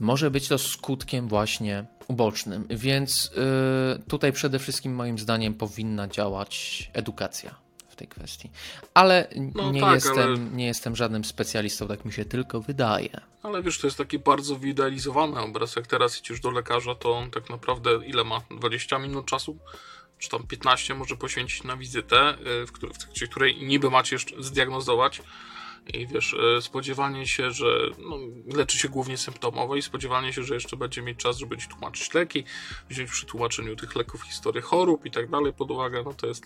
może 0.00 0.30
być 0.30 0.48
to 0.48 0.58
skutkiem 0.58 1.28
właśnie 1.28 1.84
ubocznym. 2.08 2.66
Więc 2.70 3.30
yy, 3.36 4.02
tutaj 4.08 4.32
przede 4.32 4.58
wszystkim 4.58 4.94
moim 4.94 5.18
zdaniem 5.18 5.54
powinna 5.54 6.08
działać 6.08 6.90
edukacja 6.92 7.69
tej 8.00 8.08
kwestii. 8.08 8.50
Ale 8.94 9.28
No 9.54 9.72
nie, 9.72 9.80
tak, 9.80 9.94
jestem, 9.94 10.18
ale- 10.18 10.38
nie 10.38 10.66
jestem 10.66 10.96
żadnym 10.96 11.24
specjalistą, 11.24 11.88
tak 11.88 12.04
mi 12.04 12.12
się 12.12 12.24
tylko 12.24 12.60
wydaje. 12.60 13.20
Ale 13.42 13.62
wiesz, 13.62 13.78
to 13.78 13.86
jest 13.86 13.98
taki 13.98 14.18
bardzo 14.18 14.56
wyidealizowany 14.56 15.40
obraz. 15.40 15.76
Jak 15.76 15.86
teraz 15.86 16.20
idziesz 16.20 16.40
do 16.40 16.50
lekarza, 16.50 16.94
to 16.94 17.12
on 17.12 17.30
tak 17.30 17.50
naprawdę 17.50 17.90
ile 18.06 18.24
ma? 18.24 18.40
20 18.50 18.98
minut 18.98 19.26
czasu? 19.26 19.58
Czy 20.18 20.28
tam 20.28 20.46
15 20.46 20.94
może 20.94 21.16
poświęcić 21.16 21.64
na 21.64 21.76
wizytę, 21.76 22.34
y, 22.62 22.66
w, 22.66 22.72
której, 22.72 22.94
w 22.94 22.98
trakcie 22.98 23.26
której 23.26 23.62
niby 23.62 23.90
macie 23.90 24.16
jeszcze 24.16 24.42
zdiagnozować. 24.42 25.22
I 25.94 26.06
wiesz, 26.06 26.32
y, 26.58 26.62
spodziewanie 26.62 27.26
się, 27.26 27.50
że 27.50 27.66
no, 27.98 28.16
leczy 28.56 28.78
się 28.78 28.88
głównie 28.88 29.16
symptomowo 29.16 29.76
i 29.76 29.82
spodziewanie 29.82 30.32
się, 30.32 30.42
że 30.42 30.54
jeszcze 30.54 30.76
będzie 30.76 31.02
mieć 31.02 31.18
czas, 31.18 31.38
żeby 31.38 31.56
ci 31.58 31.68
tłumaczyć 31.68 32.14
leki, 32.14 32.44
wziąć 32.90 33.10
przy 33.10 33.26
tłumaczeniu 33.26 33.76
tych 33.76 33.96
leków 33.96 34.22
historię 34.22 34.62
chorób 34.62 35.06
i 35.06 35.10
tak 35.10 35.30
dalej 35.30 35.52
pod 35.52 35.70
uwagę, 35.70 36.02
no 36.04 36.14
to 36.14 36.26
jest... 36.26 36.44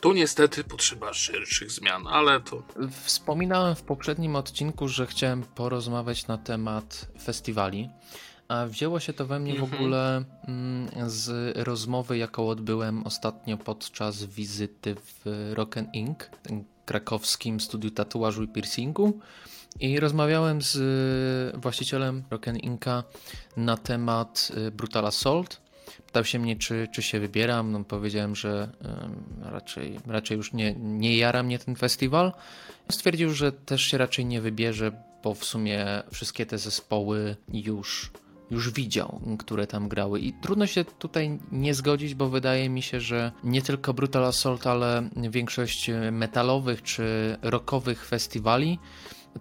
Tu 0.00 0.12
niestety 0.12 0.64
potrzeba 0.64 1.14
szerszych 1.14 1.70
zmian, 1.70 2.06
ale 2.06 2.40
to 2.40 2.62
Wspominałem 3.04 3.74
w 3.74 3.82
poprzednim 3.82 4.36
odcinku, 4.36 4.88
że 4.88 5.06
chciałem 5.06 5.42
porozmawiać 5.42 6.26
na 6.26 6.38
temat 6.38 7.06
festiwali. 7.22 7.88
A 8.48 8.66
wzięło 8.66 9.00
się 9.00 9.12
to 9.12 9.26
we 9.26 9.40
mnie 9.40 9.54
w 9.54 9.62
ogóle 9.62 10.24
mm, 10.48 11.10
z 11.10 11.56
rozmowy, 11.58 12.18
jaką 12.18 12.48
odbyłem 12.48 13.06
ostatnio 13.06 13.56
podczas 13.56 14.24
wizyty 14.24 14.94
w 14.94 15.50
Rock 15.54 15.76
and 15.76 15.94
Inc., 15.94 16.18
krakowskim 16.86 17.60
studiu 17.60 17.90
tatuażu 17.90 18.42
i 18.42 18.48
piercingu. 18.48 19.20
I 19.80 20.00
rozmawiałem 20.00 20.62
z 20.62 20.76
właścicielem 21.56 22.22
Rock 22.30 22.48
and 22.48 22.64
Inca 22.64 23.04
na 23.56 23.76
temat 23.76 24.52
y, 24.68 24.70
Brutal 24.70 25.06
Assault. 25.06 25.60
Pytał 26.06 26.24
się 26.24 26.38
mnie, 26.38 26.56
czy, 26.56 26.88
czy 26.92 27.02
się 27.02 27.20
wybieram. 27.20 27.72
No, 27.72 27.84
powiedziałem, 27.84 28.36
że 28.36 28.68
ym, 29.04 29.24
raczej, 29.42 30.00
raczej 30.06 30.36
już 30.36 30.52
nie, 30.52 30.74
nie 30.74 31.16
jara 31.16 31.42
mnie 31.42 31.58
ten 31.58 31.76
festiwal. 31.76 32.32
Stwierdził, 32.90 33.30
że 33.30 33.52
też 33.52 33.82
się 33.82 33.98
raczej 33.98 34.24
nie 34.24 34.40
wybierze, 34.40 34.92
bo 35.24 35.34
w 35.34 35.44
sumie 35.44 35.86
wszystkie 36.12 36.46
te 36.46 36.58
zespoły 36.58 37.36
już, 37.52 38.10
już 38.50 38.70
widział, 38.70 39.20
które 39.38 39.66
tam 39.66 39.88
grały. 39.88 40.20
I 40.20 40.32
trudno 40.32 40.66
się 40.66 40.84
tutaj 40.84 41.38
nie 41.52 41.74
zgodzić, 41.74 42.14
bo 42.14 42.28
wydaje 42.28 42.68
mi 42.68 42.82
się, 42.82 43.00
że 43.00 43.32
nie 43.44 43.62
tylko 43.62 43.94
Brutal 43.94 44.24
Assault, 44.24 44.66
ale 44.66 45.08
większość 45.30 45.90
metalowych 46.12 46.82
czy 46.82 47.36
rockowych 47.42 48.06
festiwali 48.06 48.78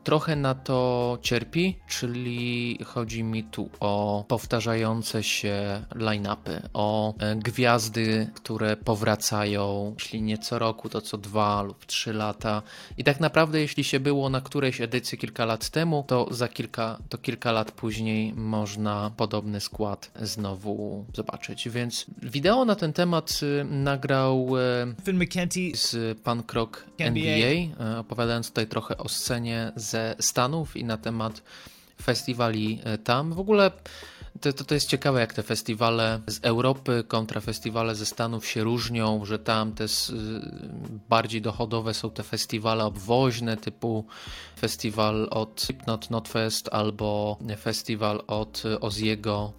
trochę 0.03 0.35
na 0.35 0.55
to 0.55 1.17
cierpi, 1.21 1.75
czyli 1.87 2.79
chodzi 2.85 3.23
mi 3.23 3.43
tu 3.43 3.69
o 3.79 4.25
powtarzające 4.27 5.23
się 5.23 5.81
line-upy, 5.95 6.69
o 6.73 7.13
e, 7.19 7.35
gwiazdy, 7.35 8.29
które 8.33 8.77
powracają, 8.77 9.93
jeśli 9.99 10.21
nie 10.21 10.37
co 10.37 10.59
roku, 10.59 10.89
to 10.89 11.01
co 11.01 11.17
dwa 11.17 11.61
lub 11.61 11.85
trzy 11.85 12.13
lata. 12.13 12.61
I 12.97 13.03
tak 13.03 13.19
naprawdę, 13.19 13.59
jeśli 13.59 13.83
się 13.83 13.99
było 13.99 14.29
na 14.29 14.41
którejś 14.41 14.81
edycji 14.81 15.17
kilka 15.17 15.45
lat 15.45 15.69
temu, 15.69 16.03
to 16.07 16.27
za 16.31 16.47
kilka, 16.47 16.97
to 17.09 17.17
kilka 17.17 17.51
lat 17.51 17.71
później 17.71 18.33
można 18.33 19.11
podobny 19.17 19.59
skład 19.59 20.11
znowu 20.21 21.05
zobaczyć. 21.13 21.69
Więc 21.69 22.05
wideo 22.21 22.65
na 22.65 22.75
ten 22.75 22.93
temat 22.93 23.39
y, 23.43 23.63
nagrał 23.63 24.49
e, 24.57 24.93
Finn 25.05 25.17
McKenty 25.23 25.71
z 25.73 26.19
Punk 26.19 26.53
Rock 26.53 26.85
NBA. 26.97 27.33
NBA, 27.33 27.85
e, 27.95 27.99
opowiadając 27.99 28.47
tutaj 28.47 28.67
trochę 28.67 28.97
o 28.97 29.09
scenie 29.09 29.71
ze 29.80 30.15
Stanów 30.19 30.77
i 30.77 30.84
na 30.84 30.97
temat 30.97 31.41
festiwali 32.01 32.80
e, 32.84 32.97
tam. 32.97 33.34
W 33.34 33.39
ogóle 33.39 33.71
to, 34.41 34.53
to, 34.53 34.63
to 34.63 34.73
jest 34.73 34.88
ciekawe, 34.89 35.19
jak 35.19 35.34
te 35.34 35.43
festiwale 35.43 36.19
z 36.27 36.39
Europy 36.43 37.03
kontra 37.07 37.41
festiwale 37.41 37.95
ze 37.95 38.05
Stanów 38.05 38.47
się 38.47 38.63
różnią, 38.63 39.25
że 39.25 39.39
tam 39.39 39.73
te 39.73 39.84
s- 39.84 40.13
bardziej 41.09 41.41
dochodowe 41.41 41.93
są 41.93 42.09
te 42.09 42.23
festiwale 42.23 42.86
obwoźne, 42.86 43.57
typu 43.57 44.05
festiwal 44.59 45.27
od 45.32 45.61
Slipknot 45.61 46.09
Notfest 46.09 46.69
albo 46.71 47.38
festiwal 47.57 48.23
od 48.27 48.63
Oziego. 48.82 49.53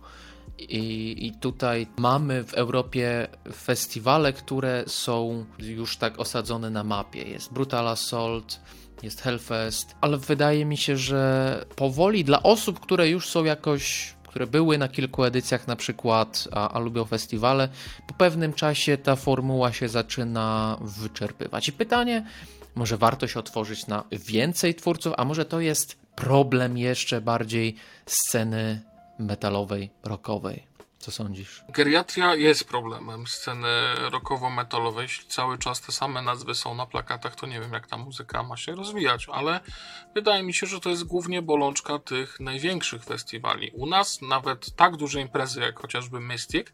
I, 0.58 1.16
I 1.26 1.32
tutaj 1.32 1.86
mamy 1.96 2.44
w 2.44 2.54
Europie 2.54 3.28
festiwale, 3.52 4.32
które 4.32 4.84
są 4.86 5.44
już 5.58 5.96
tak 5.96 6.18
osadzone 6.20 6.70
na 6.70 6.84
mapie. 6.84 7.22
Jest 7.22 7.52
Brutal 7.52 7.88
Assault, 7.88 8.60
jest 9.03 9.20
Hellfest, 9.20 9.94
ale 10.01 10.18
wydaje 10.18 10.64
mi 10.64 10.76
się, 10.76 10.96
że 10.96 11.64
powoli 11.76 12.24
dla 12.24 12.42
osób, 12.42 12.80
które 12.80 13.09
już 13.09 13.28
są 13.28 13.44
jakoś, 13.44 14.14
które 14.28 14.46
były 14.46 14.78
na 14.78 14.88
kilku 14.88 15.24
edycjach 15.24 15.66
na 15.66 15.76
przykład, 15.76 16.48
a, 16.53 16.70
a 16.70 16.78
lubią 16.78 17.05
festiwale, 17.05 17.68
po 18.07 18.14
pewnym 18.14 18.53
czasie 18.53 18.98
ta 18.98 19.16
formuła 19.16 19.72
się 19.72 19.88
zaczyna 19.88 20.76
wyczerpywać. 20.80 21.68
I 21.68 21.72
pytanie, 21.72 22.26
może 22.74 22.96
warto 22.96 23.28
się 23.28 23.40
otworzyć 23.40 23.86
na 23.86 24.05
więcej 24.12 24.74
twórców, 24.74 25.14
a 25.16 25.24
może 25.24 25.44
to 25.44 25.61
jest 25.61 25.98
problem 26.16 26.78
jeszcze 26.78 27.20
bardziej 27.20 27.76
sceny 28.07 28.80
metalowej, 29.18 29.90
rockowej. 30.05 30.69
Co 31.01 31.11
sądzisz? 31.11 31.64
Geriatria 31.68 32.34
jest 32.34 32.64
problemem 32.64 33.26
sceny 33.26 33.68
rockowo-metalowej. 34.11 35.03
Jeśli 35.03 35.28
cały 35.28 35.59
czas 35.59 35.80
te 35.80 35.92
same 35.92 36.22
nazwy 36.22 36.55
są 36.55 36.74
na 36.74 36.86
plakatach, 36.86 37.34
to 37.34 37.46
nie 37.46 37.61
wiem, 37.61 37.72
jak 37.72 37.86
ta 37.86 37.96
muzyka 37.96 38.42
ma 38.42 38.57
się 38.57 38.74
rozwijać, 38.74 39.26
ale 39.32 39.61
wydaje 40.14 40.42
mi 40.42 40.55
się, 40.55 40.66
że 40.66 40.80
to 40.80 40.90
jest 40.90 41.05
głównie 41.05 41.42
bolączka 41.42 41.98
tych 41.98 42.40
największych 42.40 43.05
festiwali. 43.05 43.70
U 43.74 43.86
nas 43.86 44.22
nawet 44.22 44.76
tak 44.76 44.96
duże 44.96 45.20
imprezy, 45.20 45.61
jak 45.61 45.80
chociażby 45.80 46.20
Mystic, 46.20 46.66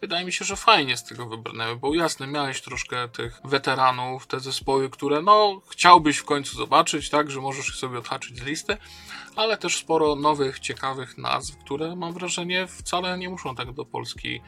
wydaje 0.00 0.24
mi 0.24 0.32
się, 0.32 0.44
że 0.44 0.56
fajnie 0.56 0.96
z 0.96 1.04
tego 1.04 1.26
wybrnęły, 1.26 1.76
bo 1.76 1.94
jasne, 1.94 2.26
miałeś 2.26 2.60
troszkę 2.60 3.08
tych 3.08 3.40
weteranów, 3.44 4.26
te 4.26 4.40
zespoły, 4.40 4.90
które 4.90 5.22
no 5.22 5.60
chciałbyś 5.68 6.16
w 6.18 6.24
końcu 6.24 6.56
zobaczyć, 6.56 7.10
tak, 7.10 7.30
że 7.30 7.40
możesz 7.40 7.78
sobie 7.78 7.98
odhaczyć 7.98 8.38
z 8.38 8.42
listy, 8.42 8.76
ale 9.36 9.56
też 9.56 9.76
sporo 9.76 10.16
nowych, 10.16 10.60
ciekawych 10.60 11.18
nazw, 11.18 11.56
które 11.56 11.96
mam 11.96 12.12
wrażenie 12.12 12.66
wcale 12.66 13.18
nie 13.18 13.28
muszą 13.28 13.54
tak 13.54 13.72
do 13.72 13.84
Polski 13.84 14.40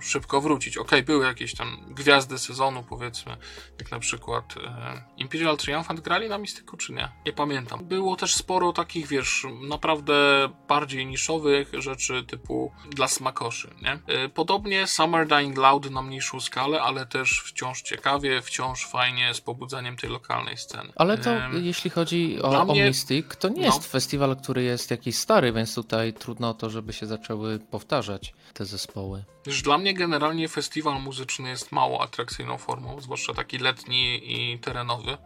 szybko 0.00 0.40
wrócić. 0.40 0.76
Okej, 0.76 1.02
były 1.02 1.24
jakieś 1.24 1.54
tam 1.54 1.76
gwiazdy 1.88 2.38
sezonu, 2.38 2.84
powiedzmy, 2.88 3.36
jak 3.78 3.90
na 3.90 3.98
przykład 3.98 4.54
e, 4.64 5.02
Imperial 5.16 5.56
Triumphant 5.56 6.00
grali 6.00 6.28
na 6.28 6.38
Mistyku, 6.38 6.76
czy 6.76 6.92
nie? 6.92 7.08
Nie 7.26 7.32
pamiętam. 7.32 7.84
Było 7.84 8.16
też 8.16 8.34
sporo 8.34 8.72
takich, 8.72 9.06
wiesz, 9.06 9.46
naprawdę 9.68 10.48
bardziej 10.68 11.06
niszowych 11.06 11.72
rzeczy 11.78 12.24
typu 12.24 12.72
dla 12.90 13.08
smakoszy, 13.08 13.74
nie? 13.82 13.98
E, 14.14 14.28
podobnie 14.28 14.86
Summer 14.86 15.26
Dying 15.28 15.58
Loud 15.58 15.90
na 15.90 16.02
mniejszą 16.02 16.40
skalę, 16.40 16.82
ale 16.82 17.06
też 17.06 17.42
wciąż 17.46 17.82
ciekawie, 17.82 18.42
wciąż 18.42 18.86
fajnie 18.86 19.34
z 19.34 19.40
pobudzeniem 19.40 19.96
tej 19.96 20.10
lokalnej 20.10 20.56
sceny. 20.56 20.92
Ale 20.96 21.18
to 21.18 21.30
jeśli 21.52 21.90
chodzi 21.90 22.42
o, 22.42 22.60
o 22.60 22.64
mnie- 22.64 22.84
Mystic, 22.84 23.26
to 23.38 23.48
nie 23.48 23.60
no. 23.60 23.66
jest 23.66 23.86
festiwal, 23.86 24.36
który 24.36 24.62
jest 24.62 24.90
jakiś 24.90 25.16
stary, 25.18 25.52
więc 25.52 25.74
tutaj 25.74 26.12
trudno 26.12 26.48
o 26.50 26.54
to, 26.54 26.70
żeby 26.70 26.92
się 26.92 27.06
zaczęły 27.06 27.58
powtarzać 27.58 28.34
te 28.54 28.64
zespoły. 28.64 29.24
Wiesz, 29.46 29.62
dla 29.62 29.78
mnie 29.78 29.94
generalnie 29.94 30.48
festiwal 30.48 31.02
muzyczny 31.02 31.48
jest 31.48 31.72
mało 31.72 32.02
atrakcyjną 32.02 32.58
formą, 32.58 33.00
zwłaszcza 33.00 33.34
taki 33.34 33.58
letni 33.58 34.20
i 34.24 34.58
terenowy, 34.58 35.16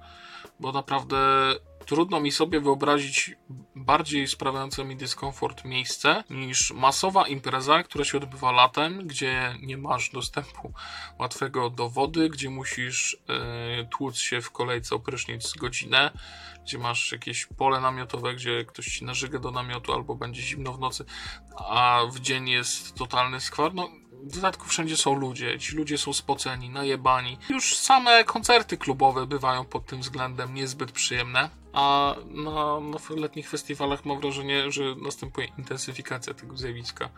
bo 0.61 0.73
naprawdę 0.73 1.17
trudno 1.87 2.21
mi 2.21 2.33
sobie 2.33 2.61
wyobrazić 2.61 3.31
bardziej 3.75 4.29
sprawiające 4.29 4.85
mi 4.85 4.97
dyskomfort 4.97 5.65
miejsce 5.65 6.25
niż 6.31 6.73
masowa 6.73 7.29
impreza, 7.29 7.83
która 7.83 8.05
się 8.05 8.19
odbywa 8.19 8.53
latem, 8.53 9.07
gdzie 9.07 9.57
nie 9.63 9.77
masz 9.77 10.11
dostępu 10.11 10.73
łatwego 11.19 11.71
do 11.71 11.89
wody, 11.89 12.29
gdzie 12.29 12.51
musisz 12.51 13.17
e, 13.29 13.85
tłuc 13.85 14.19
się 14.19 14.41
w 14.41 14.51
kolejce 14.51 14.95
o 14.95 14.99
prysznic 14.99 15.53
godzinę, 15.53 16.11
gdzie 16.63 16.79
masz 16.79 17.13
jakieś 17.13 17.47
pole 17.47 17.81
namiotowe, 17.81 18.35
gdzie 18.35 18.65
ktoś 18.65 18.87
ci 18.87 19.05
nażyga 19.05 19.39
do 19.39 19.51
namiotu 19.51 19.93
albo 19.93 20.15
będzie 20.15 20.43
zimno 20.43 20.73
w 20.73 20.81
nocy, 20.81 21.05
a 21.57 22.01
w 22.13 22.21
dzień 22.21 22.49
jest 22.49 22.95
totalny 22.95 23.41
skwar. 23.41 23.75
No, 23.75 23.89
w 24.23 24.35
dodatku 24.35 24.69
wszędzie 24.69 24.97
są 24.97 25.15
ludzie, 25.15 25.59
ci 25.59 25.77
ludzie 25.77 25.99
są 25.99 26.13
spoceni, 26.13 26.71
najebani. 26.71 27.39
Już 27.49 27.77
same 27.77 28.25
koncerty 28.25 28.77
klubowe 28.77 29.27
bywają 29.27 29.65
pod 29.65 29.87
tym 29.87 30.01
względem 30.01 30.55
niezbyt 30.55 30.93
przyjemne. 30.93 31.51
A 31.77 32.15
na, 32.27 32.81
na 32.81 32.99
letnich 33.17 33.49
festiwalach 33.49 34.05
mam 34.05 34.21
wrażenie, 34.21 34.71
że 34.71 34.83
następuje 35.03 35.49
intensyfikacja 35.59 36.35
tego 36.35 36.57
zjawiska 36.57 37.09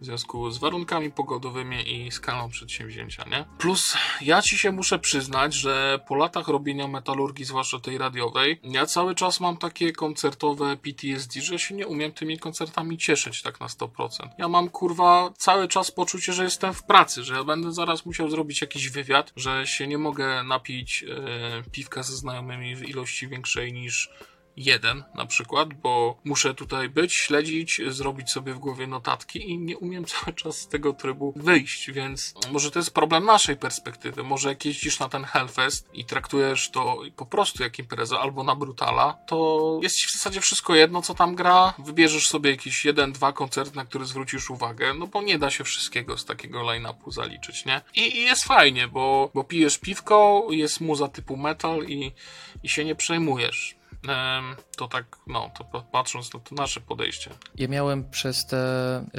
w 0.00 0.04
związku 0.04 0.50
z 0.50 0.58
warunkami 0.58 1.10
pogodowymi 1.10 2.06
i 2.06 2.10
skalą 2.10 2.48
przedsięwzięcia, 2.50 3.24
nie? 3.30 3.44
Plus, 3.58 3.96
ja 4.20 4.42
ci 4.42 4.58
się 4.58 4.72
muszę 4.72 4.98
przyznać, 4.98 5.54
że 5.54 6.00
po 6.08 6.14
latach 6.14 6.48
robienia 6.48 6.88
metalurgii, 6.88 7.44
zwłaszcza 7.44 7.80
tej 7.80 7.98
radiowej, 7.98 8.60
ja 8.62 8.86
cały 8.86 9.14
czas 9.14 9.40
mam 9.40 9.56
takie 9.56 9.92
koncertowe 9.92 10.76
PTSD, 10.76 11.40
że 11.40 11.58
się 11.58 11.74
nie 11.74 11.86
umiem 11.86 12.12
tymi 12.12 12.38
koncertami 12.38 12.98
cieszyć 12.98 13.42
tak 13.42 13.60
na 13.60 13.66
100%. 13.66 14.08
Ja 14.38 14.48
mam 14.48 14.68
kurwa 14.68 15.30
cały 15.36 15.68
czas 15.68 15.90
poczucie, 15.90 16.32
że 16.32 16.44
jestem 16.44 16.74
w 16.74 16.82
pracy, 16.82 17.24
że 17.24 17.34
ja 17.34 17.44
będę 17.44 17.72
zaraz 17.72 18.06
musiał 18.06 18.30
zrobić 18.30 18.60
jakiś 18.60 18.88
wywiad, 18.88 19.32
że 19.36 19.66
się 19.66 19.86
nie 19.86 19.98
mogę 19.98 20.42
napić 20.42 21.04
e, 21.08 21.70
piwka 21.70 22.02
ze 22.02 22.16
znajomymi 22.16 22.76
w 22.76 22.88
ilości 22.88 23.28
większej 23.28 23.72
niż 23.72 24.05
jeden 24.56 25.04
na 25.14 25.26
przykład, 25.26 25.74
bo 25.74 26.20
muszę 26.24 26.54
tutaj 26.54 26.88
być, 26.88 27.14
śledzić, 27.14 27.80
zrobić 27.88 28.30
sobie 28.30 28.54
w 28.54 28.58
głowie 28.58 28.86
notatki 28.86 29.50
i 29.50 29.58
nie 29.58 29.78
umiem 29.78 30.04
cały 30.14 30.32
czas 30.32 30.58
z 30.60 30.68
tego 30.68 30.92
trybu 30.92 31.32
wyjść, 31.36 31.90
więc 31.90 32.34
może 32.52 32.70
to 32.70 32.78
jest 32.78 32.94
problem 32.94 33.24
naszej 33.24 33.56
perspektywy. 33.56 34.22
Może 34.22 34.48
jak 34.48 34.64
jeździsz 34.64 34.98
na 34.98 35.08
ten 35.08 35.24
Hellfest 35.24 35.88
i 35.92 36.04
traktujesz 36.04 36.70
to 36.70 36.98
po 37.16 37.26
prostu 37.26 37.62
jak 37.62 37.78
imprezę 37.78 38.18
albo 38.18 38.44
na 38.44 38.56
Brutala, 38.56 39.18
to 39.26 39.78
jest 39.82 39.96
ci 39.96 40.06
w 40.06 40.12
zasadzie 40.12 40.40
wszystko 40.40 40.74
jedno, 40.74 41.02
co 41.02 41.14
tam 41.14 41.34
gra. 41.34 41.74
Wybierzesz 41.78 42.28
sobie 42.28 42.50
jakiś 42.50 42.84
jeden, 42.84 43.12
dwa 43.12 43.32
koncerty, 43.32 43.76
na 43.76 43.84
które 43.84 44.04
zwrócisz 44.04 44.50
uwagę, 44.50 44.94
no 44.94 45.06
bo 45.06 45.22
nie 45.22 45.38
da 45.38 45.50
się 45.50 45.64
wszystkiego 45.64 46.18
z 46.18 46.24
takiego 46.24 46.62
line-upu 46.62 47.10
zaliczyć, 47.10 47.64
nie? 47.64 47.80
I, 47.94 48.16
i 48.16 48.22
jest 48.22 48.44
fajnie, 48.44 48.88
bo, 48.88 49.30
bo 49.34 49.44
pijesz 49.44 49.78
piwko, 49.78 50.46
jest 50.50 50.80
muza 50.80 51.08
typu 51.08 51.36
metal 51.36 51.84
i, 51.84 52.12
i 52.62 52.68
się 52.68 52.84
nie 52.84 52.94
przejmujesz. 52.94 53.75
To 54.76 54.88
tak, 54.88 55.16
no, 55.26 55.50
to 55.58 55.64
pa- 55.64 55.80
patrząc 55.80 56.34
na 56.34 56.40
to 56.40 56.54
nasze 56.54 56.80
podejście. 56.80 57.30
Ja 57.54 57.68
miałem 57.68 58.10
przez 58.10 58.46
te, 58.46 58.56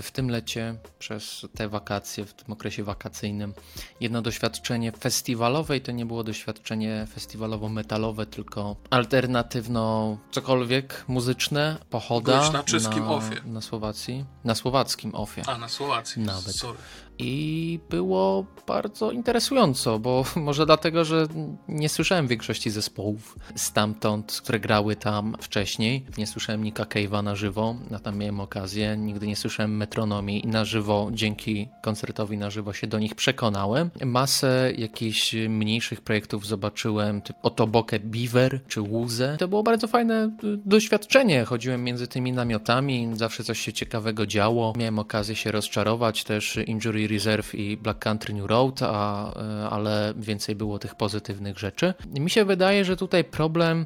w 0.02 0.12
tym 0.12 0.30
lecie, 0.30 0.76
przez 1.00 1.46
te 1.56 1.70
wakacje, 1.70 2.26
w 2.26 2.34
tym 2.34 2.54
okresie 2.54 2.84
wakacyjnym, 2.84 3.54
jedno 4.00 4.22
doświadczenie 4.22 4.92
festiwalowe 4.92 5.78
i 5.78 5.82
to 5.82 5.92
nie 5.92 6.06
było 6.06 6.24
doświadczenie 6.24 7.08
festiwalowo-metalowe, 7.16 8.26
tylko 8.26 8.76
alternatywno 8.90 10.18
cokolwiek 10.32 11.06
muzyczne, 11.08 11.78
pochoda 11.90 12.38
Byłeś 12.40 12.54
na 12.54 12.64
czeskim 12.64 13.04
na, 13.04 13.12
ofie. 13.12 13.36
na 13.46 13.62
Słowacji, 13.62 14.26
na 14.44 14.56
słowackim 14.56 15.16
ofie. 15.16 15.44
A, 15.48 15.58
na 15.58 15.70
Słowacji. 15.70 16.22
Nawet. 16.22 16.56
Sorry. 16.56 16.78
I 17.20 17.80
było 17.90 18.46
bardzo 18.68 19.12
interesująco, 19.12 20.00
bo 20.00 20.24
może 20.36 20.66
dlatego, 20.66 21.06
że 21.06 21.28
nie 21.68 21.90
słyszałem 21.90 22.28
większości 22.28 22.70
zespołów 22.70 23.40
stamtąd, 23.56 24.42
które 24.44 24.60
grały 24.60 24.96
tam 24.96 25.36
wcześniej. 25.42 26.06
Nie 26.18 26.28
słyszałem 26.28 26.64
Nika 26.64 26.84
Cave'a 26.84 27.24
na 27.24 27.36
żywo, 27.36 27.76
a 27.96 28.00
tam 28.00 28.18
miałem 28.18 28.40
okazję. 28.40 28.98
Nigdy 28.98 29.28
nie 29.28 29.36
słyszałem 29.36 29.78
Metronomii 29.78 30.46
i 30.46 30.48
na 30.48 30.66
żywo, 30.66 31.10
dzięki 31.12 31.70
koncertowi 31.82 32.38
na 32.38 32.50
żywo 32.50 32.74
się 32.74 32.88
do 32.88 33.00
nich 33.00 33.16
przekonałem. 33.16 33.90
Masę 34.06 34.72
jakichś 34.78 35.34
mniejszych 35.50 36.02
projektów 36.02 36.48
zobaczyłem, 36.48 37.22
typu 37.22 37.40
Otoboke 37.44 38.00
Beaver 38.00 38.60
czy 38.68 38.82
Łuzę. 38.82 39.36
To 39.40 39.48
było 39.48 39.64
bardzo 39.64 39.88
fajne 39.88 40.26
y, 40.44 40.58
doświadczenie. 40.66 41.46
Chodziłem 41.46 41.84
między 41.84 42.08
tymi 42.08 42.32
namiotami, 42.32 43.10
zawsze 43.14 43.44
coś 43.44 43.60
się 43.60 43.74
ciekawego 43.74 44.26
działo. 44.26 44.74
Miałem 44.78 45.00
okazję 45.00 45.36
się 45.36 45.52
rozczarować 45.52 46.24
też 46.24 46.60
Injury 46.68 47.07
Reserve 47.08 47.56
i 47.56 47.78
Black 47.78 48.00
Country 48.00 48.34
New 48.34 48.46
Road, 48.46 48.80
a, 48.82 49.32
y, 49.32 49.70
ale 49.70 50.14
więcej 50.18 50.56
było 50.56 50.80
tych 50.80 50.96
pozytywnych 50.96 51.60
rzeczy. 51.60 51.94
Mi 52.20 52.30
się 52.30 52.46
wydaje, 52.46 52.86
że 52.86 52.98
tutaj 52.98 53.24
problem 53.24 53.86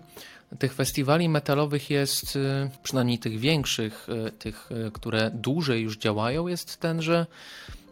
tych 0.59 0.73
festiwali 0.73 1.29
metalowych 1.29 1.89
jest, 1.89 2.35
y, 2.35 2.69
przynajmniej 2.83 3.19
tych 3.19 3.39
większych, 3.39 4.07
y, 4.27 4.31
tych, 4.31 4.69
które 4.93 5.31
dłużej 5.33 5.81
już 5.81 5.97
działają, 5.97 6.47
jest 6.47 6.79
ten, 6.79 7.01
że 7.01 7.25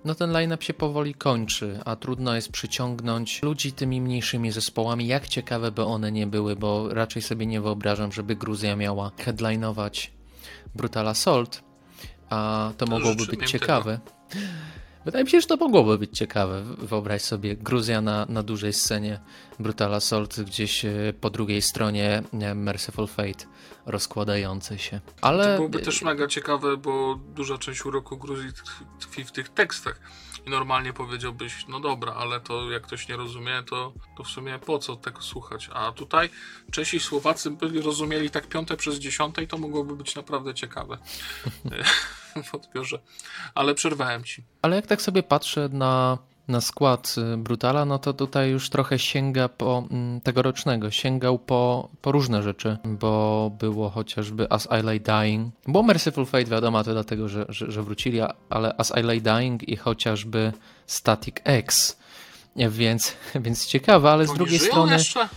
no 0.05 0.15
ten 0.15 0.31
line-up 0.31 0.65
się 0.65 0.73
powoli 0.73 1.13
kończy, 1.13 1.79
a 1.85 1.95
trudno 1.95 2.35
jest 2.35 2.51
przyciągnąć 2.51 3.43
ludzi 3.43 3.71
tymi 3.71 4.01
mniejszymi 4.01 4.51
zespołami, 4.51 5.07
jak 5.07 5.27
ciekawe 5.27 5.71
by 5.71 5.83
one 5.83 6.11
nie 6.11 6.27
były, 6.27 6.55
bo 6.55 6.93
raczej 6.93 7.21
sobie 7.21 7.45
nie 7.45 7.61
wyobrażam, 7.61 8.11
żeby 8.11 8.35
Gruzja 8.35 8.75
miała 8.75 9.11
headlinować 9.17 10.11
Brutal 10.75 11.07
Assault, 11.07 11.63
a 12.29 12.71
to 12.77 12.85
mogłoby 12.85 13.23
życzę 13.23 13.37
być 13.37 13.51
ciekawe. 13.51 13.99
Wydaje 15.05 15.23
mi 15.23 15.29
się, 15.29 15.41
że 15.41 15.47
to 15.47 15.57
mogłoby 15.57 15.97
być 15.97 16.17
ciekawe. 16.17 16.63
Wyobraź 16.77 17.21
sobie 17.21 17.55
Gruzja 17.55 18.01
na, 18.01 18.25
na 18.29 18.43
dużej 18.43 18.73
scenie, 18.73 19.19
Brutal 19.59 19.95
Assault 19.95 20.41
gdzieś 20.41 20.85
e, 20.85 21.13
po 21.21 21.29
drugiej 21.29 21.61
stronie 21.61 22.23
e, 22.33 22.55
Merciful 22.55 23.07
Fate 23.07 23.45
rozkładający 23.85 24.77
się. 24.77 24.99
Ale 25.21 25.43
To 25.43 25.55
byłoby 25.55 25.79
też 25.79 26.01
mega 26.01 26.27
ciekawe, 26.27 26.77
bo 26.77 27.19
duża 27.35 27.57
część 27.57 27.85
uroku 27.85 28.17
Gruzji 28.17 28.49
tkwi 28.99 29.23
w 29.23 29.31
tych 29.31 29.49
tekstach. 29.49 29.99
I 30.47 30.49
normalnie 30.49 30.93
powiedziałbyś, 30.93 31.65
no 31.67 31.79
dobra, 31.79 32.13
ale 32.13 32.39
to 32.39 32.71
jak 32.71 32.83
ktoś 32.83 33.07
nie 33.07 33.17
rozumie, 33.17 33.63
to, 33.69 33.93
to 34.17 34.23
w 34.23 34.27
sumie 34.27 34.59
po 34.65 34.79
co 34.79 34.95
tego 34.95 35.21
słuchać? 35.21 35.69
A 35.73 35.91
tutaj 35.91 36.29
Czesi 36.71 36.97
i 36.97 36.99
Słowacy 36.99 37.51
byli 37.51 37.81
rozumieli 37.81 38.29
tak 38.29 38.47
piąte 38.47 38.77
przez 38.77 38.95
dziesiąte 38.95 39.43
i 39.43 39.47
to 39.47 39.57
mogłoby 39.57 39.95
być 39.95 40.15
naprawdę 40.15 40.53
ciekawe 40.53 40.97
w 42.43 42.55
odbiorze. 42.55 42.99
Ale 43.55 43.75
przerwałem 43.75 44.23
ci. 44.23 44.43
Ale 44.61 44.75
jak 44.75 44.87
tak 44.87 45.01
sobie 45.01 45.23
patrzę 45.23 45.69
na, 45.71 46.17
na 46.47 46.61
skład 46.61 47.15
y, 47.33 47.37
Brutala, 47.37 47.85
no 47.85 47.99
to 47.99 48.13
tutaj 48.13 48.49
już 48.49 48.69
trochę 48.69 48.99
sięga 48.99 49.49
po 49.49 49.83
mm, 49.91 50.21
tegorocznego, 50.21 50.91
sięgał 50.91 51.39
po, 51.39 51.89
po 52.01 52.11
różne 52.11 52.43
rzeczy, 52.43 52.77
bo 52.85 53.51
było 53.59 53.89
chociażby 53.89 54.47
As 54.49 54.67
I 54.79 54.83
Lay 54.83 54.99
Dying, 54.99 55.53
było 55.67 55.83
Merciful 55.83 56.25
Fate, 56.25 56.45
wiadomo, 56.45 56.83
to 56.83 56.93
dlatego, 56.93 57.29
że, 57.29 57.45
że, 57.49 57.71
że 57.71 57.83
wrócili, 57.83 58.19
ale 58.49 58.75
As 58.77 58.93
I 58.97 59.03
Lay 59.03 59.21
Dying 59.21 59.69
i 59.69 59.75
chociażby 59.75 60.53
Static 60.85 61.35
X, 61.43 61.97
więc, 62.55 63.15
więc 63.45 63.65
ciekawe, 63.65 64.11
ale 64.11 64.27
z 64.27 64.29
Oni 64.29 64.37
drugiej 64.37 64.59
żyją 64.59 64.71
strony... 64.71 64.93
jeszcze? 64.93 65.29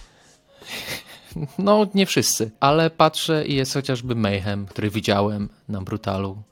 No, 1.59 1.87
nie 1.95 2.07
wszyscy, 2.07 2.51
ale 2.61 2.91
patrzę 2.91 3.47
i 3.47 3.55
jest 3.55 3.75
chociażby 3.75 4.15
Mayhem, 4.15 4.67
który 4.67 4.91
widziałem 4.91 5.49
na 5.69 5.83
Brutalu. 5.83 6.43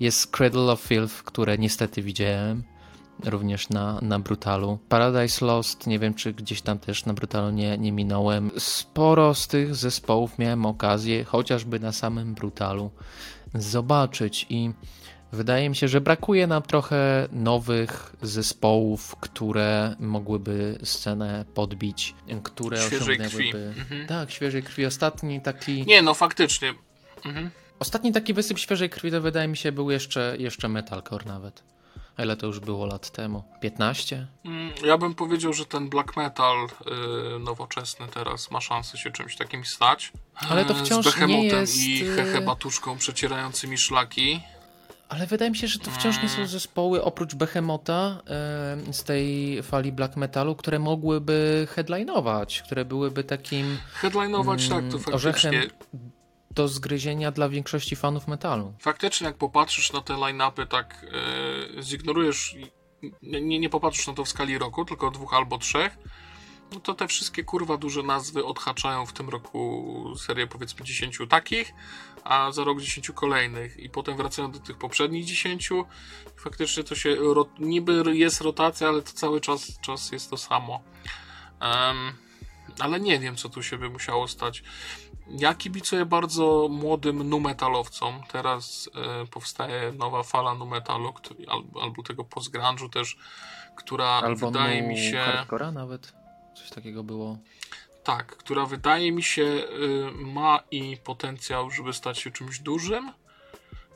Jest 0.00 0.36
Cradle 0.36 0.72
of 0.72 0.80
Filth, 0.80 1.22
które 1.22 1.58
niestety 1.58 2.02
widziałem 2.02 2.62
również 3.24 3.68
na, 3.68 3.98
na 4.02 4.18
Brutalu. 4.18 4.78
Paradise 4.88 5.46
Lost, 5.46 5.86
nie 5.86 5.98
wiem 5.98 6.14
czy 6.14 6.32
gdzieś 6.32 6.62
tam 6.62 6.78
też 6.78 7.04
na 7.04 7.14
Brutalu 7.14 7.50
nie, 7.50 7.78
nie 7.78 7.92
minąłem. 7.92 8.50
Sporo 8.58 9.34
z 9.34 9.48
tych 9.48 9.74
zespołów 9.74 10.38
miałem 10.38 10.66
okazję, 10.66 11.24
chociażby 11.24 11.80
na 11.80 11.92
samym 11.92 12.34
Brutalu, 12.34 12.90
zobaczyć 13.54 14.46
i 14.50 14.70
Wydaje 15.32 15.68
mi 15.68 15.76
się, 15.76 15.88
że 15.88 16.00
brakuje 16.00 16.46
nam 16.46 16.62
trochę 16.62 17.28
nowych 17.32 18.16
zespołów, 18.22 19.16
które 19.20 19.96
mogłyby 19.98 20.78
scenę 20.82 21.44
podbić, 21.54 22.14
które 22.42 22.76
Świeżej 22.78 23.18
krwi. 23.18 23.26
osiągnęłyby. 23.26 23.80
Mhm. 23.80 24.06
Tak, 24.06 24.30
świeżej 24.30 24.62
krwi. 24.62 24.86
Ostatni 24.86 25.40
taki. 25.40 25.86
Nie, 25.86 26.02
no 26.02 26.14
faktycznie. 26.14 26.74
Mhm. 27.24 27.50
Ostatni 27.78 28.12
taki 28.12 28.34
wysyp 28.34 28.58
świeżej 28.58 28.90
krwi 28.90 29.10
to 29.10 29.20
wydaje 29.20 29.48
mi 29.48 29.56
się 29.56 29.72
był 29.72 29.90
jeszcze, 29.90 30.36
jeszcze 30.38 30.68
Metalcore 30.68 31.24
nawet. 31.26 31.62
A 32.16 32.22
ile 32.22 32.36
to 32.36 32.46
już 32.46 32.60
było 32.60 32.86
lat 32.86 33.10
temu? 33.10 33.42
15? 33.60 34.26
Mm, 34.44 34.70
Ja 34.84 34.98
bym 34.98 35.14
powiedział, 35.14 35.52
że 35.52 35.66
ten 35.66 35.88
black 35.88 36.16
metal 36.16 36.56
y, 36.66 37.38
nowoczesny 37.38 38.06
teraz 38.14 38.50
ma 38.50 38.60
szansę 38.60 38.98
się 38.98 39.10
czymś 39.10 39.36
takim 39.36 39.64
stać. 39.64 40.12
Ale 40.50 40.64
to 40.64 40.72
Y, 40.72 40.76
wciąż 40.84 41.06
Z 41.06 41.26
nie 41.26 41.44
jest, 41.46 41.76
i 41.76 42.02
y- 42.02 42.16
Hehe 42.16 42.40
Batuszką 42.40 42.98
przecierającymi 42.98 43.78
szlaki. 43.78 44.40
Ale 45.08 45.26
wydaje 45.26 45.50
mi 45.50 45.56
się, 45.56 45.68
że 45.68 45.78
to 45.78 45.90
wciąż 45.90 46.22
nie 46.22 46.28
są 46.28 46.46
zespoły 46.46 47.04
oprócz 47.04 47.34
Behemota 47.34 48.22
e, 48.26 48.92
z 48.92 49.04
tej 49.04 49.62
fali 49.62 49.92
black 49.92 50.16
metalu, 50.16 50.54
które 50.56 50.78
mogłyby 50.78 51.66
headlinować, 51.70 52.62
które 52.62 52.84
byłyby 52.84 53.24
takim 53.24 53.78
Headlinować 53.92 54.68
tak, 54.68 54.84
to 54.90 54.96
mm, 54.96 55.02
orzechem 55.12 55.54
faktycznie. 55.54 55.78
Do 56.50 56.68
zgryzienia 56.68 57.30
dla 57.30 57.48
większości 57.48 57.96
fanów 57.96 58.28
metalu. 58.28 58.74
Faktycznie, 58.80 59.26
jak 59.26 59.36
popatrzysz 59.36 59.92
na 59.92 60.00
te 60.00 60.14
line-upy, 60.14 60.66
tak 60.66 61.06
y, 61.78 61.82
zignorujesz, 61.82 62.56
nie, 63.22 63.58
nie 63.58 63.70
popatrzysz 63.70 64.06
na 64.06 64.14
to 64.14 64.24
w 64.24 64.28
skali 64.28 64.58
roku, 64.58 64.84
tylko 64.84 65.10
dwóch 65.10 65.34
albo 65.34 65.58
trzech, 65.58 65.98
no 66.72 66.80
to 66.80 66.94
te 66.94 67.08
wszystkie 67.08 67.44
kurwa 67.44 67.76
duże 67.76 68.02
nazwy 68.02 68.44
odhaczają 68.44 69.06
w 69.06 69.12
tym 69.12 69.28
roku 69.28 70.14
serię 70.18 70.46
powiedzmy 70.46 70.84
10 70.84 71.18
takich, 71.28 71.74
a 72.24 72.52
za 72.52 72.64
rok 72.64 72.80
10 72.80 73.10
kolejnych 73.10 73.76
i 73.76 73.90
potem 73.90 74.16
wracają 74.16 74.50
do 74.50 74.58
tych 74.58 74.78
poprzednich 74.78 75.24
10 75.24 75.70
i 75.70 76.40
faktycznie 76.40 76.84
to 76.84 76.94
się, 76.94 77.16
niby 77.58 78.16
jest 78.16 78.40
rotacja, 78.40 78.88
ale 78.88 79.02
to 79.02 79.12
cały 79.12 79.40
czas, 79.40 79.80
czas 79.80 80.12
jest 80.12 80.30
to 80.30 80.36
samo. 80.36 80.80
Em, 81.60 82.12
ale 82.78 83.00
nie 83.00 83.18
wiem, 83.18 83.36
co 83.36 83.48
tu 83.48 83.62
się 83.62 83.78
by 83.78 83.90
musiało 83.90 84.28
stać. 84.28 84.62
Ja 85.30 85.54
kibicuję 85.54 86.06
bardzo 86.06 86.68
młodym 86.70 87.28
nu-metalowcom. 87.28 88.22
Teraz 88.32 88.90
e, 89.22 89.26
powstaje 89.26 89.92
nowa 89.92 90.22
fala 90.22 90.54
nu-metalu, 90.54 91.12
który- 91.12 91.46
albo, 91.48 91.82
albo 91.82 92.02
tego 92.02 92.24
post-grunge'u 92.24 92.90
też, 92.90 93.16
która 93.76 94.06
Albo 94.06 94.46
wydaje 94.46 94.82
mi 94.82 94.98
się... 94.98 95.18
hardcora 95.18 95.72
nawet. 95.72 96.12
Coś 96.56 96.70
takiego 96.70 97.02
było. 97.04 97.38
tak, 98.04 98.26
która 98.26 98.66
wydaje 98.66 99.12
mi 99.12 99.22
się 99.22 99.42
y, 99.42 100.10
ma 100.14 100.60
i 100.70 100.96
potencjał, 101.04 101.70
żeby 101.70 101.92
stać 101.92 102.18
się 102.18 102.30
czymś 102.30 102.58
dużym 102.60 103.12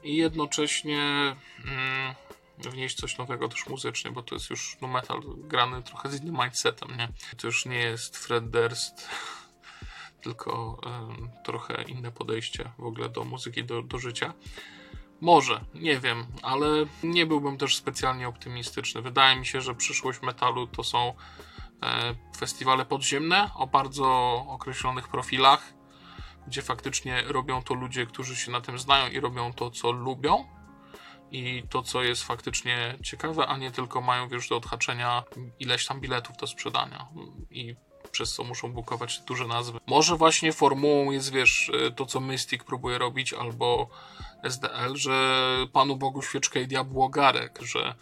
i 0.02 0.16
jednocześnie 0.16 1.00
mm, 1.64 2.14
wnieść 2.58 2.96
coś 2.96 3.18
nowego 3.18 3.48
też 3.48 3.66
muzycznie, 3.66 4.10
bo 4.10 4.22
to 4.22 4.34
jest 4.34 4.50
już 4.50 4.76
no 4.80 4.88
metal 4.88 5.20
grany 5.36 5.82
trochę 5.82 6.10
z 6.10 6.22
innym 6.22 6.36
mindsetem, 6.42 6.96
nie? 6.96 7.08
To 7.36 7.46
już 7.46 7.66
nie 7.66 7.78
jest 7.78 8.16
Fred 8.16 8.50
Durst, 8.50 9.08
tylko 10.22 10.80
trochę 11.44 11.82
inne 11.82 12.12
podejście 12.12 12.70
w 12.78 12.84
ogóle 12.84 13.08
do 13.08 13.24
muzyki, 13.24 13.64
do, 13.64 13.82
do 13.82 13.98
życia. 13.98 14.34
Może, 15.20 15.60
nie 15.74 15.98
wiem, 15.98 16.26
ale 16.42 16.66
nie 17.02 17.26
byłbym 17.26 17.58
też 17.58 17.76
specjalnie 17.76 18.28
optymistyczny. 18.28 19.02
Wydaje 19.02 19.36
mi 19.36 19.46
się, 19.46 19.60
że 19.60 19.74
przyszłość 19.74 20.22
metalu 20.22 20.66
to 20.66 20.84
są 20.84 21.14
e, 21.82 22.14
festiwale 22.36 22.84
podziemne 22.84 23.50
o 23.54 23.66
bardzo 23.66 24.06
określonych 24.48 25.08
profilach, 25.08 25.74
gdzie 26.46 26.62
faktycznie 26.62 27.22
robią 27.26 27.62
to 27.62 27.74
ludzie, 27.74 28.06
którzy 28.06 28.36
się 28.36 28.50
na 28.50 28.60
tym 28.60 28.78
znają 28.78 29.10
i 29.10 29.20
robią 29.20 29.52
to, 29.52 29.70
co 29.70 29.92
lubią 29.92 30.44
i 31.30 31.62
to, 31.70 31.82
co 31.82 32.02
jest 32.02 32.22
faktycznie 32.22 32.98
ciekawe, 33.02 33.46
a 33.46 33.56
nie 33.56 33.70
tylko 33.70 34.00
mają 34.00 34.28
wiesz 34.28 34.48
do 34.48 34.56
odhaczenia 34.56 35.22
ileś 35.58 35.86
tam 35.86 36.00
biletów 36.00 36.36
do 36.36 36.46
sprzedania 36.46 37.06
i 37.50 37.76
przez 38.12 38.34
co 38.34 38.44
muszą 38.44 38.72
bukować 38.72 39.20
duże 39.20 39.46
nazwy. 39.46 39.78
Może 39.86 40.16
właśnie 40.16 40.52
formułą 40.52 41.10
jest, 41.10 41.32
wiesz, 41.32 41.70
to 41.96 42.06
co 42.06 42.20
Mystic 42.20 42.64
próbuje 42.64 42.98
robić, 42.98 43.32
albo 43.32 43.88
SDL, 44.42 44.94
że 44.94 45.46
Panu 45.72 45.96
Bogu 45.96 46.22
świeczkę 46.22 46.62
i 46.62 46.66
diabłu 46.66 47.02
ogarek, 47.02 47.58
że 47.62 47.94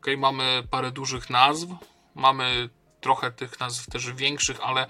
okay, 0.00 0.16
mamy 0.16 0.62
parę 0.70 0.90
dużych 0.90 1.30
nazw, 1.30 1.68
mamy 2.14 2.68
trochę 3.02 3.32
tych 3.32 3.60
nazw 3.60 3.86
też 3.86 4.12
większych, 4.12 4.60
ale 4.62 4.86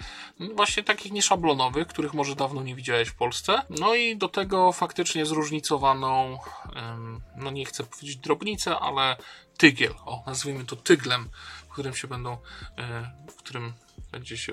właśnie 0.55 0.83
takich 0.83 1.12
nieszablonowych, 1.12 1.87
których 1.87 2.14
może 2.14 2.37
dawno 2.37 2.62
nie 2.62 2.75
widziałeś 2.75 3.09
w 3.09 3.14
Polsce. 3.14 3.62
No 3.70 3.95
i 3.95 4.16
do 4.16 4.29
tego 4.29 4.73
faktycznie 4.73 5.27
zróżnicowaną, 5.27 6.39
no 7.37 7.51
nie 7.51 7.64
chcę 7.64 7.85
powiedzieć 7.85 8.16
drobnicę, 8.16 8.79
ale 8.79 9.16
tygiel, 9.57 9.95
o 10.05 10.23
nazwijmy 10.27 10.64
to 10.64 10.77
tyglem, 10.77 11.31
w 11.68 11.73
którym 11.73 11.95
się 11.95 12.09
będą, 12.09 12.33
e, 12.33 13.12
w 13.29 13.35
którym 13.35 13.73
będzie 14.12 14.36
się 14.36 14.52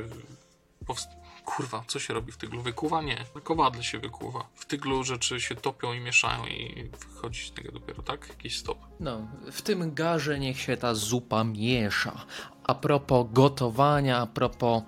powst- 0.86 1.20
Kurwa, 1.45 1.84
co 1.88 1.99
się 1.99 2.14
robi 2.14 2.32
w 2.32 2.38
tyglu? 2.38 2.62
Wykuwa? 2.62 3.01
Nie. 3.01 3.26
Na 3.36 3.41
kowadle 3.41 3.84
się 3.84 3.99
wykuwa. 3.99 4.47
W 4.55 4.66
tyglu 4.66 5.03
rzeczy 5.03 5.41
się 5.41 5.55
topią 5.55 5.93
i 5.93 5.99
mieszają 5.99 6.45
i 6.45 6.89
wychodzi 7.14 7.47
z 7.47 7.51
tego 7.51 7.72
dopiero, 7.72 8.03
tak? 8.03 8.30
Jakiś 8.30 8.57
stop. 8.57 8.78
No, 8.99 9.28
w 9.51 9.62
tym 9.62 9.93
garze 9.93 10.39
niech 10.39 10.60
się 10.62 10.78
ta 10.78 10.93
zupa 10.95 11.43
miesza. 11.43 12.26
A 12.64 12.76
propos 12.76 13.28
gotowania, 13.32 14.18
a 14.18 14.28
propos 14.28 14.84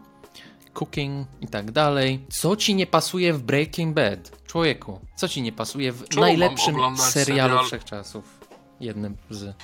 cooking 0.74 1.28
i 1.42 1.48
tak 1.48 1.72
dalej. 1.72 2.26
Co 2.30 2.56
ci 2.56 2.76
nie 2.76 2.88
pasuje 2.88 3.34
w 3.34 3.42
Breaking 3.44 3.96
Bad? 3.96 4.44
Człowieku, 4.48 5.00
co 5.16 5.28
ci 5.30 5.42
nie 5.42 5.52
pasuje 5.52 5.92
w 5.92 6.10
Czemu 6.10 6.22
najlepszym 6.22 6.76
serialu 6.98 7.00
serial? 7.00 7.66
wszechczasów? 7.66 8.40
Jednym 8.80 9.18
z. 9.30 9.44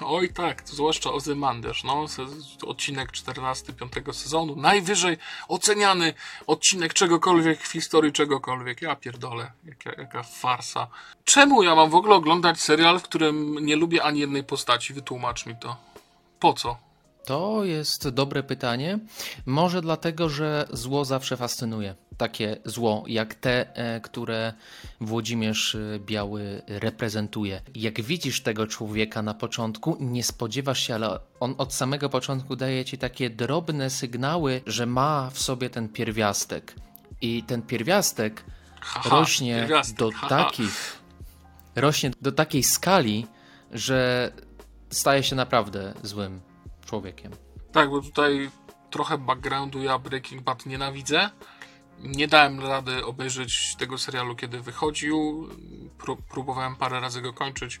Oj 0.00 0.28
tak, 0.28 0.62
zwłaszcza 0.64 1.12
Ozymandiasz, 1.12 1.84
no, 1.84 2.06
odcinek 2.66 3.12
14 3.12 3.72
piątego 3.72 4.12
sezonu, 4.12 4.56
najwyżej 4.56 5.16
oceniany 5.48 6.14
odcinek 6.46 6.94
czegokolwiek 6.94 7.60
w 7.60 7.72
historii 7.72 8.12
czegokolwiek. 8.12 8.82
Ja 8.82 8.96
pierdolę, 8.96 9.52
jaka, 9.64 10.02
jaka 10.02 10.22
farsa. 10.22 10.88
Czemu 11.24 11.62
ja 11.62 11.74
mam 11.74 11.90
w 11.90 11.94
ogóle 11.94 12.14
oglądać 12.14 12.60
serial, 12.60 13.00
w 13.00 13.02
którym 13.02 13.54
nie 13.66 13.76
lubię 13.76 14.02
ani 14.02 14.20
jednej 14.20 14.44
postaci? 14.44 14.94
Wytłumacz 14.94 15.46
mi 15.46 15.56
to. 15.56 15.76
Po 16.40 16.52
co? 16.52 16.85
To 17.26 17.64
jest 17.64 18.08
dobre 18.08 18.42
pytanie. 18.42 18.98
Może 19.46 19.82
dlatego, 19.82 20.28
że 20.28 20.66
zło 20.72 21.04
zawsze 21.04 21.36
fascynuje. 21.36 21.94
Takie 22.16 22.56
zło, 22.64 23.04
jak 23.06 23.34
te, 23.34 23.76
e, 23.76 24.00
które 24.00 24.52
Włodzimierz 25.00 25.74
e, 25.74 25.98
Biały 25.98 26.62
reprezentuje. 26.66 27.60
Jak 27.74 28.00
widzisz 28.02 28.42
tego 28.42 28.66
człowieka 28.66 29.22
na 29.22 29.34
początku, 29.34 29.96
nie 30.00 30.24
spodziewasz 30.24 30.80
się, 30.86 30.94
ale 30.94 31.18
on 31.40 31.54
od 31.58 31.74
samego 31.74 32.08
początku 32.08 32.56
daje 32.56 32.84
ci 32.84 32.98
takie 32.98 33.30
drobne 33.30 33.90
sygnały, 33.90 34.60
że 34.66 34.86
ma 34.86 35.30
w 35.32 35.38
sobie 35.38 35.70
ten 35.70 35.88
pierwiastek. 35.88 36.74
I 37.20 37.42
ten 37.42 37.62
pierwiastek 37.62 38.44
Haha, 38.80 39.10
rośnie 39.10 39.56
pierwiastek, 39.56 39.98
do 39.98 40.10
haha. 40.10 40.28
takich, 40.28 40.96
rośnie 41.76 42.10
do 42.22 42.32
takiej 42.32 42.62
skali, 42.62 43.26
że 43.72 44.32
staje 44.90 45.22
się 45.22 45.36
naprawdę 45.36 45.94
złym 46.02 46.40
człowiekiem. 46.86 47.32
Tak, 47.72 47.90
bo 47.90 48.00
tutaj 48.00 48.50
trochę 48.90 49.18
backgroundu 49.18 49.82
ja 49.82 49.98
Breaking 49.98 50.42
Bad 50.42 50.66
nienawidzę. 50.66 51.30
Nie 51.98 52.28
dałem 52.28 52.60
rady 52.60 53.04
obejrzeć 53.04 53.76
tego 53.76 53.98
serialu, 53.98 54.36
kiedy 54.36 54.60
wychodził. 54.60 55.48
Pró- 55.98 56.22
próbowałem 56.30 56.76
parę 56.76 57.00
razy 57.00 57.22
go 57.22 57.32
kończyć. 57.32 57.80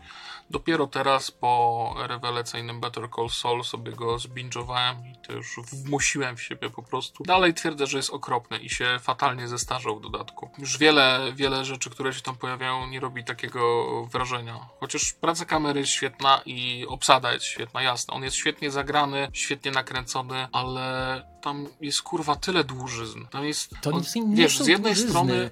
Dopiero 0.50 0.86
teraz, 0.86 1.30
po 1.30 1.94
rewelacyjnym 2.08 2.80
Better 2.80 3.08
Call 3.16 3.30
Saul, 3.30 3.64
sobie 3.64 3.92
go 3.92 4.18
zbingowałem 4.18 5.06
i 5.06 5.26
to 5.26 5.32
już 5.32 5.56
wmusiłem 5.72 6.36
w 6.36 6.42
siebie 6.42 6.70
po 6.70 6.82
prostu. 6.82 7.24
Dalej 7.24 7.54
twierdzę, 7.54 7.86
że 7.86 7.96
jest 7.96 8.10
okropny 8.10 8.58
i 8.58 8.70
się 8.70 8.98
fatalnie 9.00 9.48
zestarzał 9.48 9.98
w 9.98 10.02
dodatku. 10.02 10.50
Już 10.58 10.78
wiele, 10.78 11.32
wiele 11.34 11.64
rzeczy, 11.64 11.90
które 11.90 12.12
się 12.12 12.20
tam 12.20 12.36
pojawiają, 12.36 12.86
nie 12.86 13.00
robi 13.00 13.24
takiego 13.24 13.86
wrażenia. 14.06 14.68
Chociaż 14.80 15.12
praca 15.12 15.44
kamery 15.44 15.80
jest 15.80 15.92
świetna 15.92 16.40
i 16.46 16.86
obsada 16.88 17.32
jest 17.32 17.44
świetna, 17.44 17.82
jasne. 17.82 18.14
On 18.14 18.22
jest 18.22 18.36
świetnie 18.36 18.70
zagrany, 18.70 19.28
świetnie 19.32 19.70
nakręcony, 19.70 20.48
ale 20.52 21.22
tam 21.42 21.66
jest 21.80 22.02
kurwa 22.02 22.36
tyle 22.36 22.64
dłużyzn. 22.64 23.24
Tam 23.30 23.44
jest. 23.44 23.70
To 23.80 23.90
on, 23.90 24.02
nie, 24.16 24.22
nie 24.22 24.36
wiesz, 24.36 24.58
są 24.58 24.64
z 24.64 24.66
jednej 24.66 24.92
dłużyzny. 24.92 25.10
strony. 25.10 25.50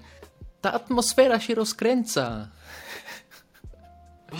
Ta 0.60 0.72
atmosfera 0.72 1.40
się 1.40 1.54
rozkręca. 1.54 2.48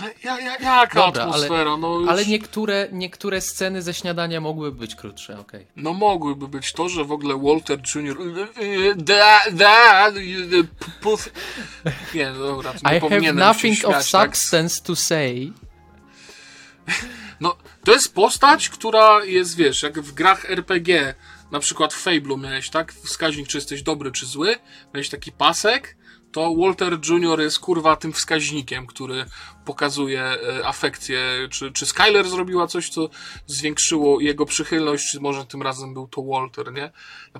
Ale 0.01 0.13
ja, 0.23 0.39
ja, 0.39 0.57
jaka 0.79 1.05
Dobra, 1.05 1.23
ale- 1.23 1.33
atmosfera? 1.33 1.77
no 1.77 1.99
już... 1.99 2.09
Ale 2.09 2.25
niektóre, 2.25 2.87
niektóre 2.91 3.41
sceny 3.41 3.81
ze 3.81 3.93
śniadania 3.93 4.41
mogłyby 4.41 4.79
być 4.79 4.95
krótsze, 4.95 5.39
okej. 5.39 5.67
No 5.75 5.93
mogłyby 5.93 6.47
być 6.47 6.73
to, 6.73 6.89
że 6.89 7.03
w 7.03 7.11
ogóle 7.11 7.39
Walter 7.43 7.79
Jr. 7.95 8.17
Da, 8.95 9.39
da, 9.51 10.11
puf. 11.01 11.29
Nie, 12.13 12.31
no 12.31 12.39
dobra, 12.39 12.73
to 12.73 12.89
nie 12.89 12.97
I 12.97 12.99
have 12.99 13.09
powinienem 13.09 13.39
nothing 13.47 13.77
się 13.77 13.87
of 13.87 13.93
śmiać, 13.93 14.11
tak? 14.11 14.37
substance 14.37 14.83
to 14.83 14.95
say. 14.95 15.51
No, 17.39 17.55
to 17.83 17.91
jest 17.91 18.13
postać, 18.13 18.69
która 18.69 19.25
jest, 19.25 19.55
wiesz, 19.55 19.83
jak 19.83 19.99
w 20.01 20.13
grach 20.13 20.51
RPG, 20.51 21.13
na 21.51 21.59
przykład 21.59 21.93
w 21.93 22.05
Fable'u 22.05 22.39
miałeś, 22.39 22.69
tak? 22.69 22.93
Wskaźnik, 22.93 23.47
czy 23.47 23.57
jesteś 23.57 23.83
dobry, 23.83 24.11
czy 24.11 24.25
zły. 24.25 24.55
Miałeś 24.93 25.09
taki 25.09 25.31
pasek, 25.31 25.97
to 26.31 26.55
Walter 26.55 26.97
Jr. 27.09 27.39
jest 27.41 27.59
kurwa 27.59 27.95
tym 27.95 28.13
wskaźnikiem, 28.13 28.87
który 28.87 29.25
pokazuje 29.65 30.21
e, 30.21 30.67
afekcję, 30.67 31.47
czy, 31.51 31.71
czy 31.71 31.85
Skyler 31.85 32.29
zrobiła 32.29 32.67
coś, 32.67 32.89
co 32.89 33.09
zwiększyło 33.47 34.19
jego 34.19 34.45
przychylność, 34.45 35.11
czy 35.11 35.19
może 35.19 35.45
tym 35.45 35.61
razem 35.61 35.93
był 35.93 36.07
to 36.07 36.23
Walter, 36.23 36.73
nie? 36.73 36.91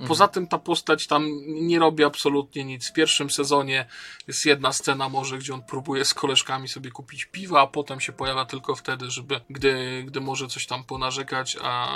Poza 0.08 0.28
tym 0.28 0.48
ta 0.48 0.58
postać 0.58 1.08
tam 1.08 1.28
nie 1.46 1.80
robi 1.80 2.04
absolutnie 2.04 2.66
nic. 2.66 2.90
W 2.90 2.94
pierwszym 2.94 3.30
sezonie 3.30 3.86
jest 4.28 4.46
jedna 4.46 4.74
scena 4.74 5.10
może, 5.10 5.38
gdzie 5.38 5.54
on 5.54 5.64
próbuje 5.64 6.06
z 6.06 6.14
koleżkami 6.14 6.68
sobie 6.68 6.92
kupić 6.92 7.26
piwa, 7.26 7.62
a 7.62 7.68
potem 7.68 8.00
się 8.00 8.14
pojawia 8.14 8.46
tylko 8.46 8.76
wtedy, 8.76 9.12
żeby, 9.12 9.42
gdy, 9.50 10.04
gdy 10.08 10.22
może 10.22 10.48
coś 10.48 10.66
tam 10.66 10.84
ponarzekać, 10.84 11.58
a 11.62 11.88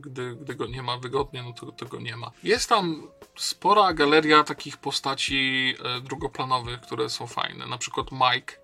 gdy, 0.00 0.36
gdy 0.36 0.54
go 0.54 0.66
nie 0.66 0.82
ma 0.82 0.98
wygodnie, 0.98 1.42
no 1.42 1.52
to, 1.52 1.72
to 1.72 1.86
go 1.86 2.00
nie 2.00 2.16
ma. 2.16 2.30
Jest 2.42 2.68
tam 2.68 3.08
spora 3.36 3.92
galeria 3.92 4.44
takich 4.44 4.76
postaci 4.76 5.74
e, 5.84 6.00
drugoplanowych, 6.00 6.80
które 6.80 7.10
są 7.10 7.26
fajne. 7.26 7.66
Na 7.66 7.78
przykład 7.78 8.06
Mike, 8.12 8.54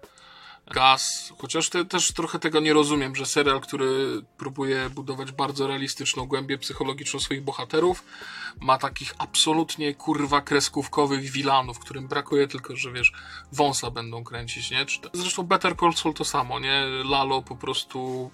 Gaz, 0.71 1.33
chociaż 1.39 1.69
te, 1.69 1.85
też 1.85 2.13
trochę 2.13 2.39
tego 2.39 2.61
nie 2.61 2.73
rozumiem, 2.73 3.17
że 3.17 3.27
serial, 3.27 3.61
który 3.61 4.23
próbuje 4.37 4.91
budować 4.91 5.33
bardzo 5.33 5.67
realistyczną 5.67 6.27
głębię 6.27 6.59
psychologiczną 6.59 7.21
swoich 7.21 7.45
bohaterów, 7.45 8.05
ma 8.61 8.79
takich 8.79 9.15
absolutnie 9.19 9.95
kurwa 9.95 10.41
kreskówkowych 10.41 11.31
wilanów, 11.31 11.79
którym 11.79 12.09
brakuje 12.09 12.49
tylko, 12.49 12.77
że 12.77 12.93
wiesz, 12.93 13.13
wąsa 13.53 13.91
będą 13.91 14.25
kręcić, 14.25 14.71
nie? 14.71 14.87
Zresztą 15.13 15.43
Better 15.43 15.77
Call 15.77 15.95
Saul 15.95 16.15
to 16.15 16.25
samo, 16.25 16.61
nie? 16.61 16.85
Lalo 17.05 17.43
po 17.43 17.57
prostu 17.57 18.31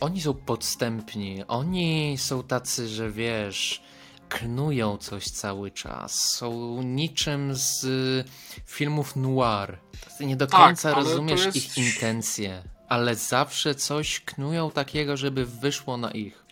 Oni 0.00 0.20
są 0.20 0.34
podstępni, 0.34 1.44
oni 1.48 2.18
są 2.18 2.42
tacy, 2.42 2.88
że 2.88 3.10
wiesz, 3.10 3.82
knują 4.32 4.96
coś 4.98 5.24
cały 5.24 5.70
czas. 5.70 6.30
Są 6.30 6.82
niczym 6.82 7.54
z 7.54 7.84
y, 7.84 8.24
filmów 8.66 9.16
noir. 9.16 9.78
Nie 10.20 10.36
do 10.36 10.46
Tak, 10.46 10.60
końca 10.60 10.90
to 10.90 10.96
rozumiesz 10.96 11.44
jest- 11.44 11.56
ich 11.56 11.78
intencje, 11.78 12.62
ale 12.88 13.14
zawsze 13.14 13.74
coś 13.74 14.20
knują 14.20 14.70
takiego, 14.70 15.16
żeby 15.16 15.46
wyszło 15.46 15.96
na 15.96 16.10
ich. 16.10 16.44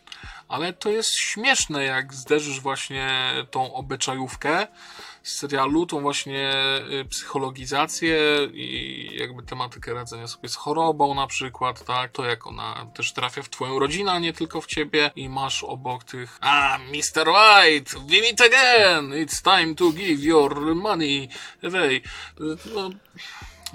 Ale 0.49 0.72
to 0.72 0.89
jest 0.89 1.11
śmieszne, 1.14 1.85
jak 1.85 2.14
zderzysz 2.14 2.61
właśnie 2.61 3.31
tą 3.51 3.74
obyczajówkę 3.74 4.66
serialu, 5.23 5.87
tą 5.87 6.01
właśnie 6.01 6.53
y, 7.01 7.05
psychologizację 7.05 8.18
i 8.53 9.09
jakby 9.18 9.43
tematykę 9.43 9.95
radzenia 9.95 10.27
sobie 10.27 10.49
z 10.49 10.55
chorobą 10.55 11.14
na 11.14 11.27
przykład, 11.27 11.85
tak, 11.85 12.12
to 12.12 12.25
jak 12.25 12.47
ona 12.47 12.87
też 12.95 13.12
trafia 13.12 13.43
w 13.43 13.49
twoją 13.49 13.79
rodzinę, 13.79 14.12
a 14.12 14.18
nie 14.18 14.33
tylko 14.33 14.61
w 14.61 14.66
ciebie 14.66 15.11
i 15.16 15.29
masz 15.29 15.64
obok 15.64 16.05
tych 16.05 16.39
a, 16.41 16.79
Mr. 16.79 17.29
White, 17.29 17.99
we 17.99 18.21
meet 18.21 18.41
again, 18.41 19.11
it's 19.11 19.43
time 19.43 19.75
to 19.75 19.93
give 19.93 20.21
your 20.21 20.75
money 20.75 21.29
away. 21.62 22.03
No, 22.75 22.91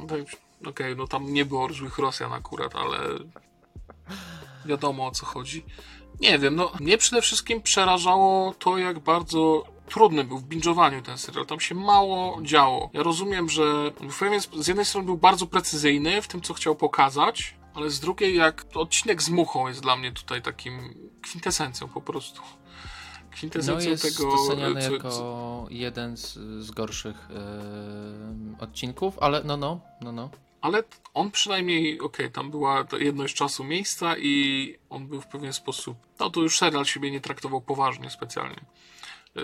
okej, 0.03 0.25
okay, 0.65 0.95
no 0.95 1.07
tam 1.07 1.33
nie 1.33 1.45
było 1.45 1.73
złych 1.73 1.97
Rosjan 1.97 2.33
akurat, 2.33 2.75
ale 2.75 2.97
wiadomo 4.65 5.07
o 5.07 5.11
co 5.11 5.25
chodzi. 5.25 5.65
Nie 6.19 6.39
wiem, 6.39 6.55
no 6.55 6.71
mnie 6.79 6.97
przede 6.97 7.21
wszystkim 7.21 7.61
przerażało 7.61 8.53
to, 8.59 8.77
jak 8.77 8.99
bardzo 8.99 9.74
trudny 9.89 10.23
był 10.23 10.37
w 10.37 10.47
binge'owaniu 10.47 11.01
ten 11.01 11.17
serial. 11.17 11.45
Tam 11.45 11.59
się 11.59 11.75
mało 11.75 12.41
działo. 12.41 12.89
Ja 12.93 13.03
rozumiem, 13.03 13.49
że 13.49 13.91
z 14.59 14.67
jednej 14.67 14.85
strony 14.85 15.05
był 15.05 15.17
bardzo 15.17 15.47
precyzyjny 15.47 16.21
w 16.21 16.27
tym, 16.27 16.41
co 16.41 16.53
chciał 16.53 16.75
pokazać, 16.75 17.55
ale 17.73 17.89
z 17.89 17.99
drugiej, 17.99 18.35
jak 18.35 18.65
odcinek 18.73 19.21
z 19.21 19.29
muchą 19.29 19.67
jest 19.67 19.81
dla 19.81 19.95
mnie 19.95 20.11
tutaj 20.11 20.41
takim 20.41 20.95
kwintesencją 21.21 21.87
po 21.87 22.01
prostu. 22.01 22.41
Kwintesencją 23.31 23.85
no 23.85 23.91
jest 23.91 24.17
tego. 24.17 24.31
Doceniany 24.31 24.81
co, 24.81 24.93
jako 24.93 25.09
co... 25.09 25.65
jeden 25.69 26.17
z, 26.17 26.33
z 26.65 26.71
gorszych 26.71 27.29
yy, 27.29 28.57
odcinków, 28.59 29.19
ale 29.19 29.43
no, 29.43 29.57
no, 29.57 29.79
no, 30.01 30.11
no 30.11 30.29
ale 30.65 30.83
on 31.13 31.31
przynajmniej, 31.31 31.99
okej, 31.99 32.25
okay, 32.25 32.29
tam 32.29 32.51
była 32.51 32.85
jedność 32.99 33.35
czasu 33.35 33.63
miejsca 33.63 34.17
i 34.17 34.75
on 34.89 35.07
był 35.07 35.21
w 35.21 35.27
pewien 35.27 35.53
sposób, 35.53 35.97
no 36.19 36.29
to 36.29 36.41
już 36.41 36.57
serial 36.57 36.85
siebie 36.85 37.11
nie 37.11 37.21
traktował 37.21 37.61
poważnie 37.61 38.09
specjalnie. 38.09 38.61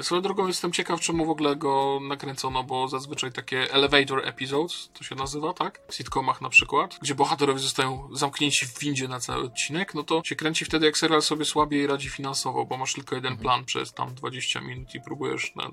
Swoją 0.02 0.22
drogą 0.22 0.48
jestem 0.48 0.72
ciekaw, 0.72 1.00
czemu 1.00 1.26
w 1.26 1.30
ogóle 1.30 1.56
go 1.56 2.00
nakręcono, 2.02 2.64
bo 2.64 2.88
zazwyczaj 2.88 3.32
takie 3.32 3.74
elevator 3.74 4.28
episodes, 4.28 4.90
to 4.94 5.04
się 5.04 5.16
nazywa, 5.16 5.54
tak? 5.54 5.82
W 5.88 5.96
sitcomach 5.96 6.42
na 6.42 6.50
przykład, 6.50 6.98
gdzie 7.02 7.16
bohaterowie 7.16 7.60
zostają 7.60 8.10
zamknięci 8.14 8.66
w 8.66 8.80
windzie 8.80 9.08
na 9.08 9.20
cały 9.20 9.44
odcinek, 9.44 9.94
no 9.94 10.04
to 10.04 10.22
się 10.26 10.36
kręci 10.36 10.66
wtedy, 10.66 10.86
jak 10.86 10.98
serial 10.98 11.22
sobie 11.22 11.46
słabiej 11.46 11.88
radzi 11.88 12.10
finansowo, 12.10 12.66
bo 12.66 12.78
masz 12.78 12.94
tylko 12.94 13.16
jeden 13.16 13.38
plan 13.38 13.66
przez 13.66 13.94
tam 13.94 14.16
20 14.16 14.62
minut 14.62 14.96
i 14.96 15.02
próbujesz 15.02 15.56
na, 15.56 15.70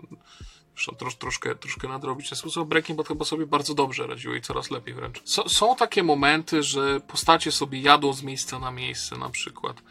trosz, 0.99 1.15
troszkę, 1.15 1.55
troszkę 1.55 1.89
nadrobić. 1.89 2.37
Sposób 2.37 2.69
Breaking 2.69 2.97
Bad 2.97 3.09
chyba 3.09 3.25
sobie 3.25 3.47
bardzo 3.47 3.75
dobrze 3.75 4.07
radziło 4.07 4.35
i 4.35 4.41
coraz 4.41 4.71
lepiej 4.71 4.95
wręcz. 4.95 5.23
So, 5.25 5.49
są 5.49 5.77
takie 5.77 6.03
momenty, 6.03 6.63
że 6.63 7.01
postacie 7.01 7.53
sobie 7.53 7.81
jadą 7.81 8.13
z 8.13 8.23
miejsca 8.23 8.59
na 8.59 8.71
miejsce 8.71 9.19
na 9.19 9.31
przykład. 9.31 9.83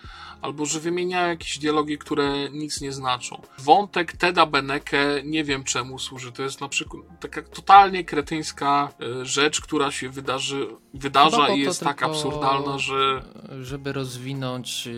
Albo 0.41 0.65
że 0.65 0.79
wymieniają 0.79 1.27
jakieś 1.29 1.59
dialogi, 1.59 1.97
które 1.97 2.49
nic 2.49 2.81
nie 2.81 2.91
znaczą. 2.91 3.41
Wątek 3.59 4.17
Teda 4.17 4.45
Beneke 4.45 5.21
nie 5.25 5.43
wiem 5.43 5.63
czemu 5.63 5.99
służy. 5.99 6.31
To 6.31 6.43
jest 6.43 6.61
na 6.61 6.69
przykład 6.69 7.03
taka 7.19 7.41
totalnie 7.41 8.03
kretyńska 8.03 8.89
e, 9.01 9.25
rzecz, 9.25 9.61
która 9.61 9.91
się 9.91 10.09
wydarzy, 10.09 10.67
wydarza 10.93 11.49
i 11.49 11.59
jest 11.59 11.83
tak 11.83 12.03
absurdalna, 12.03 12.77
że... 12.77 13.23
Żeby 13.61 13.93
rozwinąć 13.93 14.88
e, 14.88 14.91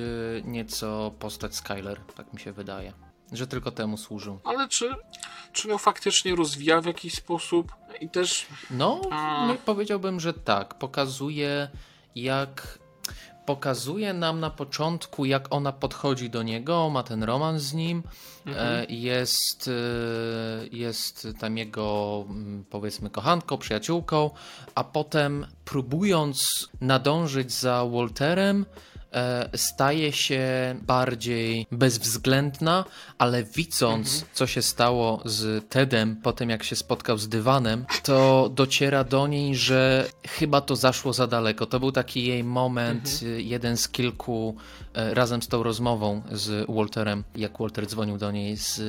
nieco 0.44 1.12
postać 1.20 1.56
Skyler, 1.56 2.02
tak 2.16 2.34
mi 2.34 2.40
się 2.40 2.52
wydaje 2.52 2.94
że 3.32 3.48
tylko 3.48 3.72
temu 3.72 3.98
służył. 3.98 4.40
Ale 4.44 4.68
czy, 4.68 4.96
czy 5.54 5.68
ją 5.70 5.78
faktycznie 5.78 6.36
rozwija 6.36 6.82
w 6.82 6.86
jakiś 6.86 7.14
sposób 7.14 7.72
i 8.02 8.10
też... 8.10 8.46
No, 8.72 9.02
A... 9.12 9.48
powiedziałbym, 9.66 10.20
że 10.20 10.34
tak. 10.34 10.74
Pokazuje 10.74 11.70
jak... 12.16 12.79
Pokazuje 13.50 14.14
nam 14.14 14.40
na 14.40 14.50
początku, 14.50 15.26
jak 15.26 15.48
ona 15.50 15.72
podchodzi 15.72 16.30
do 16.30 16.44
niego, 16.44 16.90
ma 16.90 17.04
ten 17.04 17.24
romans 17.24 17.64
z 17.64 17.74
nim. 17.74 18.04
Mhm. 18.46 18.68
E, 18.68 18.86
jest, 18.86 19.68
e, 19.68 19.72
jest 20.72 21.28
tam 21.40 21.58
jego, 21.58 22.26
mm, 22.30 22.64
powiedzmy, 22.70 23.10
kochanką, 23.10 23.58
przyjaciółką, 23.58 24.30
a 24.76 24.84
potem 24.84 25.46
próbując 25.66 26.70
nadążyć 26.82 27.52
za 27.52 27.86
Walterem, 27.86 28.66
staje 29.56 30.12
się 30.12 30.76
bardziej 30.82 31.68
bezwzględna, 31.72 32.86
ale 33.18 33.44
widząc, 33.44 34.14
mhm. 34.14 34.32
co 34.34 34.48
się 34.48 34.62
stało 34.62 35.22
z 35.26 35.70
Tedem 35.70 36.16
po 36.16 36.34
tym, 36.34 36.50
jak 36.50 36.64
się 36.64 36.76
spotkał 36.76 37.18
z 37.18 37.30
dywanem, 37.30 37.86
to 38.04 38.50
dociera 38.54 39.04
do 39.04 39.28
niej, 39.28 39.56
że 39.56 40.06
chyba 40.28 40.62
to 40.62 40.76
zaszło 40.76 41.14
za 41.14 41.28
daleko. 41.28 41.66
To 41.66 41.80
był 41.80 41.92
taki 41.92 42.26
jej 42.26 42.44
moment, 42.44 43.10
mhm. 43.14 43.42
jeden 43.42 43.78
z 43.78 43.90
kilku, 43.90 44.56
e, 44.94 45.14
razem 45.14 45.42
z 45.42 45.48
tą 45.48 45.64
rozmową 45.64 46.22
z 46.32 46.66
Walterem, 46.72 47.24
jak 47.36 47.60
Walter 47.60 47.88
dzwonił 47.88 48.18
do 48.18 48.32
niej 48.32 48.58
z 48.58 48.82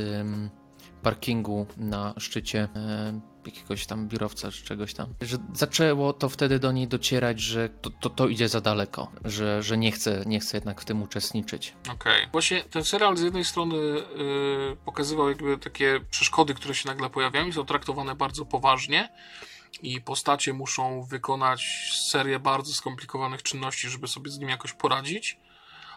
parkingu 1.02 1.66
na 1.76 2.14
szczycie 2.18 2.68
e, 2.76 3.29
jakiegoś 3.46 3.86
tam 3.86 4.08
biurowca 4.08 4.50
czy 4.50 4.64
czegoś 4.64 4.94
tam. 4.94 5.14
Że 5.20 5.36
zaczęło 5.54 6.12
to 6.12 6.28
wtedy 6.28 6.58
do 6.58 6.72
niej 6.72 6.88
docierać, 6.88 7.40
że 7.40 7.68
to, 7.68 7.90
to, 7.90 8.10
to 8.10 8.28
idzie 8.28 8.48
za 8.48 8.60
daleko, 8.60 9.12
że, 9.24 9.62
że 9.62 9.78
nie, 9.78 9.92
chce, 9.92 10.22
nie 10.26 10.40
chce 10.40 10.56
jednak 10.56 10.80
w 10.80 10.84
tym 10.84 11.02
uczestniczyć. 11.02 11.74
Okej. 11.82 11.94
Okay. 11.94 12.28
Właśnie 12.32 12.62
ten 12.62 12.84
serial 12.84 13.16
z 13.16 13.22
jednej 13.22 13.44
strony 13.44 13.76
yy, 13.76 14.76
pokazywał 14.84 15.28
jakby 15.28 15.58
takie 15.58 16.00
przeszkody, 16.10 16.54
które 16.54 16.74
się 16.74 16.88
nagle 16.88 17.10
pojawiają 17.10 17.46
i 17.46 17.52
są 17.52 17.66
traktowane 17.66 18.14
bardzo 18.14 18.44
poważnie 18.44 19.08
i 19.82 20.00
postacie 20.00 20.52
muszą 20.52 21.02
wykonać 21.02 21.90
serię 21.94 22.38
bardzo 22.38 22.72
skomplikowanych 22.72 23.42
czynności, 23.42 23.88
żeby 23.88 24.08
sobie 24.08 24.30
z 24.30 24.38
nim 24.38 24.48
jakoś 24.48 24.72
poradzić 24.72 25.38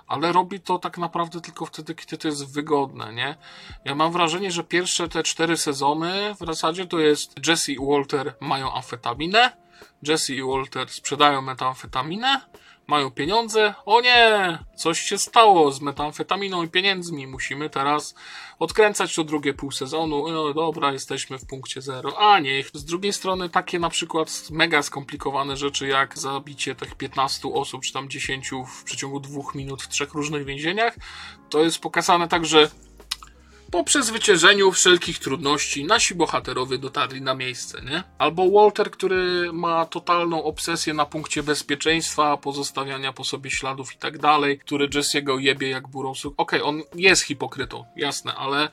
ale 0.07 0.31
robi 0.31 0.59
to 0.59 0.79
tak 0.79 0.97
naprawdę 0.97 1.41
tylko 1.41 1.65
wtedy, 1.65 1.95
kiedy 1.95 2.17
to 2.17 2.27
jest 2.27 2.53
wygodne, 2.53 3.13
nie? 3.13 3.35
Ja 3.85 3.95
mam 3.95 4.11
wrażenie, 4.11 4.51
że 4.51 4.63
pierwsze 4.63 5.09
te 5.09 5.23
cztery 5.23 5.57
sezony 5.57 6.35
w 6.41 6.45
zasadzie 6.45 6.85
to 6.85 6.99
jest 6.99 7.47
Jesse 7.47 7.71
i 7.71 7.77
Walter 7.79 8.35
mają 8.39 8.73
amfetaminę, 8.73 9.51
Jesse 10.07 10.33
i 10.33 10.43
Walter 10.43 10.89
sprzedają 10.89 11.41
metamfetaminę, 11.41 12.41
mają 12.87 13.11
pieniądze. 13.11 13.73
O 13.85 14.01
nie! 14.01 14.57
Coś 14.75 15.01
się 15.01 15.17
stało 15.17 15.71
z 15.71 15.81
metamfetaminą 15.81 16.63
i 16.63 16.67
pieniędzmi. 16.67 17.27
Musimy 17.27 17.69
teraz 17.69 18.15
odkręcać 18.59 19.15
to 19.15 19.23
drugie 19.23 19.53
pół 19.53 19.71
sezonu. 19.71 20.31
No 20.31 20.53
dobra, 20.53 20.93
jesteśmy 20.93 21.39
w 21.39 21.45
punkcie 21.45 21.81
zero. 21.81 22.19
A 22.19 22.39
niech. 22.39 22.69
Z 22.73 22.85
drugiej 22.85 23.13
strony 23.13 23.49
takie 23.49 23.79
na 23.79 23.89
przykład 23.89 24.47
mega 24.51 24.83
skomplikowane 24.83 25.57
rzeczy 25.57 25.87
jak 25.87 26.17
zabicie 26.17 26.75
tych 26.75 26.95
15 26.95 27.53
osób, 27.53 27.81
czy 27.81 27.93
tam 27.93 28.09
10 28.09 28.51
w 28.67 28.83
przeciągu 28.83 29.19
dwóch 29.19 29.55
minut 29.55 29.83
w 29.83 29.87
trzech 29.87 30.13
różnych 30.13 30.45
więzieniach, 30.45 30.95
to 31.49 31.63
jest 31.63 31.79
pokazane 31.79 32.27
tak, 32.27 32.45
że 32.45 32.69
po 33.73 33.83
przezwyciężeniu 33.83 34.71
wszelkich 34.71 35.19
trudności 35.19 35.85
nasi 35.85 36.15
bohaterowie 36.15 36.77
dotarli 36.77 37.21
na 37.21 37.33
miejsce, 37.35 37.81
nie? 37.81 38.03
Albo 38.17 38.51
Walter, 38.51 38.91
który 38.91 39.53
ma 39.53 39.85
totalną 39.85 40.43
obsesję 40.43 40.93
na 40.93 41.05
punkcie 41.05 41.43
bezpieczeństwa, 41.43 42.37
pozostawiania 42.37 43.13
po 43.13 43.23
sobie 43.23 43.51
śladów 43.51 43.93
i 43.93 43.97
tak 43.97 44.17
dalej, 44.17 44.59
który 44.59 44.89
Jesse'ego 44.89 45.39
jebie 45.39 45.69
jak 45.69 45.87
burą 45.87 46.11
Okej, 46.11 46.33
okay, 46.37 46.63
on 46.63 46.81
jest 46.95 47.23
hipokrytą, 47.23 47.85
jasne, 47.95 48.35
ale 48.35 48.69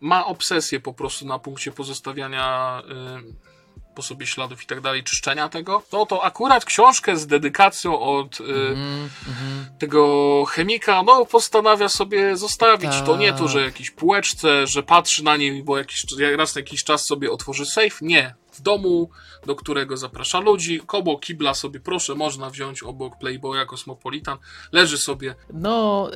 ma 0.00 0.26
obsesję 0.26 0.80
po 0.80 0.92
prostu 0.94 1.26
na 1.26 1.38
punkcie 1.38 1.72
pozostawiania... 1.72 2.82
Yy 2.88 3.51
po 3.94 4.02
sobie 4.02 4.26
śladów 4.26 4.62
i 4.62 4.66
tak 4.66 4.80
dalej, 4.80 5.04
czyszczenia 5.04 5.48
tego, 5.48 5.82
no 5.92 6.06
to 6.06 6.24
akurat 6.24 6.64
książkę 6.64 7.16
z 7.16 7.26
dedykacją 7.26 8.00
od 8.00 8.40
y, 8.40 8.44
mm 8.44 9.08
-hmm. 9.08 9.78
tego 9.78 10.44
chemika, 10.44 11.02
no 11.02 11.26
postanawia 11.26 11.88
sobie 11.88 12.36
zostawić. 12.36 12.90
Ta. 12.90 13.02
To 13.02 13.16
nie 13.16 13.32
to, 13.32 13.48
że 13.48 13.60
jakiś 13.60 13.90
półeczce, 13.90 14.66
że 14.66 14.82
patrzy 14.82 15.24
na 15.24 15.36
niej, 15.36 15.62
bo 15.62 15.78
jakiś, 15.78 16.06
raz 16.36 16.54
na 16.54 16.58
jakiś 16.58 16.84
czas 16.84 17.06
sobie 17.06 17.30
otworzy 17.30 17.66
safe. 17.66 17.96
Nie. 18.00 18.34
W 18.52 18.60
domu, 18.60 19.10
do 19.46 19.56
którego 19.56 19.96
zaprasza 19.96 20.40
ludzi, 20.40 20.80
koło 20.86 21.18
kibla 21.18 21.54
sobie 21.54 21.80
proszę, 21.80 22.14
można 22.14 22.50
wziąć 22.50 22.82
obok 22.82 23.18
Playboya 23.18 23.66
Cosmopolitan, 23.66 24.38
leży 24.72 24.98
sobie. 24.98 25.34
No, 25.52 26.10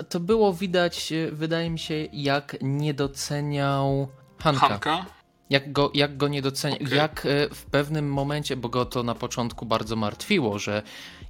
y, 0.00 0.04
to 0.04 0.20
było 0.20 0.54
widać, 0.54 1.12
y, 1.12 1.30
wydaje 1.32 1.70
mi 1.70 1.78
się, 1.78 1.94
jak 2.12 2.56
nie 2.60 2.94
doceniał 2.94 4.08
Hanka. 4.38 4.68
Hanka? 4.68 5.17
Jak 5.50 5.72
go, 5.72 5.90
jak 5.94 6.16
go 6.16 6.28
nie 6.28 6.42
docenia, 6.42 6.76
okay. 6.76 6.96
jak 6.96 7.26
e, 7.26 7.54
w 7.54 7.64
pewnym 7.64 8.12
momencie, 8.12 8.56
bo 8.56 8.68
go 8.68 8.84
to 8.84 9.02
na 9.02 9.14
początku 9.14 9.66
bardzo 9.66 9.96
martwiło, 9.96 10.58
że 10.58 10.82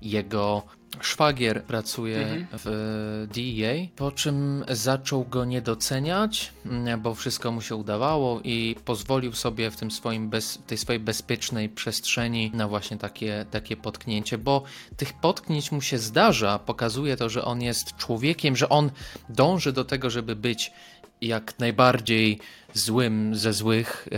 jego 0.02 0.62
szwagier 1.00 1.64
pracuje 1.64 2.18
mhm. 2.18 2.46
w 2.52 3.26
DEA, 3.34 3.88
po 3.96 4.12
czym 4.12 4.64
zaczął 4.68 5.24
go 5.24 5.44
nie 5.44 5.62
doceniać, 5.62 6.52
bo 6.98 7.14
wszystko 7.14 7.52
mu 7.52 7.60
się 7.60 7.76
udawało 7.76 8.40
i 8.44 8.76
pozwolił 8.84 9.32
sobie 9.32 9.70
w 9.70 9.76
tym 9.76 9.90
swoim 9.90 10.28
bez, 10.30 10.58
tej 10.66 10.78
swojej 10.78 11.00
bezpiecznej 11.00 11.68
przestrzeni 11.68 12.50
na 12.54 12.68
właśnie 12.68 12.96
takie, 12.96 13.46
takie 13.50 13.76
potknięcie, 13.76 14.38
bo 14.38 14.62
tych 14.96 15.12
potknięć 15.12 15.72
mu 15.72 15.80
się 15.80 15.98
zdarza, 15.98 16.58
pokazuje 16.58 17.16
to, 17.16 17.28
że 17.28 17.44
on 17.44 17.62
jest 17.62 17.96
człowiekiem, 17.96 18.56
że 18.56 18.68
on 18.68 18.90
dąży 19.28 19.72
do 19.72 19.84
tego, 19.84 20.10
żeby 20.10 20.36
być 20.36 20.72
jak 21.20 21.58
najbardziej 21.58 22.38
złym 22.74 23.36
ze 23.36 23.52
złych, 23.52 24.08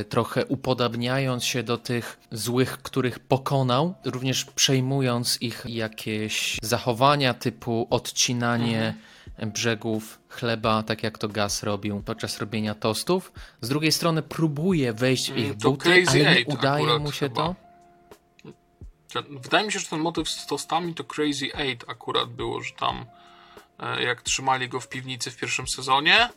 e, 0.00 0.04
trochę 0.04 0.46
upodabniając 0.46 1.44
się 1.44 1.62
do 1.62 1.78
tych 1.78 2.18
złych, 2.32 2.78
których 2.82 3.18
pokonał, 3.18 3.94
również 4.04 4.44
przejmując 4.44 5.42
ich 5.42 5.62
jakieś 5.68 6.58
zachowania 6.62 7.34
typu 7.34 7.86
odcinanie 7.90 8.94
brzegów 9.46 10.20
chleba, 10.28 10.82
tak 10.82 11.02
jak 11.02 11.18
to 11.18 11.28
Gaz 11.28 11.62
robił 11.62 12.02
podczas 12.02 12.38
robienia 12.38 12.74
tostów. 12.74 13.32
Z 13.60 13.68
drugiej 13.68 13.92
strony 13.92 14.22
próbuje 14.22 14.92
wejść 14.92 15.32
w 15.32 15.36
ich 15.36 15.44
Mm, 15.46 15.58
buty, 15.58 16.04
ale 16.08 16.34
nie 16.34 16.44
udaje 16.46 16.98
mu 16.98 17.12
się 17.12 17.28
chyba. 17.28 17.34
to. 17.34 17.54
Wydaje 19.30 19.66
mi 19.66 19.72
się, 19.72 19.78
że 19.78 19.86
ten 19.86 20.00
motyw 20.00 20.28
z 20.28 20.46
tostami 20.46 20.94
to 20.94 21.04
Crazy 21.04 21.54
Eight 21.54 21.84
akurat 21.88 22.28
było, 22.28 22.62
że 22.62 22.72
tam 22.72 23.04
jak 24.00 24.22
trzymali 24.22 24.68
go 24.68 24.80
w 24.80 24.88
piwnicy 24.88 25.30
w 25.30 25.36
pierwszym 25.36 25.68
sezonie 25.68 26.28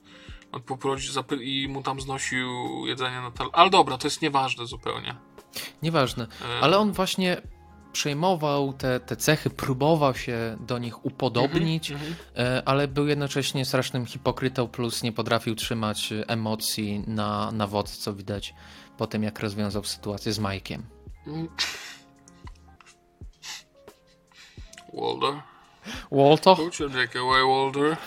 on 0.51 0.61
poprosił 0.61 1.13
zapy- 1.13 1.41
i 1.43 1.67
mu 1.67 1.83
tam 1.83 2.01
znosił 2.01 2.47
jedzenie 2.87 3.21
na 3.21 3.31
tal. 3.31 3.49
Ale 3.53 3.69
dobra, 3.69 3.97
to 3.97 4.07
jest 4.07 4.21
nieważne 4.21 4.65
zupełnie. 4.65 5.15
Nieważne. 5.81 6.27
E, 6.41 6.59
Ale 6.61 6.77
on 6.77 6.91
właśnie 6.91 7.41
przejmował 7.93 8.73
te, 8.73 8.99
te 8.99 9.15
cechy, 9.15 9.49
próbował 9.49 10.15
się 10.15 10.57
do 10.59 10.77
nich 10.77 11.05
upodobnić, 11.05 11.91
Mhm, 11.91 12.15
e, 12.37 12.61
ale 12.65 12.87
był 12.87 13.07
jednocześnie 13.07 13.65
strasznym 13.65 14.05
hipokrytą, 14.05 14.67
plus 14.67 15.03
nie 15.03 15.11
potrafił 15.11 15.55
trzymać 15.55 16.11
e, 16.11 16.29
emocji 16.29 17.03
na, 17.07 17.51
na 17.51 17.67
wodze, 17.67 17.95
co 17.97 18.13
widać 18.13 18.53
po 18.97 19.07
tym, 19.07 19.23
jak 19.23 19.39
rozwiązał 19.39 19.83
sytuację 19.83 20.33
z 20.33 20.39
Mike'iem. 20.39 20.79
Mm. 21.27 21.47
Walder, 24.93 25.41
Walter? 26.11 26.55
put 26.55 26.79
your 26.79 26.89
dick 26.89 27.15
away, 27.15 27.43
Walder. 27.47 27.97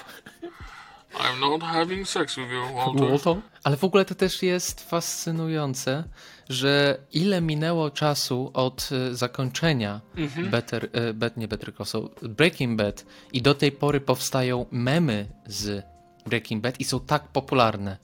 I'm 1.14 1.40
not 1.40 1.62
having 1.62 2.06
sex 2.08 2.36
with 2.36 2.50
you, 2.50 2.74
Walter. 2.76 3.10
Walter? 3.10 3.36
Ale 3.64 3.76
w 3.76 3.84
ogóle 3.84 4.04
to 4.04 4.14
też 4.14 4.42
jest 4.42 4.90
fascynujące, 4.90 6.04
że 6.48 6.98
ile 7.12 7.40
minęło 7.40 7.90
czasu 7.90 8.50
od 8.54 8.88
e, 8.92 9.14
zakończenia 9.14 10.00
Mhm. 10.16 10.50
Better, 10.50 10.88
e, 10.92 11.14
Bet, 11.14 11.36
nie 11.36 11.48
Better 11.48 11.74
Call 11.76 11.86
Saul, 11.86 12.08
Breaking 12.22 12.78
Bad 12.78 13.04
i 13.32 13.42
do 13.42 13.54
tej 13.54 13.72
pory 13.72 14.00
powstają 14.00 14.66
memy 14.70 15.26
z 15.46 15.84
Breaking 16.26 16.62
Bad 16.62 16.80
i 16.80 16.84
są 16.84 17.00
tak 17.00 17.28
popularne. 17.28 17.96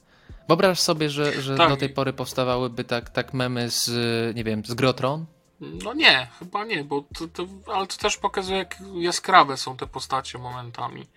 Wyobraź 0.47 0.79
sobie, 0.79 1.09
że, 1.09 1.41
że 1.41 1.57
Tak. 1.57 1.69
do 1.69 1.77
tej 1.77 1.89
pory 1.89 2.13
powstawałyby 2.13 2.83
tak, 2.83 3.09
tak 3.09 3.33
memy 3.33 3.69
z, 3.69 3.89
nie 4.35 4.43
wiem, 4.43 4.65
z 4.65 4.73
Grotron? 4.73 5.25
No 5.61 5.93
nie, 5.93 6.27
chyba 6.39 6.65
nie, 6.65 6.83
bo 6.83 7.03
to, 7.17 7.27
to, 7.27 7.47
ale 7.73 7.87
to 7.87 7.97
też 7.97 8.17
pokazuje, 8.17 8.57
jak 8.57 8.77
jaskrawe 8.95 9.57
są 9.57 9.77
te 9.77 9.87
postacie 9.87 10.37
momentami 10.37 11.07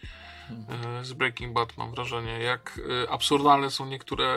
e, 1.01 1.05
z 1.05 1.13
Breaking 1.13 1.53
Bad, 1.53 1.77
mam 1.77 1.91
wrażenie. 1.91 2.39
Jak 2.39 2.81
e, 3.05 3.11
absurdalne 3.11 3.71
są 3.71 3.87
niektóre 3.87 4.35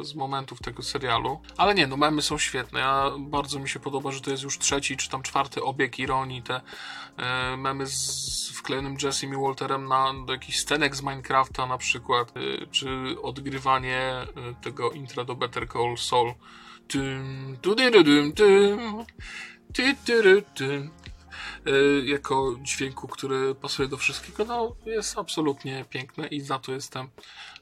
z 0.00 0.14
momentów 0.14 0.60
tego 0.60 0.82
serialu. 0.82 1.40
Ale 1.56 1.74
nie, 1.74 1.86
no 1.86 1.96
memy 1.96 2.22
są 2.22 2.38
świetne. 2.38 2.80
Ja, 2.80 3.10
bardzo 3.18 3.58
mi 3.58 3.68
się 3.68 3.80
podoba, 3.80 4.12
że 4.12 4.20
to 4.20 4.30
jest 4.30 4.42
już 4.42 4.58
trzeci 4.58 4.96
czy 4.96 5.08
tam 5.10 5.22
czwarty 5.22 5.62
obieg 5.62 5.98
ironii. 5.98 6.42
Te 6.42 6.60
e, 7.16 7.56
memy 7.56 7.86
z 7.86 8.50
wklejonym 8.54 8.96
Jessim 9.02 9.34
i 9.34 9.36
Walterem 9.36 9.88
na 9.88 10.12
do 10.26 10.32
jakichś 10.32 10.58
scenek 10.58 10.96
z 10.96 11.02
Minecrafta 11.02 11.66
na 11.66 11.78
przykład, 11.78 12.32
czy 12.70 13.16
odgrywanie 13.22 14.12
tego 14.62 14.90
intra 14.90 15.24
do 15.24 15.34
Better 15.34 15.68
Call 15.68 15.96
Saul. 15.98 16.34
Y, 21.68 22.04
jako 22.06 22.56
dźwięku, 22.62 23.08
który 23.08 23.54
pasuje 23.54 23.88
do 23.88 23.96
wszystkiego, 23.96 24.44
no 24.44 24.76
jest 24.86 25.18
absolutnie 25.18 25.84
piękne 25.90 26.26
i 26.26 26.40
za 26.40 26.58
to 26.58 26.72
jestem 26.72 27.08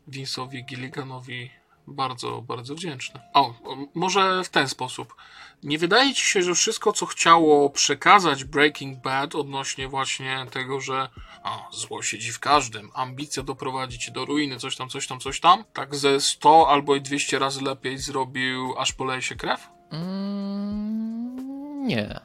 Vince'owi 0.08 0.64
Gilliganowi 0.64 1.50
bardzo, 1.86 2.42
bardzo 2.42 2.74
wdzięczny. 2.74 3.20
O, 3.34 3.54
może 3.94 4.44
w 4.44 4.48
ten 4.48 4.68
sposób. 4.68 5.14
Nie 5.62 5.78
wydaje 5.78 6.14
ci 6.14 6.26
się, 6.26 6.42
że 6.42 6.54
wszystko, 6.54 6.92
co 6.92 7.06
chciało 7.06 7.70
przekazać 7.70 8.44
Breaking 8.44 9.02
Bad 9.02 9.34
odnośnie 9.34 9.88
właśnie 9.88 10.46
tego, 10.50 10.80
że 10.80 11.08
a, 11.42 11.58
zło 11.72 12.02
siedzi 12.02 12.32
w 12.32 12.38
każdym, 12.38 12.90
ambicja 12.94 13.42
doprowadzi 13.42 13.98
cię 13.98 14.12
do 14.12 14.24
ruiny, 14.24 14.56
coś 14.56 14.76
tam, 14.76 14.88
coś 14.88 15.06
tam, 15.06 15.20
coś 15.20 15.40
tam, 15.40 15.64
tak 15.72 15.96
ze 15.96 16.20
100 16.20 16.68
albo 16.68 16.96
i 16.96 17.00
200 17.00 17.38
razy 17.38 17.62
lepiej 17.62 17.98
zrobił, 17.98 18.74
aż 18.78 18.92
poleje 18.92 19.22
się 19.22 19.36
krew? 19.36 19.68
Mm, 19.90 21.86
nie. 21.86 22.20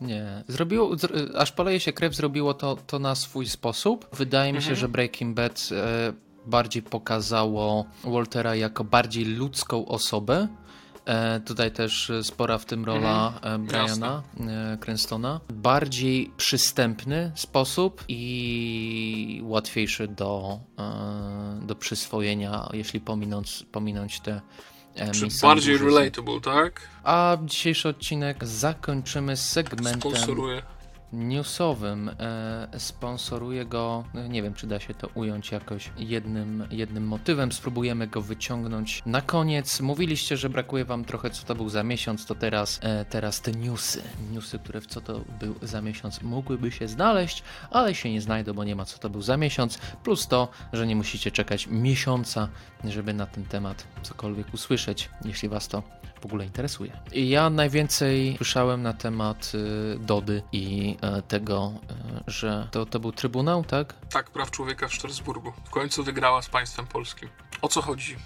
Nie. 0.00 0.44
Zrobiło, 0.48 0.90
zr- 0.90 1.36
aż 1.36 1.52
poleje 1.52 1.80
się 1.80 1.92
krew, 1.92 2.14
zrobiło 2.14 2.54
to, 2.54 2.76
to 2.86 2.98
na 2.98 3.14
swój 3.14 3.46
sposób. 3.46 4.08
Wydaje 4.12 4.52
mi 4.52 4.62
się, 4.62 4.74
że 4.76 4.88
Breaking 4.88 5.36
Bad 5.36 5.68
e, 5.72 6.12
bardziej 6.46 6.82
pokazało 6.82 7.84
Waltera 8.04 8.54
jako 8.54 8.84
bardziej 8.84 9.24
ludzką 9.24 9.86
osobę. 9.86 10.48
E, 11.04 11.40
tutaj 11.40 11.70
też 11.70 12.10
e, 12.10 12.24
spora 12.24 12.58
w 12.58 12.64
tym 12.64 12.84
rola 12.84 13.40
e, 13.42 13.58
Briana 13.58 14.22
Cranstona. 14.80 15.40
Bardziej 15.48 16.32
przystępny 16.36 17.32
sposób 17.34 18.04
i 18.08 19.40
łatwiejszy 19.44 20.08
do, 20.08 20.60
do 21.62 21.74
przyswojenia, 21.74 22.68
jeśli 22.72 23.00
pominąć, 23.00 23.66
pominąć 23.72 24.20
te 24.20 24.40
Czy 24.94 25.22
miejscami 25.22 25.54
bardziej 25.54 25.78
relatable, 25.78 26.40
tak? 26.40 26.80
a 27.04 27.36
dzisiejszy 27.44 27.88
odcinek 27.88 28.44
zakończymy 28.44 29.36
segmentem 29.36 30.00
Sponsoruje. 30.00 30.62
Newsowym. 31.12 32.08
E, 32.08 32.68
sponsoruje 32.78 33.64
go, 33.64 34.04
nie 34.28 34.42
wiem 34.42 34.54
czy 34.54 34.66
da 34.66 34.80
się 34.80 34.94
to 34.94 35.08
ująć 35.14 35.50
jakoś 35.50 35.90
jednym, 35.98 36.66
jednym 36.70 37.06
motywem. 37.06 37.52
Spróbujemy 37.52 38.06
go 38.06 38.22
wyciągnąć 38.22 39.02
na 39.06 39.22
koniec. 39.22 39.80
Mówiliście, 39.80 40.36
że 40.36 40.48
brakuje 40.48 40.84
wam 40.84 41.04
trochę 41.04 41.30
co 41.30 41.46
to 41.46 41.54
był 41.54 41.68
za 41.68 41.82
miesiąc, 41.82 42.26
to 42.26 42.34
teraz, 42.34 42.80
e, 42.82 43.04
teraz 43.04 43.40
te 43.40 43.52
newsy. 43.52 44.02
Newsy, 44.32 44.58
które 44.58 44.80
w 44.80 44.86
co 44.86 45.00
to 45.00 45.20
był 45.40 45.54
za 45.62 45.80
miesiąc 45.82 46.22
mogłyby 46.22 46.70
się 46.70 46.88
znaleźć, 46.88 47.42
ale 47.70 47.94
się 47.94 48.12
nie 48.12 48.20
znajdą, 48.20 48.52
bo 48.52 48.64
nie 48.64 48.76
ma 48.76 48.84
co 48.84 48.98
to 48.98 49.10
był 49.10 49.22
za 49.22 49.36
miesiąc. 49.36 49.78
Plus 49.78 50.26
to, 50.26 50.48
że 50.72 50.86
nie 50.86 50.96
musicie 50.96 51.30
czekać 51.30 51.66
miesiąca, 51.66 52.48
żeby 52.84 53.14
na 53.14 53.26
ten 53.26 53.44
temat 53.44 53.86
cokolwiek 54.02 54.54
usłyszeć, 54.54 55.10
jeśli 55.24 55.48
was 55.48 55.68
to 55.68 55.82
w 56.20 56.26
ogóle 56.26 56.44
interesuje. 56.44 56.92
Ja 57.12 57.50
najwięcej 57.50 58.34
słyszałem 58.36 58.82
na 58.82 58.92
temat 58.92 59.52
y, 59.54 59.98
Dody 59.98 60.42
i 60.52 60.96
tego, 61.28 61.72
e, 61.90 62.30
że 62.30 62.68
to, 62.70 62.86
to 62.86 63.00
był 63.00 63.12
Trybunał, 63.12 63.64
tak? 63.64 63.94
Tak, 64.12 64.30
praw 64.30 64.50
człowieka 64.50 64.88
w 64.88 64.94
Strasburgu. 64.94 65.52
W 65.64 65.70
końcu 65.70 66.04
wygrała 66.04 66.42
z 66.42 66.48
państwem 66.48 66.86
polskim. 66.86 67.28
O 67.62 67.68
co 67.68 67.82
chodzi? 67.82 68.16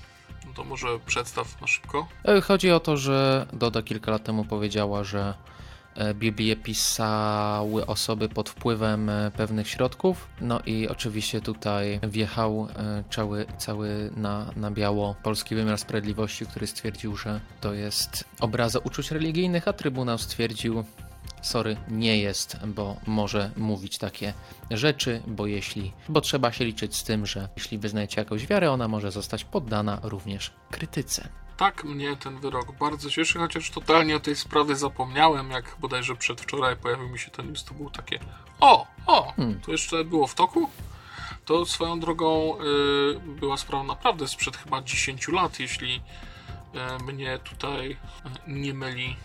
No 0.47 0.53
to 0.55 0.65
może 0.65 0.87
przedstaw 1.07 1.61
na 1.61 1.67
szybko. 1.67 2.09
E, 2.25 2.41
Chodzi 2.41 2.71
o 2.71 2.81
to, 2.81 2.97
że 2.97 3.47
Doda 3.53 3.83
kilka 3.83 4.11
lat 4.11 4.25
temu 4.25 4.45
powiedziała, 4.45 5.05
że 5.05 5.35
e, 5.95 6.15
Biblię 6.15 6.57
pisały 6.57 7.87
osoby 7.87 8.29
pod 8.29 8.49
wpływem 8.51 9.09
e, 9.09 9.31
pewnych 9.37 9.69
środków. 9.69 10.29
No 10.41 10.61
i 10.67 10.89
oczywiście 10.89 11.41
tutaj 11.41 12.01
wjechał 12.03 12.69
e, 12.77 13.05
cały, 13.11 13.47
cały 13.59 14.11
na, 14.17 14.51
na 14.57 14.71
biało 14.71 15.15
polski 15.23 15.55
wymiar 15.55 15.79
sprawiedliwości, 15.79 16.47
który 16.47 16.67
stwierdził, 16.67 17.17
że 17.17 17.41
to 17.61 17.75
jest 17.75 18.25
obraza 18.41 18.79
uczuć 18.79 19.11
religijnych, 19.11 19.69
a 19.69 19.73
Trybunał 19.73 20.19
stwierdził, 20.19 20.85
sorry, 21.45 21.77
nie 21.89 22.19
jest, 22.19 22.57
bo 22.67 22.97
może 23.07 23.51
mówić 23.57 23.99
takie 23.99 24.33
rzeczy, 24.71 25.23
bo 25.27 25.47
jeśli, 25.47 25.93
bo 26.09 26.21
trzeba 26.21 26.53
się 26.53 26.65
liczyć 26.65 26.97
z 26.97 27.05
tym, 27.05 27.27
że 27.27 27.49
jeśli 27.57 27.79
wyznajecie 27.79 28.21
jakąś 28.21 28.47
wiarę, 28.47 28.71
ona 28.71 28.89
może 28.89 29.11
zostać 29.11 29.45
poddana 29.45 30.01
również 30.03 30.53
krytyce. 30.71 31.29
Tak 31.57 31.85
mnie 31.85 32.17
ten 32.17 32.41
wyrok 32.41 32.79
bardzo 32.79 33.11
cieszy, 33.11 33.39
chociaż 33.39 33.71
totalnie 33.71 34.17
o 34.17 34.21
tej 34.21 34.37
sprawie 34.37 34.77
zapomniałem, 34.77 35.51
jak 35.51 35.77
bodajże 35.81 36.17
przedwczoraj 36.17 36.77
pojawił 36.77 37.09
mi 37.09 37.19
się 37.19 37.31
ten 37.31 37.49
news, 37.49 37.65
to 37.65 37.75
było 37.75 37.91
takie 37.91 38.19
o, 38.61 38.87
o, 39.07 39.33
Hmm. 39.37 39.61
to 39.61 39.73
jeszcze 39.73 40.05
było 40.05 40.27
w 40.27 40.35
toku? 40.35 40.71
To 41.45 41.67
swoją 41.67 42.01
drogą 42.01 42.59
y, 42.61 43.21
była 43.41 43.57
sprawa 43.57 43.85
naprawdę 43.85 44.29
sprzed 44.29 44.57
chyba 44.57 44.83
10 44.83 45.29
lat, 45.29 45.61
jeśli 45.61 46.01
y, 47.01 47.05
mnie 47.05 47.39
tutaj 47.39 47.91
y, 47.91 47.97
nie 48.47 48.75
myli 48.75 49.17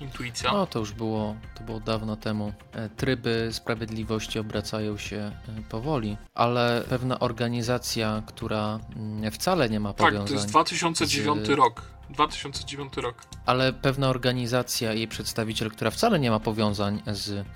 y, 0.00 0.04
intuicja. 0.04 0.52
No 0.52 0.66
to 0.66 0.78
już 0.78 0.92
było, 0.92 1.36
to 1.58 1.64
było 1.64 1.80
dawno 1.80 2.16
temu. 2.16 2.52
E, 2.72 2.88
Tryby 2.88 3.48
sprawiedliwości 3.52 4.38
obracają 4.38 4.98
się 4.98 5.16
e, 5.16 5.32
powoli, 5.68 6.16
ale 6.34 6.84
pewna 6.88 7.18
organizacja, 7.20 8.22
która 8.26 8.80
mm, 8.96 9.30
wcale 9.30 9.70
nie 9.70 9.80
ma 9.80 9.92
tak, 9.92 10.06
powiązań, 10.06 10.28
to 10.28 10.34
jest 10.34 10.48
2009 10.48 11.46
z- 11.46 11.50
rok. 11.50 11.82
2009 12.10 12.96
rok. 12.96 13.16
ale 13.46 13.72
pewna 13.72 14.08
organizacja, 14.08 14.92
jej 14.92 15.08
przedstawiciel, 15.08 15.70
która 15.70 15.90
wcale 15.90 16.18
nie 16.20 16.30
ma 16.30 16.40
powiązań 16.40 17.02
z 17.06 17.46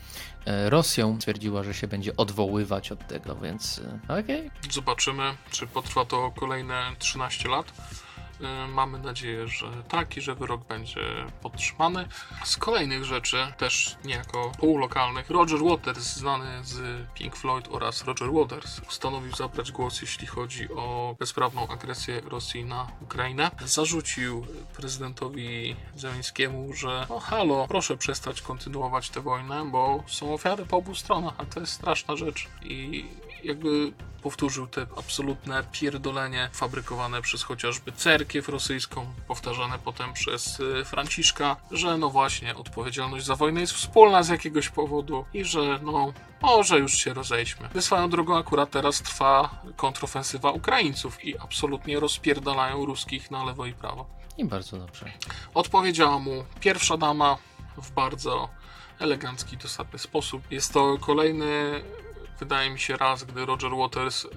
e, 0.47 0.71
Rosją, 0.71 1.17
stwierdziła, 1.21 1.63
że 1.63 1.75
się 1.75 1.87
będzie 1.89 2.17
odwoływać 2.17 2.93
od 2.93 3.07
tego, 3.07 3.37
więc 3.37 3.81
okej. 4.09 4.51
Zobaczymy, 4.71 5.23
czy 5.51 5.67
potrwa 5.67 6.05
to 6.05 6.33
kolejne 6.37 6.83
13 6.99 7.49
lat. 7.49 7.73
Y, 8.41 8.69
Mamy 8.69 8.99
nadzieję, 8.99 9.49
że 9.49 9.67
tak 9.89 10.17
i 10.17 10.21
że 10.21 10.35
wyrok 10.35 10.65
będzie 10.65 11.01
podtrzymany. 11.43 12.09
Z 12.45 12.57
kolejnych 12.57 13.05
rzeczy, 13.05 13.53
też 13.59 13.97
niejako 14.05 14.53
półlokalnych, 14.59 15.31
Roger 15.31 15.59
Waters, 15.63 16.17
znany 16.17 16.65
z 16.65 17.07
Pink 17.15 17.37
Floyd 17.37 17.69
oraz 17.71 18.05
Roger 18.05 18.33
Waters, 18.33 18.81
postanowił 18.81 19.37
zabrać 19.37 19.73
głos, 19.73 20.01
jeśli 20.01 20.27
chodzi 20.27 20.69
o 20.73 21.17
bezprawną 21.19 21.69
agresję 21.69 22.21
Rosji 22.21 22.65
na 22.65 22.87
Ukrainę. 23.01 23.51
Zarzucił 23.65 24.47
prezydentowi 24.77 25.77
Zeleńskiemu, 25.97 26.73
że 26.73 27.07
no 27.09 27.21
halo, 27.21 27.67
proszę 27.69 27.97
przestać 27.97 28.43
kontynuować 28.43 29.11
tę 29.11 29.21
wojnę, 29.21 29.65
bo 29.71 30.05
są 30.07 30.35
ofiary 30.35 30.67
po 30.67 30.77
obu 30.77 30.95
stronach, 30.95 31.35
a 31.39 31.45
to 31.45 31.61
jest 31.61 31.73
straszna 31.73 32.17
rzecz. 32.17 32.49
I 32.63 33.05
jakby 33.45 33.93
powtórzył 34.23 34.67
te 34.67 34.87
absolutne 34.97 35.65
pierdolenie 35.73 36.49
fabrykowane 36.53 37.23
przez 37.23 37.43
chociażby 37.43 37.93
cerkiew 37.93 38.49
rosyjską, 38.49 39.07
powtarzane 39.29 39.79
potem 39.79 40.13
przez 40.13 40.61
y, 40.61 40.85
Franciszka, 40.85 41.57
że 41.71 41.99
no 41.99 42.11
właśnie 42.11 42.55
odpowiedzialność 42.55 43.27
za 43.27 43.37
wojnę 43.37 43.61
jest 43.61 43.73
wspólna 43.73 44.23
z 44.23 44.29
jakiegoś 44.29 44.69
powodu 44.69 45.25
i 45.35 45.45
że 45.45 45.79
no 45.83 46.13
może 46.43 46.79
już 46.79 46.95
się 46.95 47.15
rozejdźmy. 47.15 47.69
Swoją 47.81 48.11
drogą 48.11 48.39
akurat 48.39 48.71
teraz 48.71 49.03
trwa 49.03 49.63
kontrofensywa 49.77 50.51
Ukraińców 50.51 51.25
i 51.25 51.39
absolutnie 51.39 52.01
rozpierdalają 52.01 52.87
ruskich 52.87 53.31
na 53.31 53.45
lewo 53.45 53.67
i 53.67 53.73
prawo. 53.73 54.07
I 54.39 54.45
bardzo 54.45 54.79
dobrze. 54.79 55.13
Odpowiedziała 55.55 56.19
mu 56.19 56.45
pierwsza 56.61 56.97
dama 56.97 57.37
w 57.77 57.91
bardzo 57.91 58.49
elegancki, 58.99 59.57
dosadny 59.57 59.99
sposób. 59.99 60.43
Jest 60.51 60.73
to 60.73 60.99
kolejny, 61.01 61.83
wydaje 62.41 62.71
mi 62.71 62.79
się, 62.79 62.97
raz, 62.97 63.25
gdy 63.25 63.47
Roger 63.47 63.71
Waters 63.77 64.25
e, 64.25 64.29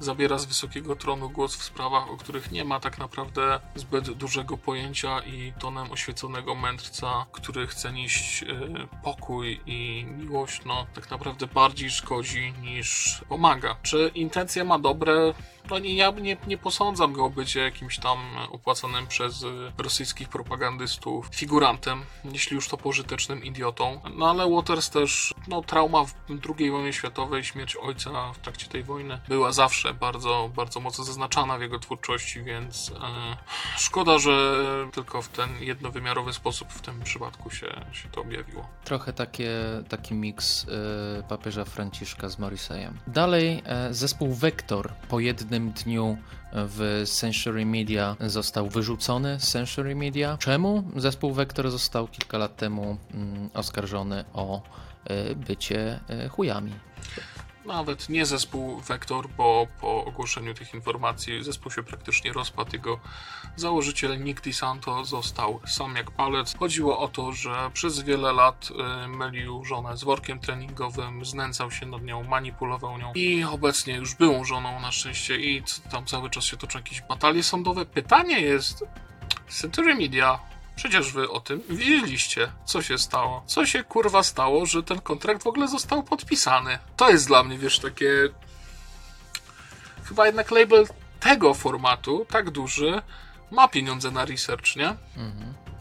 zabiera 0.00 0.38
z 0.38 0.44
wysokiego 0.44 0.96
tronu 0.96 1.30
głos 1.30 1.56
w 1.56 1.62
sprawach, 1.62 2.10
o 2.10 2.16
których 2.16 2.52
nie 2.52 2.64
ma 2.64 2.80
tak 2.80 2.98
naprawdę 2.98 3.60
zbyt 3.74 4.10
dużego 4.10 4.58
pojęcia 4.58 5.20
i 5.20 5.52
tonem 5.58 5.92
oświeconego 5.92 6.54
mędrca, 6.54 7.26
który 7.32 7.66
chce 7.66 7.92
nieść 7.92 8.42
e, 8.42 8.46
pokój 9.02 9.60
i 9.66 10.06
miłość, 10.18 10.64
no 10.64 10.86
tak 10.94 11.10
naprawdę 11.10 11.46
bardziej 11.46 11.90
szkodzi 11.90 12.52
niż 12.62 13.20
pomaga. 13.28 13.76
Czy 13.82 14.10
intencje 14.14 14.64
ma 14.64 14.78
dobre? 14.78 15.34
No 15.70 15.78
nie, 15.78 15.94
ja 15.94 16.10
nie, 16.10 16.36
nie 16.46 16.58
posądzam 16.58 17.12
go 17.12 17.24
o 17.24 17.30
bycie 17.30 17.60
jakimś 17.60 17.98
tam 17.98 18.18
opłacanym 18.50 19.06
przez 19.06 19.42
y, 19.42 19.46
rosyjskich 19.78 20.28
propagandystów 20.28 21.28
figurantem, 21.32 22.02
jeśli 22.24 22.54
już 22.54 22.68
to 22.68 22.76
pożytecznym 22.76 23.44
idiotą. 23.44 24.00
No 24.16 24.30
ale 24.30 24.50
Waters 24.50 24.90
też, 24.90 25.34
no 25.48 25.62
trauma 25.62 26.04
w 26.04 26.14
II 26.58 26.70
wojnie 26.70 26.92
światowej, 26.92 27.44
śmierć 27.44 27.76
ojca 27.76 28.32
w 28.32 28.38
trakcie 28.38 28.66
tej 28.66 28.82
wojny 28.82 29.20
była 29.28 29.52
zawsze 29.52 29.94
bardzo, 29.94 30.50
bardzo 30.56 30.80
mocno 30.80 31.04
zaznaczana 31.04 31.58
w 31.58 31.60
jego 31.60 31.78
twórczości, 31.78 32.42
więc 32.42 32.90
e, 32.90 33.36
szkoda, 33.76 34.18
że 34.18 34.64
tylko 34.92 35.22
w 35.22 35.28
ten 35.28 35.50
jednowymiarowy 35.60 36.32
sposób 36.32 36.68
w 36.68 36.80
tym 36.80 37.00
przypadku 37.02 37.50
się, 37.50 37.66
się 37.92 38.08
to 38.08 38.20
objawiło. 38.20 38.68
Trochę 38.84 39.12
takie, 39.12 39.50
taki 39.88 40.14
miks 40.14 40.64
y, 40.64 40.66
papieża 41.28 41.64
Franciszka 41.64 42.28
z 42.28 42.38
Morriseyem. 42.38 42.98
Dalej 43.06 43.62
e, 43.64 43.94
zespół 43.94 44.34
Vector 44.34 44.92
po 45.08 45.20
jednym 45.20 45.53
dniu 45.60 46.18
w 46.54 47.02
Century 47.06 47.66
Media 47.66 48.16
został 48.20 48.68
wyrzucony 48.68 49.40
z 49.40 49.48
Century 49.48 49.96
Media. 49.96 50.36
Czemu? 50.40 50.84
Zespół 50.96 51.32
Vector 51.32 51.70
został 51.70 52.08
kilka 52.08 52.38
lat 52.38 52.56
temu 52.56 52.96
mm, 53.14 53.50
oskarżony 53.54 54.24
o 54.32 54.62
y, 55.10 55.36
bycie 55.36 56.00
y, 56.26 56.28
chujami. 56.28 56.72
Nawet 57.64 58.08
nie 58.08 58.26
zespół 58.26 58.80
Vector, 58.80 59.28
bo 59.28 59.66
po 59.80 60.04
ogłoszeniu 60.04 60.54
tych 60.54 60.74
informacji 60.74 61.44
zespół 61.44 61.72
się 61.72 61.82
praktycznie 61.82 62.32
rozpadł. 62.32 62.70
Jego 62.72 63.00
założyciel 63.56 64.22
Nick 64.22 64.40
DiSanto 64.40 65.04
został 65.04 65.60
sam 65.66 65.96
jak 65.96 66.10
palec. 66.10 66.56
Chodziło 66.58 66.98
o 66.98 67.08
to, 67.08 67.32
że 67.32 67.70
przez 67.72 68.00
wiele 68.00 68.32
lat 68.32 68.68
y, 69.04 69.08
mylił 69.08 69.64
żonę 69.64 69.96
z 69.96 70.04
workiem 70.04 70.38
treningowym, 70.38 71.24
znęcał 71.24 71.70
się 71.70 71.86
nad 71.86 72.02
nią, 72.02 72.24
manipulował 72.24 72.98
nią 72.98 73.12
i 73.14 73.44
obecnie 73.44 73.94
już 73.94 74.14
byłą 74.14 74.44
żoną 74.44 74.80
na 74.80 74.92
szczęście 74.92 75.36
i 75.36 75.62
tam 75.90 76.06
cały 76.06 76.30
czas 76.30 76.44
się 76.44 76.56
toczą 76.56 76.78
jakieś 76.78 77.00
batalie 77.00 77.42
sądowe. 77.42 77.86
Pytanie 77.86 78.40
jest, 78.40 78.84
Century 79.48 79.94
Media 79.94 80.53
Przecież 80.76 81.12
wy 81.12 81.30
o 81.30 81.40
tym 81.40 81.62
wiedzieliście, 81.70 82.52
co 82.64 82.82
się 82.82 82.98
stało. 82.98 83.42
Co 83.46 83.66
się 83.66 83.84
kurwa 83.84 84.22
stało, 84.22 84.66
że 84.66 84.82
ten 84.82 85.00
kontrakt 85.00 85.42
w 85.42 85.46
ogóle 85.46 85.68
został 85.68 86.02
podpisany. 86.02 86.78
To 86.96 87.10
jest 87.10 87.26
dla 87.26 87.44
mnie, 87.44 87.58
wiesz, 87.58 87.78
takie. 87.78 88.28
Chyba 90.04 90.26
jednak 90.26 90.50
label 90.50 90.86
tego 91.20 91.54
formatu, 91.54 92.26
tak 92.30 92.50
duży, 92.50 93.02
ma 93.50 93.68
pieniądze 93.68 94.10
na 94.10 94.24
research, 94.24 94.76
nie? 94.76 94.94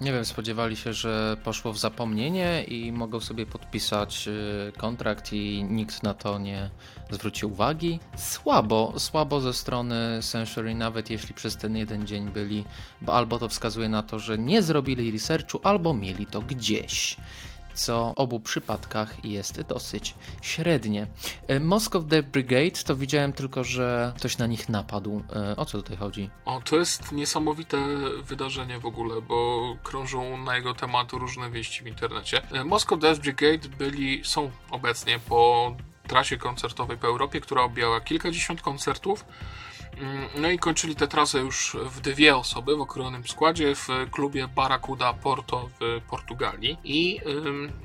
Nie 0.04 0.14
wiem, 0.14 0.26
spodziewali 0.26 0.76
się, 0.76 0.94
że 0.94 1.38
poszło 1.44 1.74
w 1.74 1.78
zapomnienie 1.78 2.64
i 2.64 2.92
mogą 2.92 3.20
sobie 3.20 3.46
podpisać 3.46 4.28
y, 4.28 4.72
kontrakt 4.78 5.34
i 5.34 5.64
nikt 5.64 6.04
na 6.04 6.14
to 6.14 6.40
nie 6.40 6.70
zwrócił 7.10 7.52
uwagi. 7.52 8.00
Słabo, 8.18 8.94
słabo 8.98 9.42
ze 9.42 9.54
strony 9.54 10.20
Century, 10.22 10.76
nawet 10.76 11.10
jeśli 11.10 11.34
przez 11.34 11.58
ten 11.58 11.78
jeden 11.78 12.08
dzień 12.08 12.30
byli, 12.30 12.66
bo 13.02 13.14
albo 13.14 13.40
to 13.40 13.50
wskazuje 13.50 13.90
na 13.90 14.04
to, 14.04 14.20
że 14.20 14.38
nie 14.38 14.62
zrobili 14.62 15.12
researchu, 15.12 15.60
albo 15.64 15.94
mieli 15.94 16.26
to 16.26 16.42
gdzieś. 16.42 17.18
Co 17.74 18.14
w 18.18 18.20
obu 18.20 18.40
przypadkach 18.40 19.26
jest 19.26 19.62
dosyć 19.62 20.16
średnie. 20.42 21.08
Y, 21.52 21.60
Moscow 21.60 22.06
Death 22.06 22.28
Brigade 22.28 22.84
to 22.86 22.96
widziałem 22.96 23.34
tylko, 23.34 23.64
że 23.64 24.14
ktoś 24.18 24.38
na 24.38 24.48
nich 24.48 24.70
napadł. 24.70 25.24
Y, 25.52 25.56
O 25.56 25.66
co 25.66 25.78
tutaj 25.78 25.98
chodzi? 25.98 26.30
O, 26.46 26.62
to 26.62 26.76
jest 26.76 27.12
niesamowite 27.12 27.78
wydarzenie 28.24 28.80
w 28.80 28.86
ogóle, 28.86 29.22
bo 29.22 29.62
krążą 29.84 30.38
na 30.38 30.56
jego 30.56 30.74
temat 30.74 31.12
różne 31.12 31.52
wieści 31.52 31.84
w 31.84 31.88
internecie. 31.88 32.42
E, 32.52 32.64
Moscow 32.64 33.00
Death 33.00 33.20
Brigade 33.22 33.70
byli, 33.78 34.22
są 34.26 34.52
obecnie 34.72 35.20
po 35.20 35.76
trasie 36.08 36.38
koncertowej 36.38 36.98
po 36.98 37.08
Europie, 37.08 37.42
która 37.42 37.62
objęła 37.62 38.02
kilkadziesiąt 38.02 38.62
koncertów. 38.62 39.26
Mm, 39.98 40.30
No 40.36 40.50
i 40.50 40.60
kończyli 40.60 40.96
tę 40.96 41.08
trasę 41.08 41.40
już 41.40 41.78
w 41.86 42.02
dwie 42.02 42.36
osoby 42.36 42.76
w 42.76 42.82
okrojonym 42.82 43.28
składzie 43.28 43.76
w 43.76 43.88
klubie 44.12 44.48
Barracuda 44.48 45.14
Porto 45.14 45.70
w 45.80 46.02
Portugalii. 46.10 46.78
I 46.84 47.20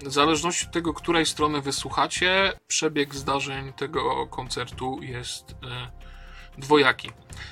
w 0.05 0.13
zależności 0.13 0.67
od 0.67 0.73
tego, 0.73 0.95
której 0.95 1.27
strony 1.27 1.61
wysłuchacie, 1.61 2.53
przebieg 2.67 3.15
zdarzeń 3.15 3.73
tego 3.73 4.27
koncertu 4.27 4.99
jest 5.03 5.51
y, 5.51 5.55
dwojaki. 6.59 7.11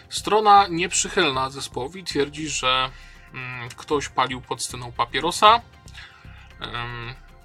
Strona 0.08 0.66
nieprzychylna 0.70 1.50
zespołowi 1.50 2.04
twierdzi, 2.04 2.48
że 2.48 2.90
mm, 3.34 3.68
ktoś 3.68 4.08
palił 4.08 4.40
pod 4.40 4.62
sceną 4.62 4.92
papierosa. 4.92 5.60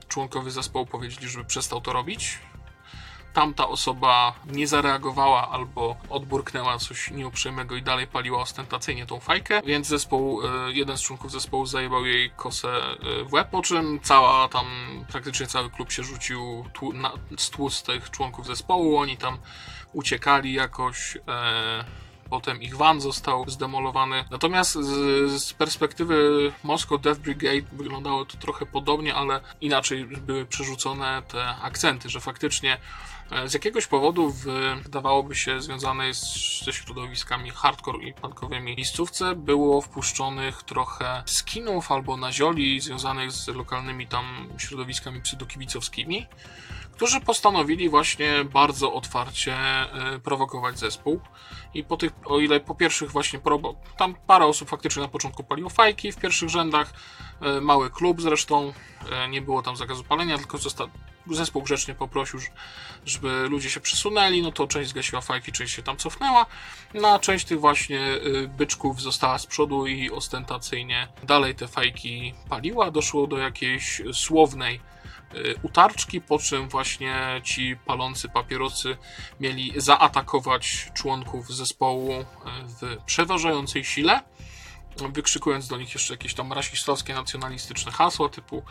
Członkowie 0.08 0.52
zespołu 0.52 0.86
powiedzieli, 0.86 1.30
żeby 1.30 1.46
przestał 1.46 1.82
to 1.82 1.94
robić. 1.94 2.40
Tamta 3.34 3.68
osoba 3.68 4.34
nie 4.46 4.68
zareagowała 4.68 5.50
albo 5.50 5.96
odburknęła 6.10 6.78
coś 6.78 7.12
nieuprzejmego 7.12 7.76
i 7.76 7.82
dalej 7.82 8.08
paliła 8.08 8.42
ostentacyjnie 8.42 9.06
tą 9.06 9.20
fajkę, 9.20 9.62
więc 9.66 9.88
zespół, 9.88 10.42
e, 10.42 10.72
jeden 10.72 10.98
z 10.98 11.02
członków 11.02 11.32
zespołu 11.32 11.66
zajebał 11.66 12.06
jej 12.06 12.32
kosę 12.32 12.70
e, 12.70 13.24
w 13.24 13.34
łeb, 13.34 13.50
po 13.50 13.62
czym 13.62 14.00
cała 14.04 14.48
tam, 14.48 14.66
praktycznie 15.12 15.48
cały 15.48 15.70
klub 15.70 15.92
się 15.92 16.04
rzucił 16.04 16.66
na, 16.94 17.12
z 17.38 17.50
tłustych 17.50 18.10
członków 18.10 18.46
zespołu, 18.46 18.98
oni 18.98 19.18
tam 19.18 19.38
uciekali 19.94 20.54
jakoś, 20.54 21.18
e, 21.28 21.86
potem 22.30 22.62
ich 22.62 22.78
van 22.78 23.02
został 23.02 23.50
zdemolowany. 23.50 24.26
Natomiast 24.32 24.72
z, 24.72 25.42
z 25.44 25.54
perspektywy 25.54 26.52
Moscow 26.64 27.02
Death 27.02 27.20
Brigade 27.20 27.68
wyglądało 27.72 28.26
to 28.26 28.38
trochę 28.38 28.66
podobnie, 28.66 29.16
ale 29.16 29.42
inaczej 29.62 30.06
były 30.06 30.46
przerzucone 30.46 31.22
te 31.28 31.56
akcenty, 31.56 32.10
że 32.10 32.20
faktycznie 32.20 32.78
z 33.46 33.54
jakiegoś 33.54 33.88
powodu 33.88 34.34
wydawałoby 34.84 35.36
się 35.36 35.62
związanej 35.62 36.14
z, 36.14 36.64
ze 36.66 36.74
środowiskami 36.74 37.50
hardcore 37.50 38.04
i 38.04 38.14
punkowymi 38.14 38.76
miejscówce 38.76 39.36
było 39.36 39.82
wpuszczonych 39.82 40.64
trochę 40.64 41.24
skinów 41.26 41.92
albo 41.92 42.18
nazioli 42.18 42.80
związanych 42.80 43.32
z 43.32 43.48
lokalnymi 43.48 44.08
tam 44.08 44.50
środowiskami 44.58 45.22
psydokibicowskimi 45.22 46.28
którzy 47.02 47.22
postanowili 47.22 47.90
właśnie 47.90 48.46
bardzo 48.46 48.94
otwarcie 48.94 49.56
e, 49.56 50.20
prowokować 50.20 50.80
zespół. 50.80 51.20
I 51.74 51.84
po 51.84 51.98
tych, 51.98 52.12
o 52.26 52.40
ile 52.40 52.60
po 52.60 52.76
pierwszych 52.76 53.12
właśnie 53.12 53.40
probo, 53.40 53.76
tam 53.98 54.16
parę 54.28 54.46
osób 54.46 54.70
faktycznie 54.70 55.02
na 55.02 55.08
początku 55.08 55.44
paliło 55.44 55.70
fajki 55.70 56.12
w 56.12 56.18
pierwszych 56.18 56.50
rzędach, 56.50 56.94
e, 57.42 57.62
mały 57.62 57.90
klub 57.90 58.22
zresztą, 58.22 58.74
e, 59.12 59.28
nie 59.30 59.42
było 59.42 59.62
tam 59.62 59.76
zakazu 59.76 60.04
palenia, 60.04 60.38
tylko 60.38 60.58
zosta- 60.58 60.88
zespół 61.28 61.62
grzecznie 61.62 61.96
poprosił, 61.96 62.40
żeby 63.06 63.48
ludzie 63.50 63.70
się 63.70 63.80
przesunęli, 63.80 64.42
no 64.42 64.52
to 64.52 64.68
część 64.68 64.90
zgasiła 64.90 65.22
fajki, 65.22 65.52
część 65.52 65.76
się 65.76 65.84
tam 65.84 65.98
cofnęła, 65.98 66.46
no 66.94 67.08
a 67.08 67.20
część 67.20 67.46
tych 67.46 67.60
właśnie 67.60 68.02
e, 68.02 68.48
byczków 68.48 69.02
została 69.02 69.38
z 69.38 69.46
przodu 69.46 69.88
i 69.88 70.12
ostentacyjnie 70.12 71.08
dalej 71.24 71.56
te 71.56 71.68
fajki 71.68 72.34
paliła, 72.50 72.92
doszło 72.92 73.28
do 73.28 73.38
jakiejś 73.38 74.02
słownej 74.14 74.80
y, 75.36 75.56
utarczki, 75.62 76.22
po 76.22 76.40
czym 76.40 76.70
właśnie 76.70 77.42
ci 77.44 77.76
palący 77.86 78.30
papierosy 78.30 78.98
mieli 79.40 79.74
zaatakować 79.76 80.92
członków 80.94 81.50
zespołu 81.50 82.12
y, 82.12 82.26
w 82.68 82.98
przeważającej 83.06 83.84
sile. 83.84 84.20
Wykrzykując 85.14 85.68
do 85.68 85.78
nich 85.78 85.94
jeszcze 85.94 86.14
jakieś 86.14 86.34
tam 86.34 86.54
rasistowskie, 86.54 87.14
nacjonalistyczne 87.14 87.92
hasła 87.92 88.30
typu 88.30 88.64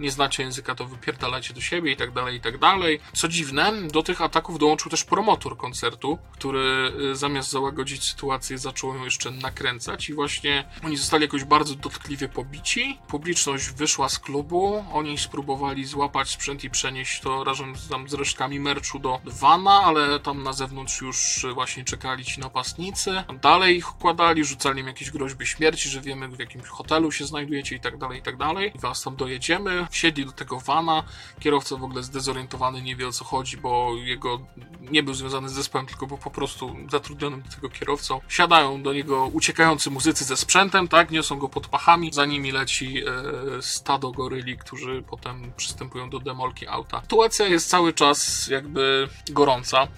nie 0.00 0.10
znacie 0.10 0.42
języka, 0.42 0.74
to 0.74 0.86
wypierdalacie 0.86 1.54
do 1.54 1.60
siebie 1.60 1.92
i 1.92 1.96
tak 1.96 2.12
dalej, 2.12 2.36
i 2.36 2.40
tak 2.40 2.58
dalej. 2.58 3.00
Co 3.12 3.28
dziwne, 3.28 3.72
do 3.92 4.02
tych 4.02 4.20
ataków 4.20 4.58
dołączył 4.58 4.90
też 4.90 5.04
promotor 5.04 5.56
koncertu, 5.56 6.18
który 6.32 6.92
y, 7.12 7.16
zamiast 7.16 7.50
załagodzić 7.50 8.04
sytuację 8.04 8.58
zaczął 8.58 8.94
ją 8.94 9.04
jeszcze 9.04 9.30
nakręcać 9.30 10.08
i 10.08 10.14
właśnie 10.14 10.64
oni 10.84 10.96
zostali 10.96 11.22
jakoś 11.22 11.44
bardzo 11.44 11.74
dotkliwie 11.74 12.28
pobici. 12.28 12.98
Publiczność 13.08 13.70
wyszła 13.70 14.08
z 14.08 14.18
klubu, 14.18 14.84
oni 14.92 15.18
spróbowali 15.18 15.84
złapać 15.84 16.30
sprzęt 16.30 16.64
i 16.64 16.70
przenieść 16.70 17.20
to 17.20 17.44
razem 17.44 17.76
z, 17.76 17.88
tam 17.88 18.08
z 18.08 18.14
resztkami 18.14 18.60
merchu 18.60 18.98
do 18.98 19.20
vana, 19.24 19.82
ale 19.84 20.20
tam 20.20 20.42
na 20.42 20.52
zewnątrz 20.52 21.00
już 21.00 21.46
właśnie 21.54 21.84
czekali 21.84 22.24
ci 22.24 22.40
napastnicy. 22.40 23.24
Dalej 23.42 23.76
ich 23.76 23.96
układali, 23.96 24.44
rzucali 24.44 24.80
im 24.80 24.86
jakieś 24.86 25.10
groźby 25.10 25.46
śmierci, 25.46 25.65
że 25.74 26.00
wiemy 26.00 26.28
w 26.28 26.38
jakim 26.38 26.62
hotelu 26.62 27.12
się 27.12 27.26
znajdujecie 27.26 27.76
i 27.76 27.80
tak 27.80 27.98
dalej, 27.98 28.18
i 28.18 28.22
tak 28.22 28.36
dalej. 28.36 28.72
I 28.74 28.78
was 28.78 29.02
tam 29.02 29.16
dojedziemy. 29.16 29.86
Wsiedli 29.90 30.26
do 30.26 30.32
tego 30.32 30.60
vana. 30.60 31.02
Kierowca 31.40 31.76
w 31.76 31.84
ogóle 31.84 32.02
zdezorientowany, 32.02 32.82
nie 32.82 32.96
wie 32.96 33.08
o 33.08 33.12
co 33.12 33.24
chodzi, 33.24 33.56
bo 33.56 33.92
jego 33.96 34.40
nie 34.80 35.02
był 35.02 35.14
związany 35.14 35.48
z 35.48 35.52
zespołem, 35.52 35.86
tylko 35.86 36.06
był 36.06 36.18
po 36.18 36.30
prostu 36.30 36.76
zatrudnionym 36.90 37.42
do 37.42 37.48
tego 37.48 37.68
kierowcą. 37.68 38.20
Siadają 38.28 38.82
do 38.82 38.92
niego 38.92 39.26
uciekający 39.26 39.90
muzycy 39.90 40.24
ze 40.24 40.36
sprzętem, 40.36 40.88
tak? 40.88 41.10
Niosą 41.10 41.38
go 41.38 41.48
pod 41.48 41.66
pachami. 41.68 42.12
Za 42.12 42.26
nimi 42.26 42.52
leci 42.52 43.02
e, 43.06 43.62
stado 43.62 44.12
goryli, 44.12 44.58
którzy 44.58 45.02
potem 45.02 45.52
przystępują 45.56 46.10
do 46.10 46.18
demolki 46.20 46.68
auta. 46.68 47.00
Sytuacja 47.00 47.46
jest 47.46 47.68
cały 47.68 47.92
czas 47.92 48.48
jakby 48.48 49.08
gorąca. 49.30 49.88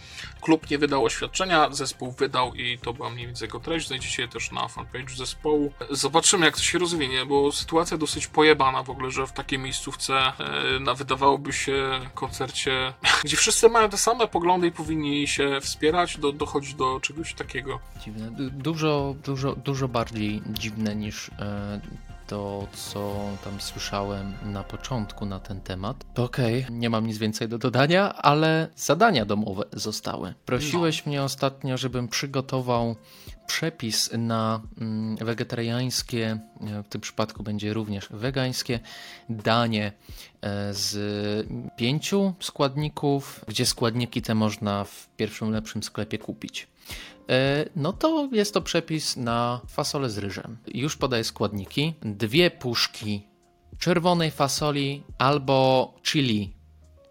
Klub 0.41 0.71
nie 0.71 0.79
wydał 0.79 1.05
oświadczenia, 1.05 1.69
zespół 1.71 2.11
wydał 2.13 2.55
i 2.55 2.79
to 2.79 2.93
była 2.93 3.11
mniej 3.11 3.27
więcej 3.27 3.47
jego 3.47 3.61
treść. 3.61 3.87
Znajdziecie 3.87 4.23
je 4.23 4.29
też 4.29 4.51
na 4.53 4.69
fanpage 4.69 5.15
zespołu. 5.17 5.73
Zobaczymy, 5.91 6.47
jak 6.47 6.57
to 6.57 6.63
się 6.63 6.79
rozwinie, 6.79 7.27
bo 7.27 7.53
sytuacja 7.53 7.97
dosyć 7.99 8.27
pojebana 8.27 8.83
w 8.83 8.91
ogóle, 8.91 9.11
że 9.11 9.27
w 9.27 9.33
takiej 9.33 9.59
miejscówce 9.59 10.15
e, 10.17 10.33
na 10.81 10.95
wydawałoby 10.95 11.53
się 11.53 12.01
koncercie, 12.15 12.93
gdzie 13.25 13.37
wszyscy 13.37 13.69
mają 13.69 13.89
te 13.89 13.99
same 13.99 14.29
poglądy 14.29 14.67
i 14.67 14.73
powinni 14.73 15.29
się 15.29 15.59
wspierać, 15.61 16.19
do, 16.19 16.33
dochodzi 16.33 16.75
do 16.75 17.01
czegoś 17.01 17.35
takiego. 17.35 17.81
Dziwne. 18.05 18.31
Du- 18.31 18.51
Dużo, 18.51 19.15
dużo, 19.25 19.57
dużo 19.57 19.89
bardziej 19.89 20.43
dziwne 20.47 20.97
niż 20.97 21.29
e, 21.39 21.81
to, 22.29 22.67
co 22.73 23.17
tam 23.45 23.61
słyszałem 23.61 24.33
na 24.43 24.65
początku 24.65 25.27
na 25.27 25.41
ten 25.41 25.61
temat. 25.61 26.05
Okej, 26.17 26.67
nie 26.71 26.91
mam 26.91 27.07
nic 27.07 27.19
więcej 27.19 27.49
do 27.49 27.59
dodania, 27.59 28.15
ale 28.15 28.69
zadania 28.77 29.25
domowe 29.25 29.65
zostały. 29.73 30.35
Prosiłeś 30.45 31.07
mnie 31.07 31.23
ostatnio, 31.23 31.77
żebym 31.77 32.09
przygotował 32.09 32.97
przepis 33.47 34.11
na 34.13 34.61
mm, 34.81 35.17
wegetariańskie, 35.17 36.39
e, 36.61 36.83
w 36.83 36.89
tym 36.89 37.01
przypadku 37.01 37.43
będzie 37.43 37.73
również 37.73 38.09
wegańskie 38.11 38.81
danie 39.29 39.93
e, 40.41 40.75
z 40.75 41.47
pięciu 41.77 42.35
składników, 42.41 43.45
gdzie 43.49 43.67
składniki 43.67 44.23
te 44.23 44.35
można 44.35 44.85
w 44.85 45.09
pierwszym 45.17 45.51
lepszym 45.51 45.83
sklepie 45.83 46.19
kupić. 46.19 46.69
E, 47.29 47.65
No 47.77 47.93
to 47.93 48.29
jest 48.33 48.55
to 48.55 48.63
przepis 48.63 49.17
na 49.17 49.61
fasolę 49.69 50.11
z 50.11 50.19
ryżem. 50.19 50.57
Już 50.75 50.97
podaję 50.97 51.25
składniki. 51.25 51.95
Dwie 52.03 52.51
puszki 52.51 53.29
czerwonej 53.79 54.31
fasoli 54.31 55.03
albo 55.19 55.95
chili, 56.03 56.55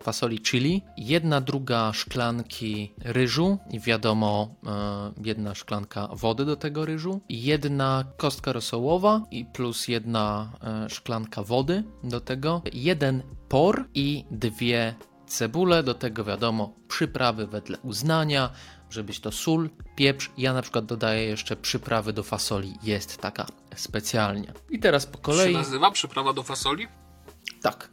fasoli 0.04 0.40
chili, 0.40 0.82
jedna 0.98 1.42
druga 1.42 1.94
szklanki 1.94 2.94
ryżu. 3.00 3.58
Wiadomo 3.74 4.56
e, 4.66 5.12
jedna 5.26 5.56
szklanka 5.56 6.08
wody 6.08 6.46
do 6.46 6.56
tego 6.56 6.86
ryżu, 6.86 7.22
jedna 7.30 8.06
kostka 8.18 8.54
rosołowa 8.54 9.22
i 9.32 9.46
plus 9.46 9.88
jedna 9.88 10.52
e, 10.64 10.90
szklanka 10.90 11.44
wody 11.44 11.84
do 12.04 12.22
tego, 12.22 12.62
jeden 12.74 13.24
por 13.50 13.86
i 13.94 14.26
dwie 14.32 14.96
cebule, 15.28 15.84
do 15.84 15.94
tego 15.94 16.24
wiadomo 16.24 16.74
przyprawy 16.88 17.48
wedle 17.48 17.78
uznania, 17.84 18.50
żebyś 18.90 19.20
to 19.20 19.32
sól, 19.32 19.70
pieprz. 19.96 20.32
Ja 20.38 20.54
na 20.54 20.62
przykład 20.62 20.86
dodaję 20.86 21.24
jeszcze 21.24 21.56
przyprawy 21.56 22.14
do 22.14 22.24
fasoli, 22.24 22.74
jest 22.84 23.18
taka 23.18 23.46
specjalnie. 23.76 24.54
I 24.70 24.80
teraz 24.80 25.06
po 25.06 25.18
Się 25.18 25.22
kolei. 25.22 25.54
nazywa 25.54 25.92
przyprawa 25.92 26.34
do 26.34 26.44
fasoli? 26.44 26.88
Tak. 27.62 27.90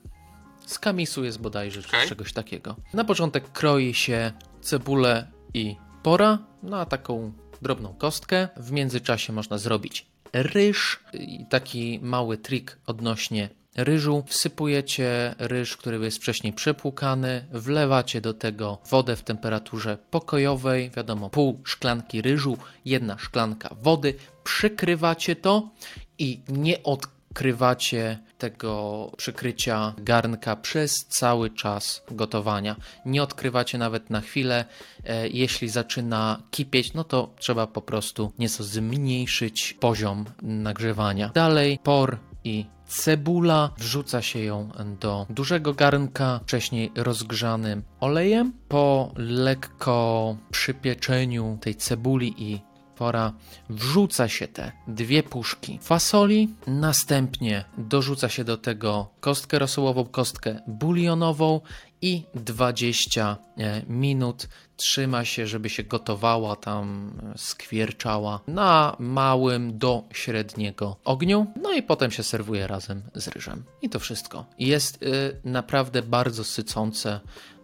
Z 0.67 0.79
kamisu 0.79 1.25
jest 1.25 1.41
bodajże 1.41 1.83
czy 1.83 1.89
Okej. 1.89 2.09
czegoś 2.09 2.33
takiego. 2.33 2.77
Na 2.95 3.05
początek 3.05 3.53
kroi 3.53 3.95
się 3.95 4.33
cebulę 4.61 5.31
i 5.55 5.77
pora 6.03 6.39
na 6.63 6.87
taką 6.87 7.33
drobną 7.63 7.95
kostkę. 7.95 8.49
W 8.57 8.73
międzyczasie 8.73 9.33
można 9.33 9.59
zrobić 9.59 10.07
ryż. 10.33 11.01
I 11.13 11.47
taki 11.51 12.01
mały 12.03 12.39
trik 12.39 12.79
odnośnie 12.87 13.49
ryżu. 13.77 14.25
Wsypujecie 14.27 15.35
ryż, 15.39 15.77
który 15.77 16.05
jest 16.05 16.18
wcześniej 16.18 16.53
przepłukany, 16.53 17.47
wlewacie 17.53 18.20
do 18.20 18.35
tego 18.35 18.79
wodę 18.91 19.16
w 19.16 19.22
temperaturze 19.22 19.99
pokojowej, 20.11 20.91
wiadomo, 20.91 21.31
pół 21.31 21.61
szklanki 21.64 22.22
ryżu, 22.22 22.59
jedna 22.85 23.18
szklanka 23.18 23.75
wody, 23.83 24.14
przykrywacie 24.45 25.37
to 25.37 25.70
i 26.18 26.41
nie 26.49 26.83
odkrywacie 26.83 28.18
tego 28.39 29.11
przykrycia 29.16 29.95
garnka 29.99 30.57
przez 30.57 31.05
cały 31.05 31.51
czas 31.51 32.03
gotowania. 32.11 32.77
Nie 33.07 33.22
odkrywacie 33.22 33.79
nawet 33.79 34.11
na 34.11 34.20
chwilę. 34.20 34.64
E, 35.05 35.29
Jeśli 35.29 35.68
zaczyna 35.68 36.43
kipieć, 36.51 36.93
no 36.93 37.05
to 37.05 37.35
trzeba 37.39 37.66
po 37.66 37.83
prostu 37.83 38.33
nieco 38.39 38.64
zmniejszyć 38.64 39.77
poziom 39.81 40.25
nagrzewania. 40.43 41.31
Dalej 41.35 41.79
por 41.83 42.18
i 42.45 42.66
cebula. 42.95 43.71
Wrzuca 43.79 44.23
się 44.23 44.39
ją 44.39 44.69
do 45.01 45.27
dużego 45.31 45.75
garnka, 45.75 46.41
wcześniej 46.43 46.93
rozgrzanym 46.97 47.83
olejem. 48.01 48.53
Po 48.69 49.13
lekko 49.17 50.37
przypieczeniu 50.51 51.59
tej 51.61 51.75
cebuli 51.75 52.35
i 52.39 52.61
pora 52.95 53.33
wrzuca 53.71 54.29
się 54.29 54.49
te 54.49 54.73
dwie 54.89 55.23
puszki 55.23 55.79
fasoli, 55.83 56.49
następnie 56.67 57.65
dorzuca 57.79 58.29
się 58.29 58.45
do 58.45 58.57
tego 58.57 59.11
kostkę 59.21 59.59
rosołową, 59.59 60.05
kostkę 60.05 60.61
bulionową 60.67 61.61
i 62.03 62.23
20 62.35 63.37
e, 63.59 63.83
minut 63.89 64.49
trzyma 64.77 65.25
się, 65.25 65.47
żeby 65.47 65.70
się 65.70 65.83
gotowała 65.83 66.57
tam, 66.57 67.12
skwierczała 67.37 68.41
na 68.47 68.97
małym 68.99 69.79
do 69.79 70.03
średniego 70.12 70.97
ogniu. 71.05 71.47
No 71.62 71.72
i 71.72 71.83
potem 71.83 72.11
się 72.11 72.22
serwuje 72.22 72.66
razem 72.66 73.03
z 73.14 73.29
ryżem. 73.29 73.64
I 73.83 73.91
to 73.91 73.99
wszystko. 74.01 74.47
Jest 74.59 75.03
e, 75.03 75.07
naprawdę 75.45 76.03
bardzo 76.03 76.45
sycące 76.45 77.20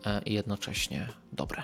e, 0.06 0.22
i 0.22 0.34
jednocześnie 0.34 1.08
dobre. 1.32 1.62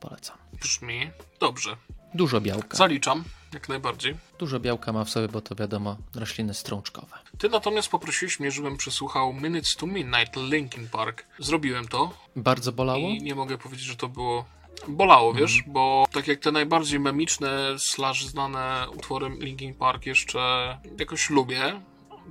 Polecam. 0.00 0.36
Brzmi 0.60 1.10
dobrze. 1.40 1.76
Dużo 2.14 2.40
białka. 2.40 2.76
Zaliczam, 2.76 3.24
jak 3.54 3.68
najbardziej. 3.68 4.14
Dużo 4.38 4.60
białka 4.60 4.92
ma 4.92 5.04
w 5.04 5.10
sobie, 5.10 5.28
bo 5.28 5.40
to 5.40 5.54
wiadomo, 5.54 5.96
rośliny 6.14 6.54
strączkowe. 6.54 7.16
Ty 7.38 7.48
natomiast 7.48 7.88
poprosiłeś 7.88 8.40
mnie, 8.40 8.50
żebym 8.50 8.76
przesłuchał 8.76 9.32
Minutes 9.32 9.76
to 9.76 9.86
Midnight 9.86 10.36
Linkin 10.36 10.88
Park. 10.88 11.26
Zrobiłem 11.38 11.88
to 11.88 12.10
Bardzo 12.36 12.72
bolało? 12.72 13.08
i 13.08 13.22
nie 13.22 13.34
mogę 13.34 13.58
powiedzieć, 13.58 13.86
że 13.86 13.96
to 13.96 14.08
było... 14.08 14.44
Bolało, 14.88 15.34
wiesz, 15.34 15.62
bo 15.66 16.06
tak 16.12 16.28
jak 16.28 16.40
te 16.40 16.52
najbardziej 16.52 17.00
memiczne 17.00 17.74
slash 17.78 18.26
znane 18.26 18.86
utwory 18.96 19.28
Linkin 19.40 19.74
Park 19.74 20.06
jeszcze 20.06 20.78
jakoś 20.98 21.30
lubię, 21.30 21.80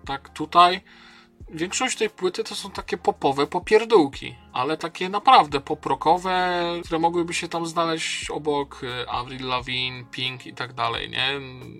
tak 0.06 0.30
tutaj 0.30 0.82
większość 1.50 1.98
tej 1.98 2.10
płyty 2.10 2.44
to 2.44 2.56
są 2.56 2.72
takie 2.72 2.98
popowe 2.98 3.48
popierdółki, 3.48 4.36
ale 4.54 4.78
takie 4.78 5.10
naprawdę 5.10 5.62
poprokowe, 5.62 6.64
które 6.86 7.00
mogłyby 7.00 7.34
się 7.34 7.48
tam 7.48 7.66
znaleźć 7.66 8.30
obok 8.30 8.84
y, 8.84 9.10
Avril 9.10 9.48
Lavigne, 9.48 10.06
Pink 10.12 10.46
i 10.46 10.54
tak 10.54 10.74
dalej, 10.74 11.10
nie? 11.10 11.40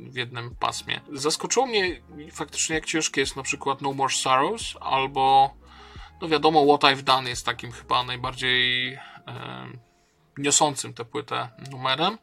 W 0.10 0.16
jednym 0.16 0.56
pasmie. 0.56 1.02
Zaskoczyło 1.14 1.66
mnie 1.66 2.02
faktycznie 2.32 2.76
jak 2.76 2.86
ciężkie 2.86 3.22
jest 3.22 3.36
na 3.36 3.44
przykład 3.44 3.82
No 3.82 3.94
More 3.94 4.14
Sorrows 4.14 4.78
albo 4.82 5.54
no 6.22 6.28
wiadomo 6.28 6.78
What 6.78 6.94
I've 6.94 7.04
Done 7.04 7.30
jest 7.30 7.46
takim 7.46 7.72
chyba 7.72 8.04
najbardziej 8.04 8.94
e, 8.94 9.00
niosącym 10.38 10.94
tę 10.94 11.06
płytę 11.06 11.50
numerem, 11.72 12.18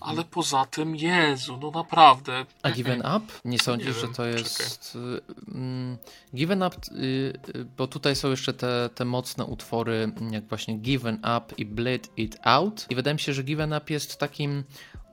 ale 0.00 0.24
poza 0.24 0.64
tym 0.66 0.96
Jezu, 0.96 1.58
no 1.62 1.70
naprawdę. 1.70 2.46
A 2.62 2.70
Given 2.70 3.00
Up? 3.16 3.26
Nie 3.44 3.58
sądzisz, 3.58 3.86
Nie 3.88 3.94
że 3.94 4.00
wiem, 4.02 4.14
to 4.14 4.24
jest. 4.24 4.96
y, 4.96 5.20
mm, 5.54 5.96
Given 6.34 6.62
Up, 6.62 6.76
y, 6.92 7.00
y, 7.56 7.64
bo 7.76 7.86
tutaj 7.86 8.16
są 8.16 8.30
jeszcze 8.30 8.52
te, 8.52 8.90
te 8.94 9.04
mocne 9.04 9.44
utwory, 9.44 10.12
jak 10.30 10.44
właśnie 10.48 10.78
Given 10.78 11.14
Up 11.16 11.54
i 11.56 11.64
Bleed 11.64 12.08
It 12.16 12.36
Out. 12.42 12.86
I 12.90 12.94
wydaje 12.94 13.14
mi 13.14 13.20
się, 13.20 13.32
że 13.34 13.42
Given 13.44 13.72
Up 13.72 13.92
jest 13.92 14.16
takim 14.18 14.64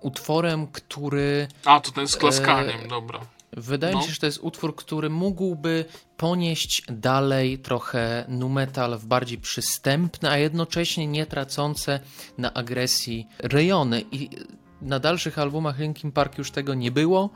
utworem, 0.02 0.68
który. 0.68 1.48
A, 1.66 1.80
to 1.80 1.92
ten 1.92 2.08
z 2.08 2.16
klaskaniem, 2.18 2.88
dobra. 2.90 3.20
Wydaje 3.58 3.94
mi 3.96 4.00
No. 4.02 4.06
się, 4.08 4.14
że 4.14 4.20
to 4.20 4.26
jest 4.26 4.40
utwór, 4.42 4.76
który 4.76 5.10
mógłby 5.10 5.86
ponieść 6.18 6.84
dalej 6.90 7.60
trochę 7.60 8.26
nu 8.28 8.50
metal 8.50 8.98
w 8.98 9.06
bardziej 9.06 9.38
przystępne, 9.38 10.30
a 10.32 10.38
jednocześnie 10.38 11.08
nie 11.08 11.26
tracące 11.26 12.00
na 12.38 12.54
agresji 12.54 13.28
rejony. 13.40 14.02
I 14.12 14.30
na 14.82 15.00
dalszych 15.00 15.40
albumach 15.40 15.80
Linkin 15.80 16.12
Park 16.12 16.38
już 16.38 16.52
tego 16.52 16.74
nie 16.74 16.92
było. 16.92 17.30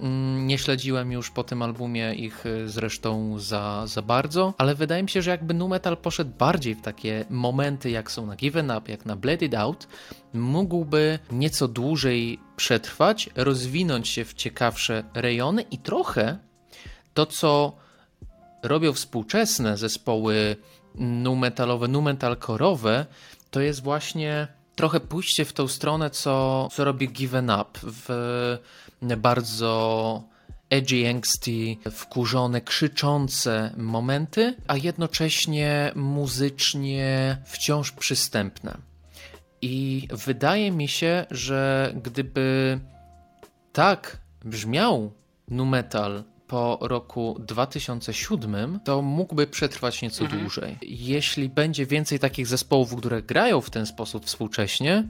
Mm, 0.00 0.46
Nie 0.46 0.58
śledziłem 0.58 1.12
już 1.12 1.30
po 1.30 1.44
tym 1.44 1.62
albumie 1.62 2.14
ich 2.14 2.46
y, 2.46 2.68
zresztą 2.68 3.38
za, 3.38 3.86
za 3.86 4.02
bardzo, 4.02 4.54
ale 4.58 4.74
wydaje 4.74 5.02
mi 5.02 5.08
się, 5.08 5.22
że 5.22 5.30
jakby 5.30 5.54
nu 5.54 5.68
metal 5.68 5.96
poszedł 5.96 6.30
bardziej 6.38 6.74
w 6.74 6.82
takie 6.82 7.24
momenty, 7.30 7.90
jak 7.90 8.10
są 8.10 8.26
na 8.26 8.36
Given 8.36 8.70
Up, 8.70 8.92
jak 8.92 9.06
na 9.06 9.16
Bled 9.16 9.42
It 9.42 9.54
Out, 9.54 9.88
mógłby 10.34 11.18
nieco 11.32 11.68
dłużej 11.68 12.40
przetrwać, 12.56 13.30
rozwinąć 13.36 14.08
się 14.08 14.24
w 14.24 14.34
ciekawsze 14.34 15.04
rejony 15.14 15.62
i 15.62 15.78
trochę 15.78 16.38
to, 17.14 17.26
co 17.26 17.72
robią 18.62 18.92
współczesne 18.92 19.76
zespoły 19.76 20.56
nu 20.94 21.36
metalowe, 21.36 21.88
nu 21.88 22.02
metalkorowe, 22.02 23.06
to 23.50 23.60
jest 23.60 23.82
właśnie 23.82 24.48
trochę 24.78 25.00
pójście 25.00 25.44
w 25.44 25.52
tą 25.52 25.68
stronę, 25.68 26.10
co, 26.10 26.68
co 26.72 26.84
robi 26.84 27.08
Given 27.08 27.50
Up 27.50 27.78
w 27.82 28.58
bardzo 29.16 30.22
edgy, 30.70 31.10
angsty, 31.10 31.76
wkurzone, 31.90 32.60
krzyczące 32.60 33.74
momenty, 33.76 34.56
a 34.68 34.76
jednocześnie 34.76 35.92
muzycznie 35.94 37.36
wciąż 37.46 37.92
przystępne. 37.92 38.78
I 39.62 40.08
wydaje 40.10 40.72
mi 40.72 40.88
się, 40.88 41.26
że 41.30 41.92
gdyby 42.04 42.80
tak 43.72 44.20
brzmiał 44.44 45.12
nu 45.48 45.66
metal 45.66 46.24
po 46.48 46.78
roku 46.80 47.36
2007, 47.40 48.80
to 48.84 49.02
mógłby 49.02 49.46
przetrwać 49.46 50.02
nieco 50.02 50.24
dłużej. 50.24 50.76
Jeśli 50.82 51.48
będzie 51.48 51.86
więcej 51.86 52.18
takich 52.18 52.46
zespołów, 52.46 52.96
które 52.96 53.22
grają 53.22 53.60
w 53.60 53.70
ten 53.70 53.86
sposób 53.86 54.26
współcześnie, 54.26 55.04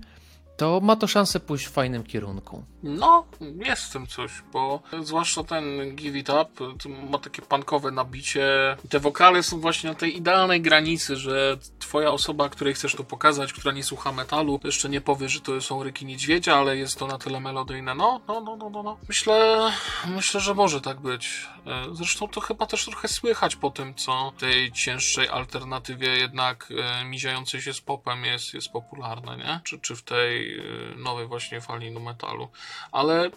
to 0.59 0.81
ma 0.81 0.97
to 0.97 1.07
szansę 1.07 1.41
pójść 1.41 1.67
w 1.67 1.71
fajnym 1.71 2.05
kierunku. 2.05 2.65
No, 2.83 3.27
jest 3.67 3.83
w 3.83 3.93
tym 3.93 4.07
coś, 4.07 4.33
bo 4.53 4.83
zwłaszcza 5.03 5.45
ten 5.45 5.97
Give 5.97 6.17
It 6.17 6.29
Up 6.29 6.65
ma 7.11 7.19
takie 7.19 7.43
punkowe 7.43 7.91
nabicie. 7.91 8.77
Te 8.89 9.01
wokale 9.01 9.43
są 9.43 9.61
właśnie 9.61 9.91
na 9.91 9.97
tej 9.97 10.17
idealnej 10.17 10.63
granicy, 10.63 11.17
że 11.17 11.59
twoja 11.79 12.11
osoba, 12.11 12.49
której 12.49 12.75
chcesz 12.75 12.95
to 12.95 13.05
pokazać, 13.05 13.53
która 13.53 13.73
nie 13.75 13.85
słucha 13.85 14.13
metalu, 14.13 14.61
jeszcze 14.65 14.89
nie 14.89 15.01
powie, 15.01 15.29
że 15.29 15.41
to 15.41 15.61
są 15.61 15.83
ryki 15.83 16.07
niedźwiedzia, 16.07 16.57
ale 16.57 16.77
jest 16.77 16.99
to 16.99 17.07
na 17.07 17.19
tyle 17.19 17.41
melodyjne. 17.41 17.95
No, 17.95 18.21
no, 18.29 18.41
no, 18.41 18.57
no, 18.57 18.71
no, 18.71 18.83
no. 18.83 18.97
Myślę, 19.09 19.71
myślę, 20.07 20.41
że 20.41 20.55
może 20.55 20.81
tak 20.81 21.01
być. 21.01 21.47
E, 21.67 21.85
Zresztą 21.93 22.29
to 22.29 22.41
chyba 22.41 22.67
też 22.67 22.85
trochę 22.85 23.09
słychać 23.09 23.57
po 23.57 23.71
tym, 23.71 23.95
co 23.95 24.33
tej 24.39 24.73
cięższej 24.73 25.29
alternatywie 25.29 26.09
jednak 26.09 26.69
e, 26.79 27.05
miziającej 27.05 27.63
się 27.63 27.75
z 27.75 27.81
popem 27.81 28.25
jest, 28.25 28.55
jest 28.55 28.69
popularne, 28.69 29.37
nie? 29.37 29.61
Czy, 29.65 29.79
czy 29.79 29.97
w 29.97 30.03
tej 30.03 30.48
e, 30.55 30.95
nowej 30.97 31.27
właśnie 31.27 31.61
fali 31.61 31.91
nu 31.91 32.01
metalu. 32.01 32.49
Ale 32.93 33.31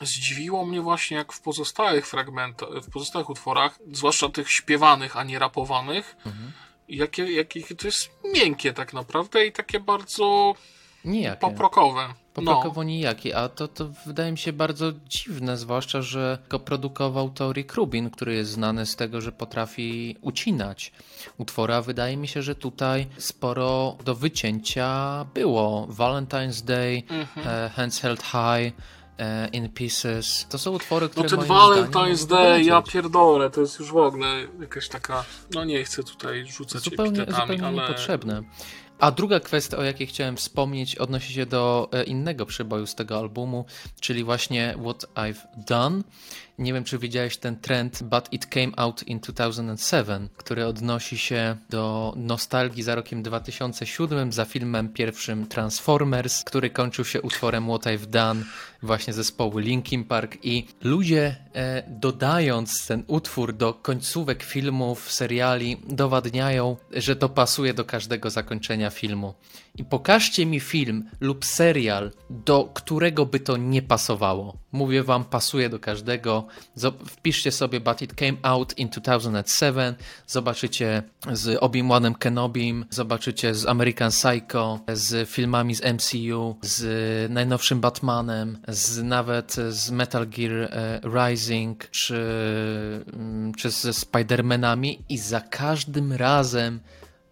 zdziwiło 0.00 0.66
mnie 0.66 0.80
właśnie, 0.80 1.16
jak 1.16 1.32
w 1.32 1.40
pozostałych 1.40 2.06
fragmentach, 2.06 2.68
w 2.68 2.90
pozostałych 2.90 3.30
utworach, 3.30 3.78
zwłaszcza 3.92 4.28
tych 4.28 4.50
śpiewanych, 4.50 5.16
a 5.16 5.24
nie 5.24 5.38
rapowanych, 5.38 6.16
jakie, 6.88 7.32
jakie 7.32 7.76
to 7.76 7.86
jest 7.86 8.10
miękkie 8.34 8.72
tak 8.72 8.92
naprawdę 8.92 9.46
i 9.46 9.52
takie 9.52 9.80
bardzo 9.80 10.54
Nijakie. 11.04 11.40
poprokowe. 11.40 12.14
No. 12.36 12.42
Popakowo 12.44 12.82
nijakie, 12.82 13.36
a 13.36 13.48
to, 13.48 13.68
to 13.68 13.88
wydaje 14.06 14.32
mi 14.32 14.38
się 14.38 14.52
bardzo 14.52 14.92
dziwne, 15.08 15.56
zwłaszcza, 15.56 16.02
że 16.02 16.38
go 16.48 16.58
produkował 16.58 17.30
to 17.30 17.52
Rick 17.52 17.74
Rubin, 17.74 18.10
który 18.10 18.34
jest 18.34 18.50
znany 18.50 18.86
z 18.86 18.96
tego, 18.96 19.20
że 19.20 19.32
potrafi 19.32 20.16
ucinać 20.20 20.92
utwory, 21.38 21.74
a 21.74 21.82
wydaje 21.82 22.16
mi 22.16 22.28
się, 22.28 22.42
że 22.42 22.54
tutaj 22.54 23.06
sporo 23.18 23.96
do 24.04 24.14
wycięcia 24.14 25.26
było. 25.34 25.86
Valentine's 25.90 26.64
Day, 26.64 27.02
Mhm. 27.08 27.48
e, 27.48 27.70
Hands 27.70 28.00
Held 28.00 28.22
High, 28.22 28.74
e, 29.18 29.48
In 29.48 29.68
Pieces. 29.68 30.46
To 30.48 30.58
są 30.58 30.70
utwory, 30.70 31.06
No 31.06 31.10
które 31.10 31.28
ten 31.28 31.38
moim 31.38 31.50
Valentine's 31.50 32.26
Day, 32.28 32.62
ja 32.64 32.82
pierdolę, 32.82 33.50
to 33.50 33.60
jest 33.60 33.78
już 33.78 33.92
w 33.92 33.96
ogóle 33.96 34.26
jakaś 34.60 34.88
taka, 34.88 35.24
no 35.54 35.64
nie 35.64 35.84
chcę 35.84 36.02
tutaj 36.02 36.46
rzucać 36.46 36.82
zupełnie, 36.82 37.22
epitetami, 37.22 37.52
zupełnie 37.56 37.78
ale... 37.78 37.88
niepotrzebne. 37.88 38.42
A 39.00 39.10
druga 39.10 39.40
kwestia, 39.40 39.76
o 39.76 39.82
jakiej 39.82 40.06
chciałem 40.06 40.36
wspomnieć, 40.36 40.96
odnosi 40.96 41.32
się 41.32 41.46
do 41.46 41.88
e, 41.92 42.04
innego 42.04 42.46
przeboju 42.46 42.86
z 42.86 42.94
tego 42.94 43.18
albumu, 43.18 43.64
czyli 44.00 44.24
właśnie 44.24 44.74
What 44.82 45.06
I've 45.14 45.64
Done. 45.66 46.02
Nie 46.60 46.72
wiem, 46.72 46.84
czy 46.84 46.98
widziałeś 46.98 47.36
ten 47.36 47.56
trend, 47.56 48.02
but 48.02 48.32
it 48.32 48.46
came 48.46 48.72
out 48.76 49.02
in 49.02 49.20
2007, 49.20 50.28
który 50.36 50.66
odnosi 50.66 51.18
się 51.18 51.56
do 51.70 52.14
nostalgii 52.16 52.82
za 52.82 52.94
rokiem 52.94 53.22
2007, 53.22 54.32
za 54.32 54.44
filmem 54.44 54.88
pierwszym 54.88 55.46
Transformers, 55.46 56.44
który 56.44 56.70
kończył 56.70 57.04
się 57.04 57.22
utworem 57.22 57.68
What 57.68 57.82
I've 57.82 58.06
Done, 58.06 58.44
właśnie 58.82 59.12
zespołu 59.12 59.58
Linkin 59.58 60.04
Park 60.04 60.36
i 60.42 60.66
ludzie 60.82 61.36
e, 61.54 61.82
dodając 61.88 62.86
ten 62.86 63.04
utwór 63.06 63.52
do 63.52 63.74
końcówek 63.74 64.42
filmów, 64.42 65.12
seriali, 65.12 65.76
dowadniają, 65.88 66.76
że 66.92 67.16
to 67.16 67.28
pasuje 67.28 67.74
do 67.74 67.84
każdego 67.84 68.30
zakończenia 68.30 68.90
filmu. 68.90 69.34
I 69.76 69.84
pokażcie 69.84 70.46
mi 70.46 70.60
film 70.60 71.10
lub 71.20 71.44
serial, 71.44 72.10
do 72.30 72.70
którego 72.74 73.26
by 73.26 73.40
to 73.40 73.56
nie 73.56 73.82
pasowało. 73.82 74.56
Mówię 74.72 75.02
wam, 75.02 75.24
pasuje 75.24 75.68
do 75.68 75.78
każdego. 75.78 76.46
Wpiszcie 77.06 77.52
sobie 77.52 77.80
But 77.80 78.02
It 78.02 78.14
Came 78.14 78.36
Out 78.42 78.78
in 78.78 78.88
2007, 78.88 79.94
zobaczycie 80.26 81.02
z 81.32 81.62
Obi-Wanem 81.62 82.14
Kenobim, 82.14 82.84
zobaczycie 82.90 83.54
z 83.54 83.66
American 83.66 84.10
Psycho, 84.10 84.80
z 84.92 85.28
filmami 85.28 85.74
z 85.74 85.82
MCU, 85.84 86.56
z 86.62 87.30
najnowszym 87.30 87.80
Batmanem, 87.80 88.58
z 88.68 89.02
nawet 89.02 89.56
z 89.68 89.90
Metal 89.90 90.28
Gear 90.28 90.52
e, 90.52 91.00
Rising, 91.04 91.90
czy, 91.90 92.14
mm, 93.12 93.54
czy 93.54 93.70
ze 93.70 93.90
Spider-Manami 93.90 94.98
i 95.08 95.18
za 95.18 95.40
każdym 95.40 96.12
razem 96.12 96.80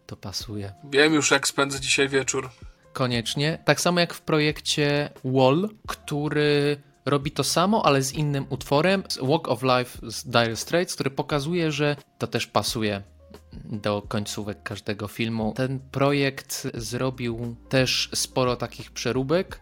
to 0.06 0.16
pasuje. 0.16 0.72
Wiem 0.84 1.14
już, 1.14 1.30
jak 1.30 1.48
spędzę 1.48 1.80
dzisiaj 1.80 2.08
wieczór. 2.08 2.50
Koniecznie. 2.92 3.58
Tak 3.64 3.80
samo 3.80 4.00
jak 4.00 4.14
w 4.14 4.20
projekcie 4.20 5.10
Wall, 5.24 5.68
który 5.86 6.76
robi 7.10 7.30
to 7.30 7.44
samo, 7.44 7.86
ale 7.86 8.02
z 8.02 8.12
innym 8.12 8.46
utworem. 8.50 9.02
Walk 9.22 9.48
of 9.48 9.62
Life 9.62 10.10
z 10.10 10.24
Dire 10.24 10.56
Straits, 10.56 10.94
który 10.94 11.10
pokazuje, 11.10 11.72
że 11.72 11.96
to 12.18 12.26
też 12.26 12.46
pasuje 12.46 13.02
do 13.64 14.02
końcówek 14.08 14.62
każdego 14.62 15.08
filmu. 15.08 15.52
Ten 15.56 15.78
projekt 15.78 16.68
zrobił 16.74 17.56
też 17.68 18.10
sporo 18.14 18.56
takich 18.56 18.90
przeróbek 18.90 19.60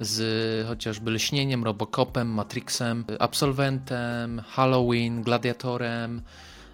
z 0.00 0.66
chociażby 0.66 1.10
Lśnieniem, 1.10 1.64
Robocopem, 1.64 2.28
Matrixem, 2.28 3.04
Absolwentem, 3.18 4.42
Halloween, 4.48 5.22
Gladiatorem, 5.22 6.22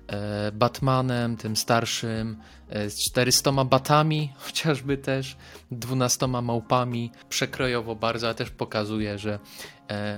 e, 0.06 0.52
Batmanem, 0.52 1.36
tym 1.36 1.56
starszym, 1.56 2.36
e, 2.68 2.90
z 2.90 2.98
400 2.98 3.64
batami, 3.64 4.32
chociażby 4.46 4.98
też, 4.98 5.36
12 5.70 6.26
małpami, 6.42 7.12
przekrojowo 7.28 7.96
bardzo, 7.96 8.26
ale 8.26 8.34
też 8.34 8.50
pokazuje, 8.50 9.18
że 9.18 9.38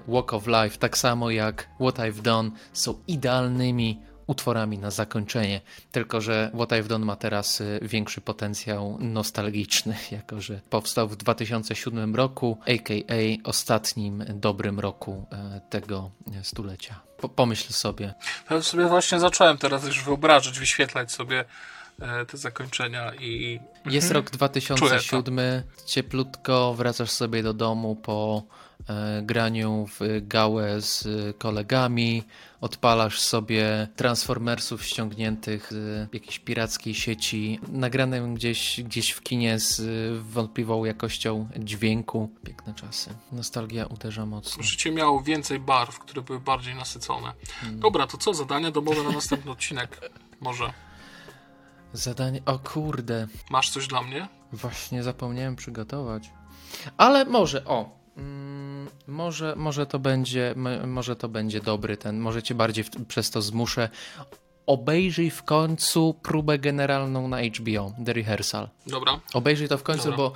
Walk 0.08 0.32
of 0.32 0.46
Life, 0.46 0.78
tak 0.78 0.98
samo 0.98 1.30
jak 1.30 1.68
What 1.80 1.98
I've 1.98 2.22
Done, 2.22 2.50
są 2.72 2.94
idealnymi 3.08 4.00
utworami 4.26 4.78
na 4.78 4.90
zakończenie. 4.90 5.60
Tylko, 5.92 6.20
że 6.20 6.50
What 6.54 6.70
I've 6.70 6.86
Done 6.86 7.04
ma 7.04 7.16
teraz 7.16 7.60
y, 7.60 7.80
większy 7.82 8.20
potencjał 8.20 8.98
nostalgiczny, 9.00 9.96
jako 10.18 10.40
że 10.40 10.60
powstał 10.70 11.08
w 11.08 11.16
2007 11.16 12.16
roku, 12.16 12.58
a.k.a. 12.66 13.48
ostatnim 13.48 14.24
dobrym 14.28 14.80
roku 14.80 15.26
e, 15.32 15.60
tego 15.70 16.10
e, 16.40 16.44
stulecia. 16.44 17.00
Po, 17.20 17.28
pomyśl 17.28 17.72
sobie. 17.72 18.14
Ja 18.50 18.62
sobie 18.62 18.86
właśnie 18.86 19.20
zacząłem 19.20 19.58
teraz 19.58 19.84
już 19.84 20.04
wyobrażać, 20.04 20.58
wyświetlać 20.58 21.12
sobie 21.12 21.44
e, 22.00 22.26
te 22.26 22.36
zakończenia 22.36 23.14
i 23.14 23.60
Jest 23.86 24.10
rok 24.10 24.30
2007, 24.30 25.62
cieplutko, 25.86 26.74
wracasz 26.74 27.10
sobie 27.10 27.42
do 27.42 27.54
domu 27.54 27.96
po 27.96 28.42
e, 28.46 28.71
graniu 29.22 29.86
w 29.86 30.00
gałę 30.22 30.80
z 30.80 31.08
kolegami, 31.38 32.22
odpalasz 32.60 33.20
sobie 33.20 33.88
Transformersów 33.96 34.84
ściągniętych 34.84 35.72
z 35.72 36.08
jakiejś 36.14 36.38
pirackiej 36.38 36.94
sieci, 36.94 37.60
nagranym 37.68 38.34
gdzieś, 38.34 38.80
gdzieś 38.82 39.10
w 39.10 39.22
kinie 39.22 39.58
z 39.58 39.82
wątpliwą 40.22 40.84
jakością 40.84 41.48
dźwięku. 41.58 42.30
Piękne 42.44 42.74
czasy. 42.74 43.10
Nostalgia 43.32 43.86
uderza 43.86 44.26
mocno. 44.26 44.62
życie 44.62 44.90
miało 44.92 45.22
więcej 45.22 45.60
barw, 45.60 45.98
które 45.98 46.22
były 46.22 46.40
bardziej 46.40 46.74
nasycone. 46.74 47.32
Dobra, 47.72 48.06
to 48.06 48.18
co? 48.18 48.34
Zadania 48.34 48.70
domowe 48.70 49.02
na 49.02 49.10
następny 49.10 49.50
odcinek? 49.56 50.10
Może. 50.40 50.72
Zadanie... 51.92 52.42
O 52.46 52.58
kurde, 52.58 53.26
Masz 53.50 53.70
coś 53.70 53.86
dla 53.86 54.02
mnie? 54.02 54.28
Właśnie 54.52 55.02
zapomniałem 55.02 55.56
przygotować. 55.56 56.30
Ale 56.96 57.24
może, 57.24 57.64
o. 57.64 58.01
mm, 58.16 58.88
Może, 59.06 59.54
może, 59.56 59.86
to 59.86 59.98
będzie, 59.98 60.54
może 60.86 61.16
to 61.16 61.28
będzie 61.28 61.60
dobry 61.60 61.96
ten. 61.96 62.18
Może 62.18 62.42
cię 62.42 62.54
bardziej 62.54 62.84
w, 62.84 62.90
przez 63.06 63.30
to 63.30 63.42
zmuszę. 63.42 63.88
Obejrzyj 64.66 65.30
w 65.30 65.42
końcu 65.42 66.14
próbę 66.22 66.58
generalną 66.58 67.28
na 67.28 67.42
HBO, 67.42 67.92
The 68.04 68.12
Rehearsal. 68.12 68.68
Dobra. 68.86 69.20
Obejrzyj 69.34 69.68
to 69.68 69.78
w 69.78 69.82
końcu, 69.82 70.04
Dobra. 70.04 70.16
bo 70.16 70.32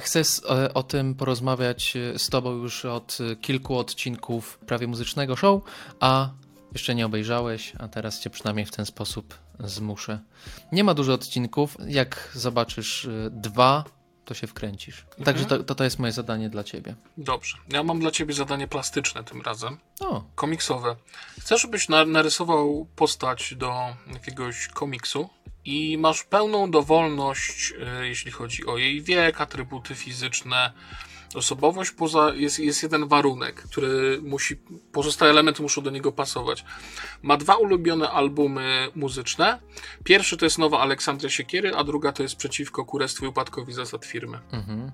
Chcę 0.00 0.22
e, 0.50 0.74
o 0.74 0.82
tym 0.82 1.14
porozmawiać 1.14 1.96
e, 1.96 2.18
z 2.18 2.28
Tobą 2.28 2.52
już 2.52 2.84
od 2.84 3.18
e, 3.20 3.36
kilku 3.36 3.78
odcinków 3.78 4.58
prawie 4.58 4.86
muzycznego 4.86 5.36
show, 5.36 5.62
a 6.00 6.30
jeszcze 6.72 6.94
nie 6.94 7.06
obejrzałeś, 7.06 7.72
a 7.78 7.88
teraz 7.88 8.20
Cię 8.20 8.30
przynajmniej 8.30 8.66
w 8.66 8.70
ten 8.70 8.86
sposób 8.86 9.34
zmuszę. 9.64 10.18
Nie 10.72 10.84
ma 10.84 10.94
dużo 10.94 11.12
odcinków. 11.14 11.76
Jak 11.86 12.30
zobaczysz 12.34 13.08
dwa, 13.30 13.84
to 14.24 14.34
się 14.34 14.46
wkręcisz. 14.46 15.04
Także 15.24 15.44
to, 15.44 15.64
to, 15.64 15.74
to 15.74 15.84
jest 15.84 15.98
moje 15.98 16.12
zadanie 16.12 16.48
dla 16.50 16.64
Ciebie. 16.64 16.94
Dobrze. 17.16 17.56
Ja 17.68 17.82
mam 17.82 18.00
dla 18.00 18.10
ciebie 18.10 18.34
zadanie 18.34 18.68
plastyczne 18.68 19.24
tym 19.24 19.42
razem. 19.42 19.78
O, 20.00 20.24
Komiksowe. 20.34 20.96
Chcę, 21.40 21.58
żebyś 21.58 21.88
na- 21.88 22.04
narysował 22.04 22.86
postać 22.96 23.54
do 23.54 23.72
jakiegoś 24.12 24.66
komiksu 24.68 25.28
i 25.64 25.98
masz 25.98 26.24
pełną 26.24 26.70
dowolność, 26.70 27.72
e, 27.86 28.06
jeśli 28.06 28.30
chodzi 28.30 28.66
o 28.66 28.78
jej 28.78 29.02
wiek, 29.02 29.40
atrybuty 29.40 29.94
fizyczne, 29.94 30.72
osobowość. 31.34 31.90
Poza 31.90 32.34
jest, 32.34 32.58
jest 32.58 32.82
jeden 32.82 33.08
warunek, 33.08 33.62
który 33.62 34.20
musi, 34.22 34.56
pozostałe 34.92 35.30
elementy 35.30 35.62
muszą 35.62 35.82
do 35.82 35.90
niego 35.90 36.12
pasować. 36.12 36.64
Ma 37.22 37.36
dwa 37.36 37.54
ulubione 37.54 38.10
albumy 38.10 38.88
muzyczne. 38.94 39.58
Pierwszy 40.04 40.36
to 40.36 40.46
jest 40.46 40.58
nowa 40.58 40.80
Aleksandra 40.80 41.28
Siekiery, 41.30 41.74
a 41.76 41.84
druga 41.84 42.12
to 42.12 42.22
jest 42.22 42.36
przeciwko 42.36 42.84
kurestwu 42.84 43.24
i 43.24 43.28
upadkowi 43.28 43.72
zasad 43.72 44.04
firmy. 44.04 44.38
mhm. 44.52 44.90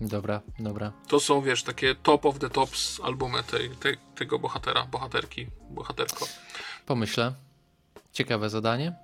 Dobra, 0.00 0.40
dobra. 0.58 0.92
To 1.08 1.20
są, 1.20 1.42
wiesz, 1.42 1.62
takie 1.62 1.94
top 1.94 2.26
of 2.26 2.38
the 2.38 2.50
tops 2.50 3.00
albumy 3.04 3.42
tej, 3.42 3.70
tej, 3.70 3.96
tego 4.14 4.38
bohatera, 4.38 4.86
bohaterki, 4.86 5.46
bohaterko. 5.70 6.26
Pomyślę. 6.86 7.34
Ciekawe 8.12 8.50
zadanie. 8.50 8.94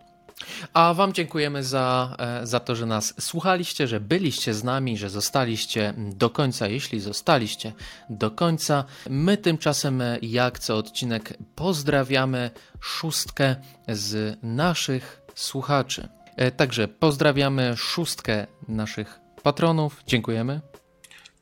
A 0.73 0.95
Wam 0.95 1.13
dziękujemy 1.13 1.65
za, 1.65 2.17
e, 2.19 2.47
za 2.47 2.61
to, 2.61 2.77
że 2.77 2.87
nas 2.87 3.15
słuchaliście, 3.21 3.87
że 3.89 4.01
byliście 4.01 4.55
z 4.55 4.65
nami, 4.65 4.99
że 4.99 5.11
zostaliście 5.11 5.95
do 5.97 6.31
końca. 6.31 6.69
Jeśli 6.69 7.01
zostaliście 7.01 7.73
do 8.11 8.31
końca, 8.31 8.85
my 9.11 9.37
tymczasem, 9.37 10.01
e, 10.01 10.19
jak 10.23 10.59
co 10.59 10.77
odcinek, 10.77 11.35
pozdrawiamy 11.55 12.51
szóstkę 12.81 13.57
z 13.89 14.39
naszych 14.43 15.23
słuchaczy. 15.35 16.09
E, 16.37 16.51
Także 16.51 16.89
pozdrawiamy 16.89 17.77
szóstkę 17.77 18.47
naszych 18.69 19.21
patronów. 19.43 20.03
Dziękujemy. 20.07 20.61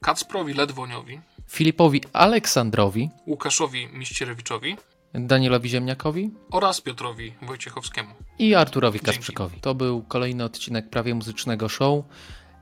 Kacprowi 0.01 0.55
Ledwoniowi, 0.55 1.21
Filipowi 1.49 2.01
Aleksandrowi, 2.13 3.11
Łukaszowi 3.27 3.89
Miścierewiczowi 3.93 4.77
Danielowi 5.15 5.69
Ziemniakowi, 5.69 6.31
oraz 6.51 6.81
Piotrowi 6.81 7.35
Wojciechowskiemu. 7.43 8.15
i 8.39 8.55
Arturowi. 8.55 9.01
Kasprzykowi. 9.01 9.61
To 9.61 9.75
był 9.75 10.03
kolejny 10.03 10.45
odcinek 10.45 10.91
prawie 10.91 11.15
muzycznego 11.15 11.69
show. 11.69 12.05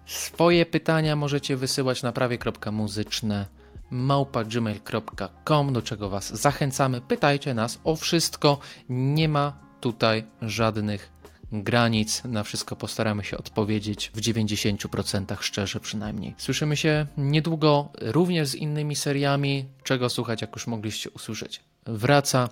Swoje 0.06 0.66
pytania 0.66 1.16
możecie 1.16 1.56
wysyłać 1.56 2.02
na 2.02 2.12
prawie.muzyczne 2.12 3.46
małpa.gmail.com, 3.90 5.72
do 5.72 5.82
czego 5.82 6.08
Was 6.08 6.40
zachęcamy. 6.40 7.00
Pytajcie 7.00 7.54
nas 7.54 7.80
o 7.84 7.96
wszystko. 7.96 8.58
Nie 8.88 9.28
ma 9.28 9.58
tutaj 9.80 10.24
żadnych 10.42 11.12
granic. 11.52 12.24
Na 12.24 12.42
wszystko 12.42 12.76
postaramy 12.76 13.24
się 13.24 13.38
odpowiedzieć 13.38 14.10
w 14.14 14.20
90% 14.20 15.36
szczerze 15.40 15.80
przynajmniej. 15.80 16.34
Słyszymy 16.38 16.76
się 16.76 17.06
niedługo 17.16 17.88
również 18.00 18.48
z 18.48 18.54
innymi 18.54 18.96
seriami. 18.96 19.64
Czego 19.82 20.08
słuchać, 20.08 20.42
jak 20.42 20.56
już 20.56 20.66
mogliście 20.66 21.10
usłyszeć. 21.10 21.60
Wraca, 21.88 22.48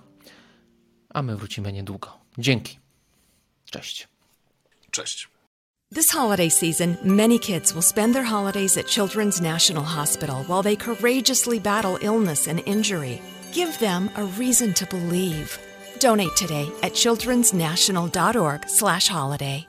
a 1.13 1.21
my 1.21 1.35
wrócimy 1.35 1.73
niedługo. 1.73 2.09
Dzięki. 2.37 2.79
Cześć. 3.71 4.07
Cześć. 4.91 5.27
This 5.95 6.11
holiday 6.11 6.49
season, 6.49 6.97
many 7.03 7.39
kids 7.39 7.73
will 7.73 7.83
spend 7.83 8.13
their 8.13 8.25
holidays 8.25 8.77
at 8.77 8.87
Children's 8.87 9.41
National 9.41 9.83
Hospital 9.83 10.43
while 10.47 10.63
they 10.63 10.77
courageously 10.77 11.59
battle 11.59 11.97
illness 12.01 12.47
and 12.47 12.67
injury. 12.67 13.21
Give 13.53 13.77
them 13.79 14.09
a 14.15 14.23
reason 14.39 14.73
to 14.73 14.85
believe. 14.85 15.59
Donate 15.99 16.35
today 16.35 16.71
at 16.81 16.93
childrensnational.org/holiday. 16.93 19.67